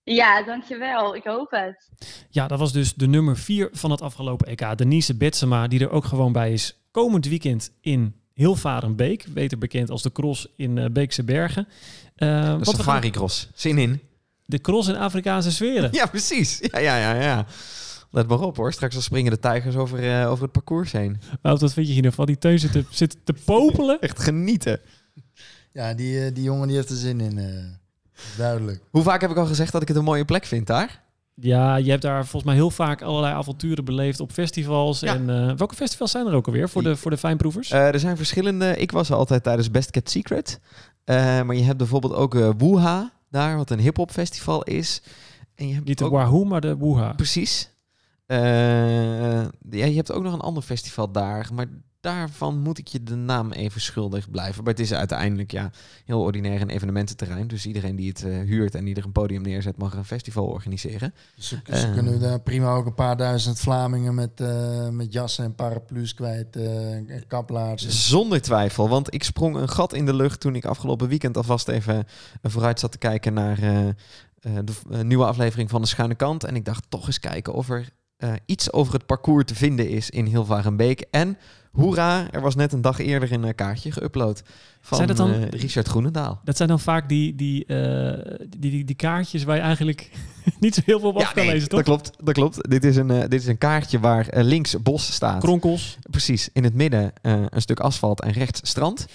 [0.04, 1.16] Ja, dankjewel.
[1.16, 1.90] Ik hoop het.
[2.30, 4.78] Ja, dat was dus de nummer 4 van het afgelopen EK.
[4.78, 9.26] Denise Betsema, die er ook gewoon bij is komend weekend in Hilvarenbeek.
[9.30, 11.68] Beter bekend als de cross in eh, Beekse Bergen.
[12.16, 13.50] Eh, De wat we gaan- Safari Cross.
[13.56, 14.02] Zin in.
[14.46, 15.90] De cross in Afrikaanse sferen.
[16.00, 16.60] Ja, precies.
[16.62, 17.46] Ja, ja, ja, ja.
[18.12, 18.74] Let maar op hoor.
[18.74, 21.20] Straks al springen de tijgers over, eh, over het parcours heen.
[21.42, 22.26] Wout, wat vind je hiervan?
[22.26, 24.00] Die teun zit te, zit te popelen.
[24.02, 24.80] Echt genieten.
[25.74, 27.38] Ja, die, eh, die jongen die heeft er zin in.
[27.38, 27.64] eh,
[28.38, 28.82] duidelijk.
[28.92, 31.04] Hoe vaak heb ik al gezegd dat ik het een mooie plek vind daar?
[31.42, 35.00] Ja, je hebt daar volgens mij heel vaak allerlei avonturen beleefd op festivals.
[35.00, 35.16] Ja.
[35.16, 37.72] En eh, welke festivals zijn er ook alweer voor de, voor de fijnproevers?
[37.72, 38.76] Eh, er zijn verschillende.
[38.78, 40.60] Ik was er altijd tijdens Best Kept Secret.
[41.04, 45.02] Eh, maar je hebt bijvoorbeeld ook eh Wuha daar, wat een hip-hop festival is.
[45.56, 47.14] En je hebt Niet de ook- Wahoo, maar de Wuha.
[47.14, 47.72] Precies.
[48.28, 48.38] Eh,
[49.70, 51.66] ja, je hebt ook nog een ander festival daar, maar
[52.00, 54.64] daarvan moet ik je de naam even schuldig blijven.
[54.64, 55.72] Maar het is uiteindelijk ja,
[56.06, 57.48] heel ordinair een evenemententerrein.
[57.48, 60.46] Dus iedereen die het eh, huurt en die er een podium neerzet, mag een festival
[60.46, 61.14] organiseren.
[61.36, 64.42] Dus ze, Eh, kunnen daar prima ook een paar duizend Vlamingen met,
[64.92, 66.56] met jassen en paraplu's kwijt.
[66.56, 67.92] en kaplaarzen.
[67.92, 71.68] Zonder twijfel, want ik sprong een gat in de lucht toen ik afgelopen weekend alvast
[71.68, 72.06] even
[72.42, 73.60] vooruit zat te kijken naar
[74.42, 76.44] de nieuwe aflevering van De Schuine Kant.
[76.44, 79.90] En ik dacht toch eens kijken of er eh, iets over het parcours te vinden
[79.90, 81.06] is in Hilvarenbeek.
[81.12, 81.38] En
[81.72, 84.44] hoera, er was net een dag eerder een eh, kaartje geüpload
[84.82, 86.42] van Zijn dat dan- eh, Richard Groenendaal.
[86.44, 87.66] Dat zijn dan vaak die, die,
[88.58, 90.10] die, die, die kaartjes waar je eigenlijk
[90.60, 91.84] niet zo heel veel op af kan nee, lezen, toch?
[91.84, 92.12] dat klopt.
[92.26, 92.70] Dat klopt.
[92.70, 95.42] Dit is een, dit is een kaartje waar links bos staat.
[95.42, 95.98] Kronkels.
[96.10, 99.06] Precies, in het midden een stuk asfalt en rechts strand.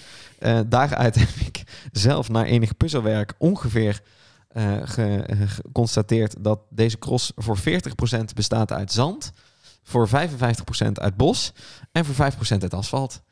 [0.66, 4.00] Daaruit heb ik zelf na enig puzzelwerk ongeveer
[4.52, 9.32] eh, eh, geconstateerd dat deze cross voor 40% bestaat uit zand,
[9.82, 11.52] voor 55% uit bos
[11.92, 13.22] en voor 5% uit asfalt.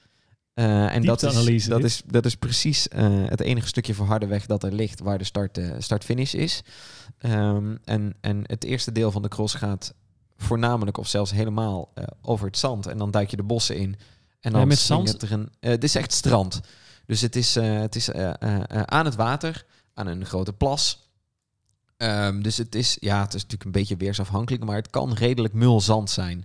[0.54, 2.86] Eh, en dat is, dat, is, dat is precies
[3.26, 6.62] het enige stukje voor harde weg dat er ligt waar de start, start-finish is.
[7.18, 9.94] Ehm, en, en het eerste deel van de cross gaat
[10.36, 11.92] voornamelijk of zelfs helemaal
[12.22, 12.86] over het zand.
[12.86, 13.96] En dan duik je de bossen in.
[14.40, 15.22] En dan Ja, met zand?
[15.22, 15.52] er een.
[15.60, 16.60] dit is echt strand.
[17.06, 19.64] Dus het is, het is aan het water,
[19.94, 21.09] aan een grote plas.
[22.00, 25.54] Ehm, dus het is, ja, het is natuurlijk een beetje weersafhankelijk, maar het kan redelijk
[25.54, 26.44] mul zand zijn.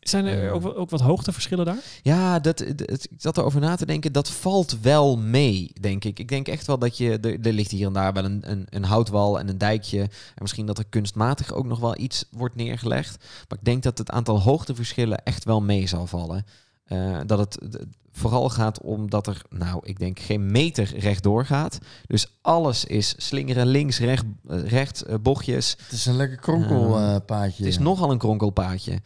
[0.00, 0.54] Zijn er Eh.
[0.54, 1.78] ook, ook wat hoogteverschillen daar?
[2.02, 4.12] Ja, dat, dat, ik zat erover na te denken.
[4.12, 6.18] Dat valt wel mee, denk ik.
[6.18, 7.18] Ik denk echt wel dat je...
[7.18, 10.00] Er, er ligt hier en daar wel een, een, een houtwal en een dijkje.
[10.00, 10.10] En
[10.40, 13.24] misschien dat er kunstmatig ook nog wel iets wordt neergelegd.
[13.48, 16.46] Maar ik denk dat het aantal hoogteverschillen echt wel mee zal vallen.
[16.86, 21.78] Eh, dat het vooral gaat om dat er, nou, ik denk geen meter rechtdoor gaat.
[22.06, 25.76] Dus alles is slingeren, links, recht, eh, rechts, eh, bochtjes.
[25.82, 27.64] Het is een lekker kronkelpaadje.
[27.64, 29.00] Het is nogal een kronkelpaadje.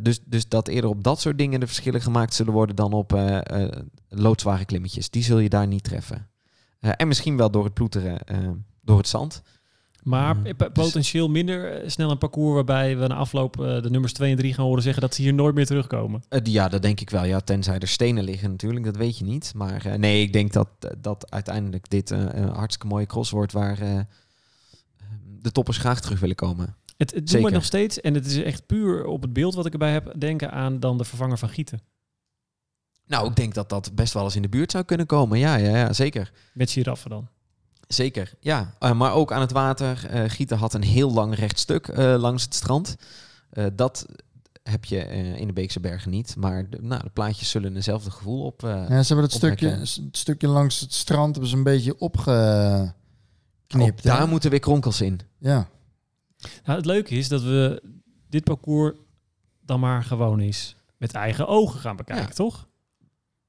[0.00, 3.20] Dus, dus dat eerder op dat soort dingen de verschillen gemaakt zullen worden dan op
[4.08, 5.10] loodzware klimmetjes.
[5.10, 6.30] Die zul je daar niet treffen.
[6.80, 8.18] En misschien wel door het ploeteren,
[8.80, 9.42] door het zand.
[10.02, 14.12] Maar dus- potentieel minder eh, snel een parcours waarbij we na afloop eh, de nummers
[14.12, 16.22] 2 en 3 gaan horen zeggen dat ze hier nooit meer terugkomen.
[16.28, 17.24] Eh, ja, dat denk ik wel.
[17.24, 19.52] Ja, tenzij er stenen liggen natuurlijk, dat weet je niet.
[19.54, 23.52] Maar eh, nee, ik denk dat, dat uiteindelijk dit eh, een hartstikke mooie cross wordt
[23.52, 24.00] waar eh,
[25.40, 26.76] de toppers graag terug willen komen.
[26.96, 29.66] Het, het doet me nog steeds, en het is echt puur op het beeld wat
[29.66, 31.80] ik erbij heb, denken aan dan de vervanger van Gieten.
[33.06, 35.38] Nou, ik denk dat dat best wel eens in de buurt zou kunnen komen.
[35.38, 36.32] Ja, ja, ja zeker.
[36.54, 37.28] Met giraffen dan.
[37.94, 38.74] Zeker, ja.
[38.78, 40.06] Eh, maar ook aan het water.
[40.08, 42.96] Eh, Gieten had een heel lang recht stuk eh, langs het strand.
[43.50, 44.06] Eh, dat
[44.62, 46.36] heb je eh, in de Beekse Bergen niet.
[46.36, 48.64] Maar de, nou, de plaatjes zullen eenzelfde gevoel op.
[48.64, 51.98] eh, Ja, ze hebben het stukje, het stukje langs het strand hebben ze een beetje
[51.98, 52.94] opgeknipt.
[53.74, 55.20] Ook daar moeten weer kronkels in.
[55.38, 55.68] Ja.
[56.64, 57.82] Nou, het leuke is dat we
[58.28, 58.94] dit parcours
[59.60, 62.32] dan maar gewoon eens met eigen ogen gaan bekijken, Ja.
[62.34, 62.68] toch?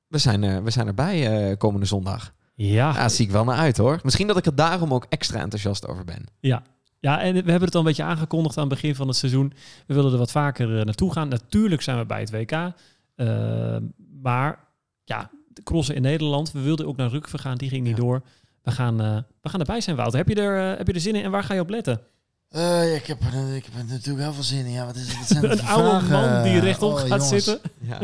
[0.08, 2.34] We zijn, er, we zijn erbij eh, komende zondag.
[2.56, 2.94] Ja.
[2.96, 4.00] Ja, zie ik wel naar uit hoor.
[4.04, 6.26] Misschien dat ik er daarom ook extra enthousiast over ben.
[6.40, 6.64] Ja.
[7.00, 9.54] Ja, en we hebben het al een beetje aangekondigd aan het begin van het seizoen.
[9.88, 11.28] We willen er wat vaker eh, naartoe gaan.
[11.28, 12.52] Natuurlijk zijn we bij het WK.
[12.52, 13.78] Eh,
[14.22, 14.60] maar
[15.04, 16.52] ja, de crossen in Nederland.
[16.52, 18.04] We wilden ook naar Rukve gaan, die ging niet Ja.
[18.04, 18.22] door.
[18.62, 20.18] We gaan, eh, we gaan erbij zijn, Wouter.
[20.20, 22.02] Heb je, er, heb je er zin in en waar ga je op letten?
[22.50, 24.72] Eh, ja, ik, heb, er- ik heb er natuurlijk heel veel zin in.
[24.72, 25.18] Ja, wat is het?
[25.18, 26.32] Wat zijn Een oude vragen?
[26.34, 27.28] man die rechtop Oh, gaat jongens.
[27.30, 27.60] zitten.
[27.80, 28.00] Ja.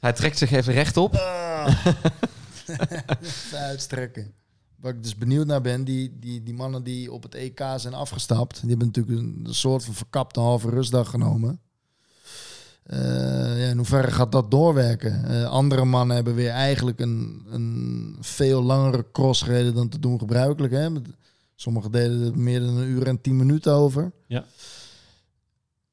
[0.00, 1.12] Hij trekt zich even rechtop.
[3.70, 4.32] Uitstrekken.
[4.82, 7.94] Waar ik dus benieuwd naar ben, die, die, die mannen die op het EK zijn
[7.94, 11.60] afgestapt, die hebben natuurlijk een, soort van verkapte halve rustdag genomen.
[12.82, 15.24] Eh, ja, in hoeverre gaat dat doorwerken?
[15.24, 20.18] Eh, andere mannen hebben weer eigenlijk een, een veel langere cross gereden dan te doen
[20.18, 20.72] gebruikelijk.
[20.72, 20.88] Hè?
[21.54, 24.12] Sommigen deden er meer dan een uur en tien minuten over.
[24.26, 24.44] Ja.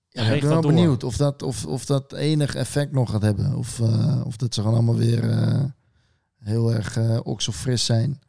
[0.09, 3.55] Ja, ik ben wel benieuwd of dat, of, of dat enig effect nog gaat hebben.
[3.55, 5.23] Of, eh, of dat ze gewoon allemaal weer
[6.43, 8.21] heel erg uh, okselfris zijn.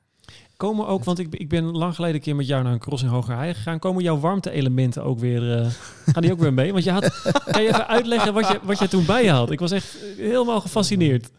[0.57, 3.03] Komen ook, want ik, ik ben lang geleden een keer met jou naar een cross
[3.03, 3.79] in Hogerheide gegaan.
[3.79, 5.67] Komen jouw warmte-elementen ook weer, eh,
[6.07, 6.73] gaan die ook weer mee?
[6.73, 7.21] Want je had,
[7.53, 9.51] kan je even uitleggen wat je, wat je toen bij je had?
[9.51, 11.31] Ik was echt helemaal gefascineerd.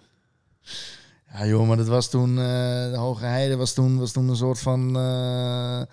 [1.34, 4.36] Ja joh, maar dat was toen, eh, de Hoge Heide was toen, was toen een
[4.36, 5.88] soort van eh, eh,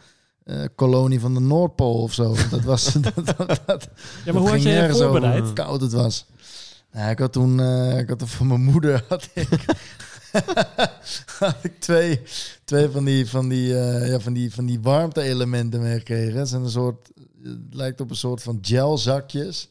[0.74, 2.34] kolonie van de Noordpool of zo.
[2.50, 3.88] Dat was, dat, dat, dat,
[4.24, 5.52] Ja, maar hoe had je je voorbereid?
[5.52, 6.26] koud het was.
[6.92, 9.48] Nou, ik had toen, eh, ik had er van mijn moeder, had ik,
[11.38, 12.20] had ik twee,
[12.64, 16.38] twee van die, van die, eh, ja, van die, van die warmte-elementen meegekregen.
[16.38, 17.10] Het zijn een soort,
[17.42, 19.70] het lijkt op een soort van gelzakjes.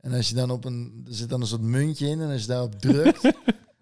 [0.00, 2.40] En als je dan op een, er zit dan een soort muntje in en als
[2.40, 3.22] je daarop drukt,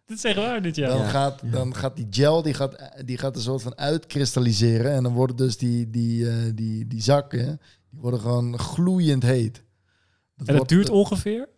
[0.07, 0.91] Dit is echt waar dit jaar.
[0.91, 4.93] dan, gaat, dan gaat die gel die gaat, die gaat een soort van uitkristalliseren.
[4.93, 7.61] En dan worden dus die, die, eh, die, die zakken,
[7.91, 9.57] die worden gewoon gloeiend heet.
[10.37, 11.49] En dat wordt- duurt ongeveer?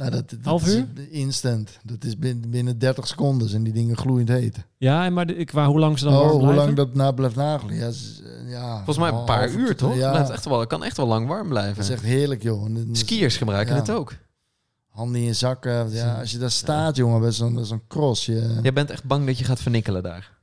[0.00, 0.86] Nou, dat, dat half is uur?
[1.10, 1.70] instant.
[1.82, 4.56] Dat is binnen, binnen 30 seconden zijn die dingen gloeiend heet.
[4.76, 6.64] Ja, maar de, qua hoe lang ze dan oh, warm hoe blijven?
[6.64, 7.74] lang dat na blijft nagelen?
[7.74, 9.96] Ja, z- ja, Volgens mij een half- paar uur, toch?
[9.96, 11.74] Ja, Blijft echt wel, kan echt wel lang warm blijven.
[11.74, 12.66] dat is echt heerlijk, joh.
[12.92, 13.80] Skiers gebruiken ja.
[13.80, 14.14] het ook.
[14.88, 15.90] Handen in je zakken.
[15.90, 18.26] Ja, als je daar staat, jongen, bij zo'n bij zo'n cross.
[18.26, 20.38] Je, Jij bent echt bang dat je gaat vernikkelen daar.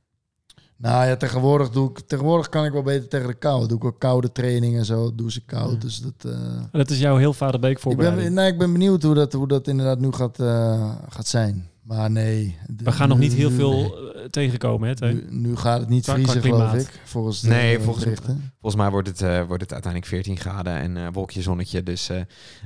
[0.80, 3.66] Nou ja, tegenwoordig, doe ik, tegenwoordig kan ik wel beter tegen de kou.
[3.68, 5.14] Doe ik ook koude trainingen en zo.
[5.14, 5.80] Doe ze koud.
[5.80, 6.40] Dus dat, eh,
[6.72, 8.24] Dat is jouw heel Vaderbeek ik, voorbereiding.
[8.24, 11.68] ben, nee, ik ben benieuwd hoe dat, hoe dat inderdaad nu gaat, eh, gaat zijn.
[11.82, 12.56] Maar nee.
[12.76, 15.12] We gaan nog niet heel nu- veel eh, tegenkomen, hè?
[15.12, 17.00] Nu, nu gaat het niet Qua- qua vriezen, geloof ik.
[17.04, 18.52] Volgens de Nee, volgens, berichten.
[18.60, 21.82] volgens mij wordt het, eh, wordt het uiteindelijk 14 graden en eh wolkje, zonnetje.
[21.82, 22.16] Dus eh,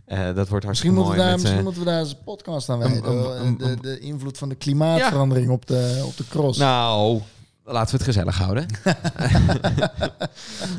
[0.05, 1.17] eh, dat wordt hartstikke Misschien, moeten mooi.
[1.17, 3.59] we, daar, met, misschien moeten we daar eens een podcast aan wijden.
[3.59, 6.59] de, de invloed van de klimaatverandering op, de, op de cross.
[6.59, 7.21] Nou,
[7.65, 8.67] laten we het gezellig houden.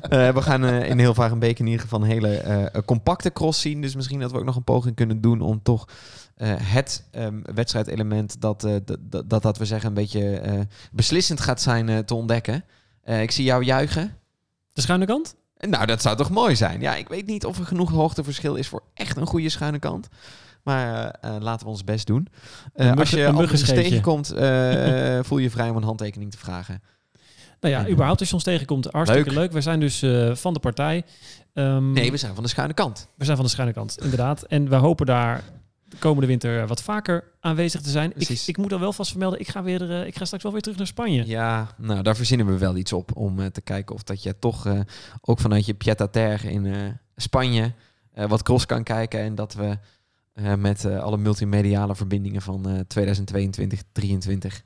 [0.01, 3.61] Eh, we gaan eh, in heel Varenbeek in ieder geval een hele eh, compacte cross
[3.61, 3.81] zien.
[3.81, 5.87] Dus misschien dat we ook nog een poging kunnen doen om toch
[6.61, 10.41] het ehm, wedstrijdelement dat, dat, dat, dat, we zeggen een beetje
[10.91, 12.65] beslissend gaat zijn te ontdekken.
[13.03, 14.17] Ik zie jou juichen.
[14.73, 15.35] De schuine kant?
[15.57, 16.81] Nou, dat zou toch mooi zijn?
[16.81, 20.07] Ja, ik weet niet of er genoeg hoogteverschil is voor echt een goede schuine kant.
[20.63, 22.27] Maar eh, eh, laten we ons best doen.
[22.73, 23.83] Eh, als je muggenscheetje.
[23.83, 26.81] tegenkomt, eh, voel je vrij om een handtekening te vragen.
[27.59, 29.37] Nou ja, überhaupt als je ons tegenkomt, hartstikke leuk.
[29.39, 29.51] leuk.
[29.51, 31.03] We zijn dus van de partij.
[31.53, 33.07] Ehm, Nee, we zijn van de schuine kant.
[33.15, 34.43] we zijn van de schuine kant, inderdaad.
[34.43, 35.43] En we hopen daar
[35.83, 38.11] de komende winter wat vaker aanwezig te zijn.
[38.15, 40.61] Ik, ik moet dan wel vast vermelden, ik ga, weer, ik ga straks wel weer
[40.61, 41.25] terug naar Spanje.
[41.25, 44.67] Ja, nou, daar verzinnen we wel iets op om te kijken of dat je toch
[45.21, 47.73] ook vanuit je pied in Spanje
[48.13, 49.77] wat cross kan kijken en dat we
[50.33, 54.63] eh, met eh, alle multimediale verbindingen van eh 2022, 2023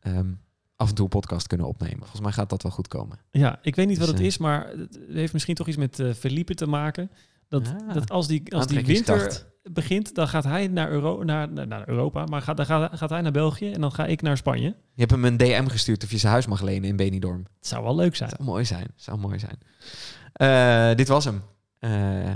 [0.00, 0.32] ehm,
[0.76, 1.98] af en toe een podcast kunnen opnemen.
[1.98, 3.18] Volgens mij gaat dat wel goed komen.
[3.30, 5.76] Ja, ik weet niet wat Dus, het eh, is, maar het heeft misschien toch iets
[5.76, 7.10] met Felipe te maken.
[7.48, 11.48] Dat, Ah, dat als die, als die winter begint, dan gaat hij naar, Euro, naar,
[11.66, 14.36] naar Europa, maar gaat, dan gaat, gaat hij naar België en dan ga ik naar
[14.36, 14.66] Spanje.
[14.68, 17.44] Je hebt hem een DM gestuurd of je zijn huis mag lenen in Benidorm.
[17.58, 18.30] Het zou wel leuk zijn.
[18.30, 18.86] Zou mooi zijn.
[18.96, 20.96] Zou mooi zijn.
[20.96, 21.42] Dit was hem.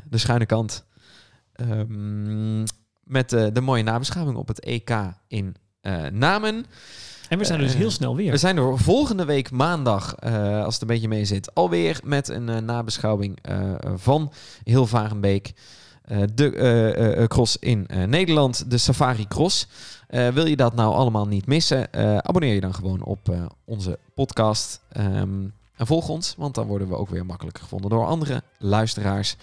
[0.08, 0.86] De schuine kant.
[1.56, 2.62] Ehm,
[3.02, 4.90] met eh, de mooie nabeschouwing op het EK
[5.28, 6.66] in eh, Namen.
[7.28, 8.30] En we zijn er dus Eh, heel snel weer.
[8.30, 10.20] We zijn er volgende week maandag,
[10.64, 13.38] als het een beetje mee zit, alweer met een nabeschouwing
[13.94, 14.32] van
[14.64, 15.52] Heel Varenbeek.
[16.34, 19.68] De cross in Nederland, de Safari Cross.
[20.08, 21.94] Wil je dat nou allemaal niet missen?
[22.24, 23.34] abonneer je dan gewoon op
[23.64, 24.80] onze podcast.
[24.88, 25.44] Ehm,
[25.76, 29.36] en volg ons, want dan worden we ook weer makkelijker gevonden door andere luisteraars.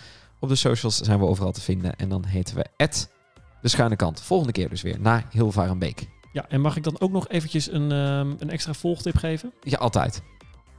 [0.43, 1.95] Op de socials zijn we overal te vinden.
[1.95, 2.65] En dan heten we
[3.61, 4.21] de schuine kant.
[4.21, 6.09] Volgende keer dus weer naar Heel Varenbeek.
[6.31, 9.53] Ja, en mag ik dan ook nog eventjes een, ehm, een extra volgtip geven?
[9.61, 10.21] Ja, altijd.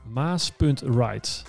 [0.03, 1.43] Maas.rides.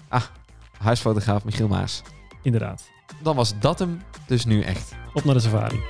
[0.78, 2.02] Huisfotograaf Michiel Maas.
[2.42, 2.88] Inderdaad.
[3.22, 4.92] Dan was dat hem dus nu echt.
[5.14, 5.80] Op naar de safari.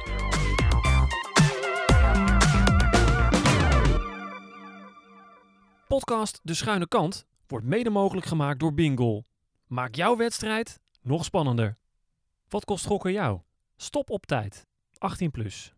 [5.89, 9.23] Podcast De Schuine Kant wordt mede mogelijk gemaakt door Bingo.
[9.67, 11.77] Maak jouw wedstrijd nog spannender.
[12.49, 13.41] Wat kost gokken jou?
[13.77, 14.67] Stop op tijd.
[14.99, 15.73] 18 plus.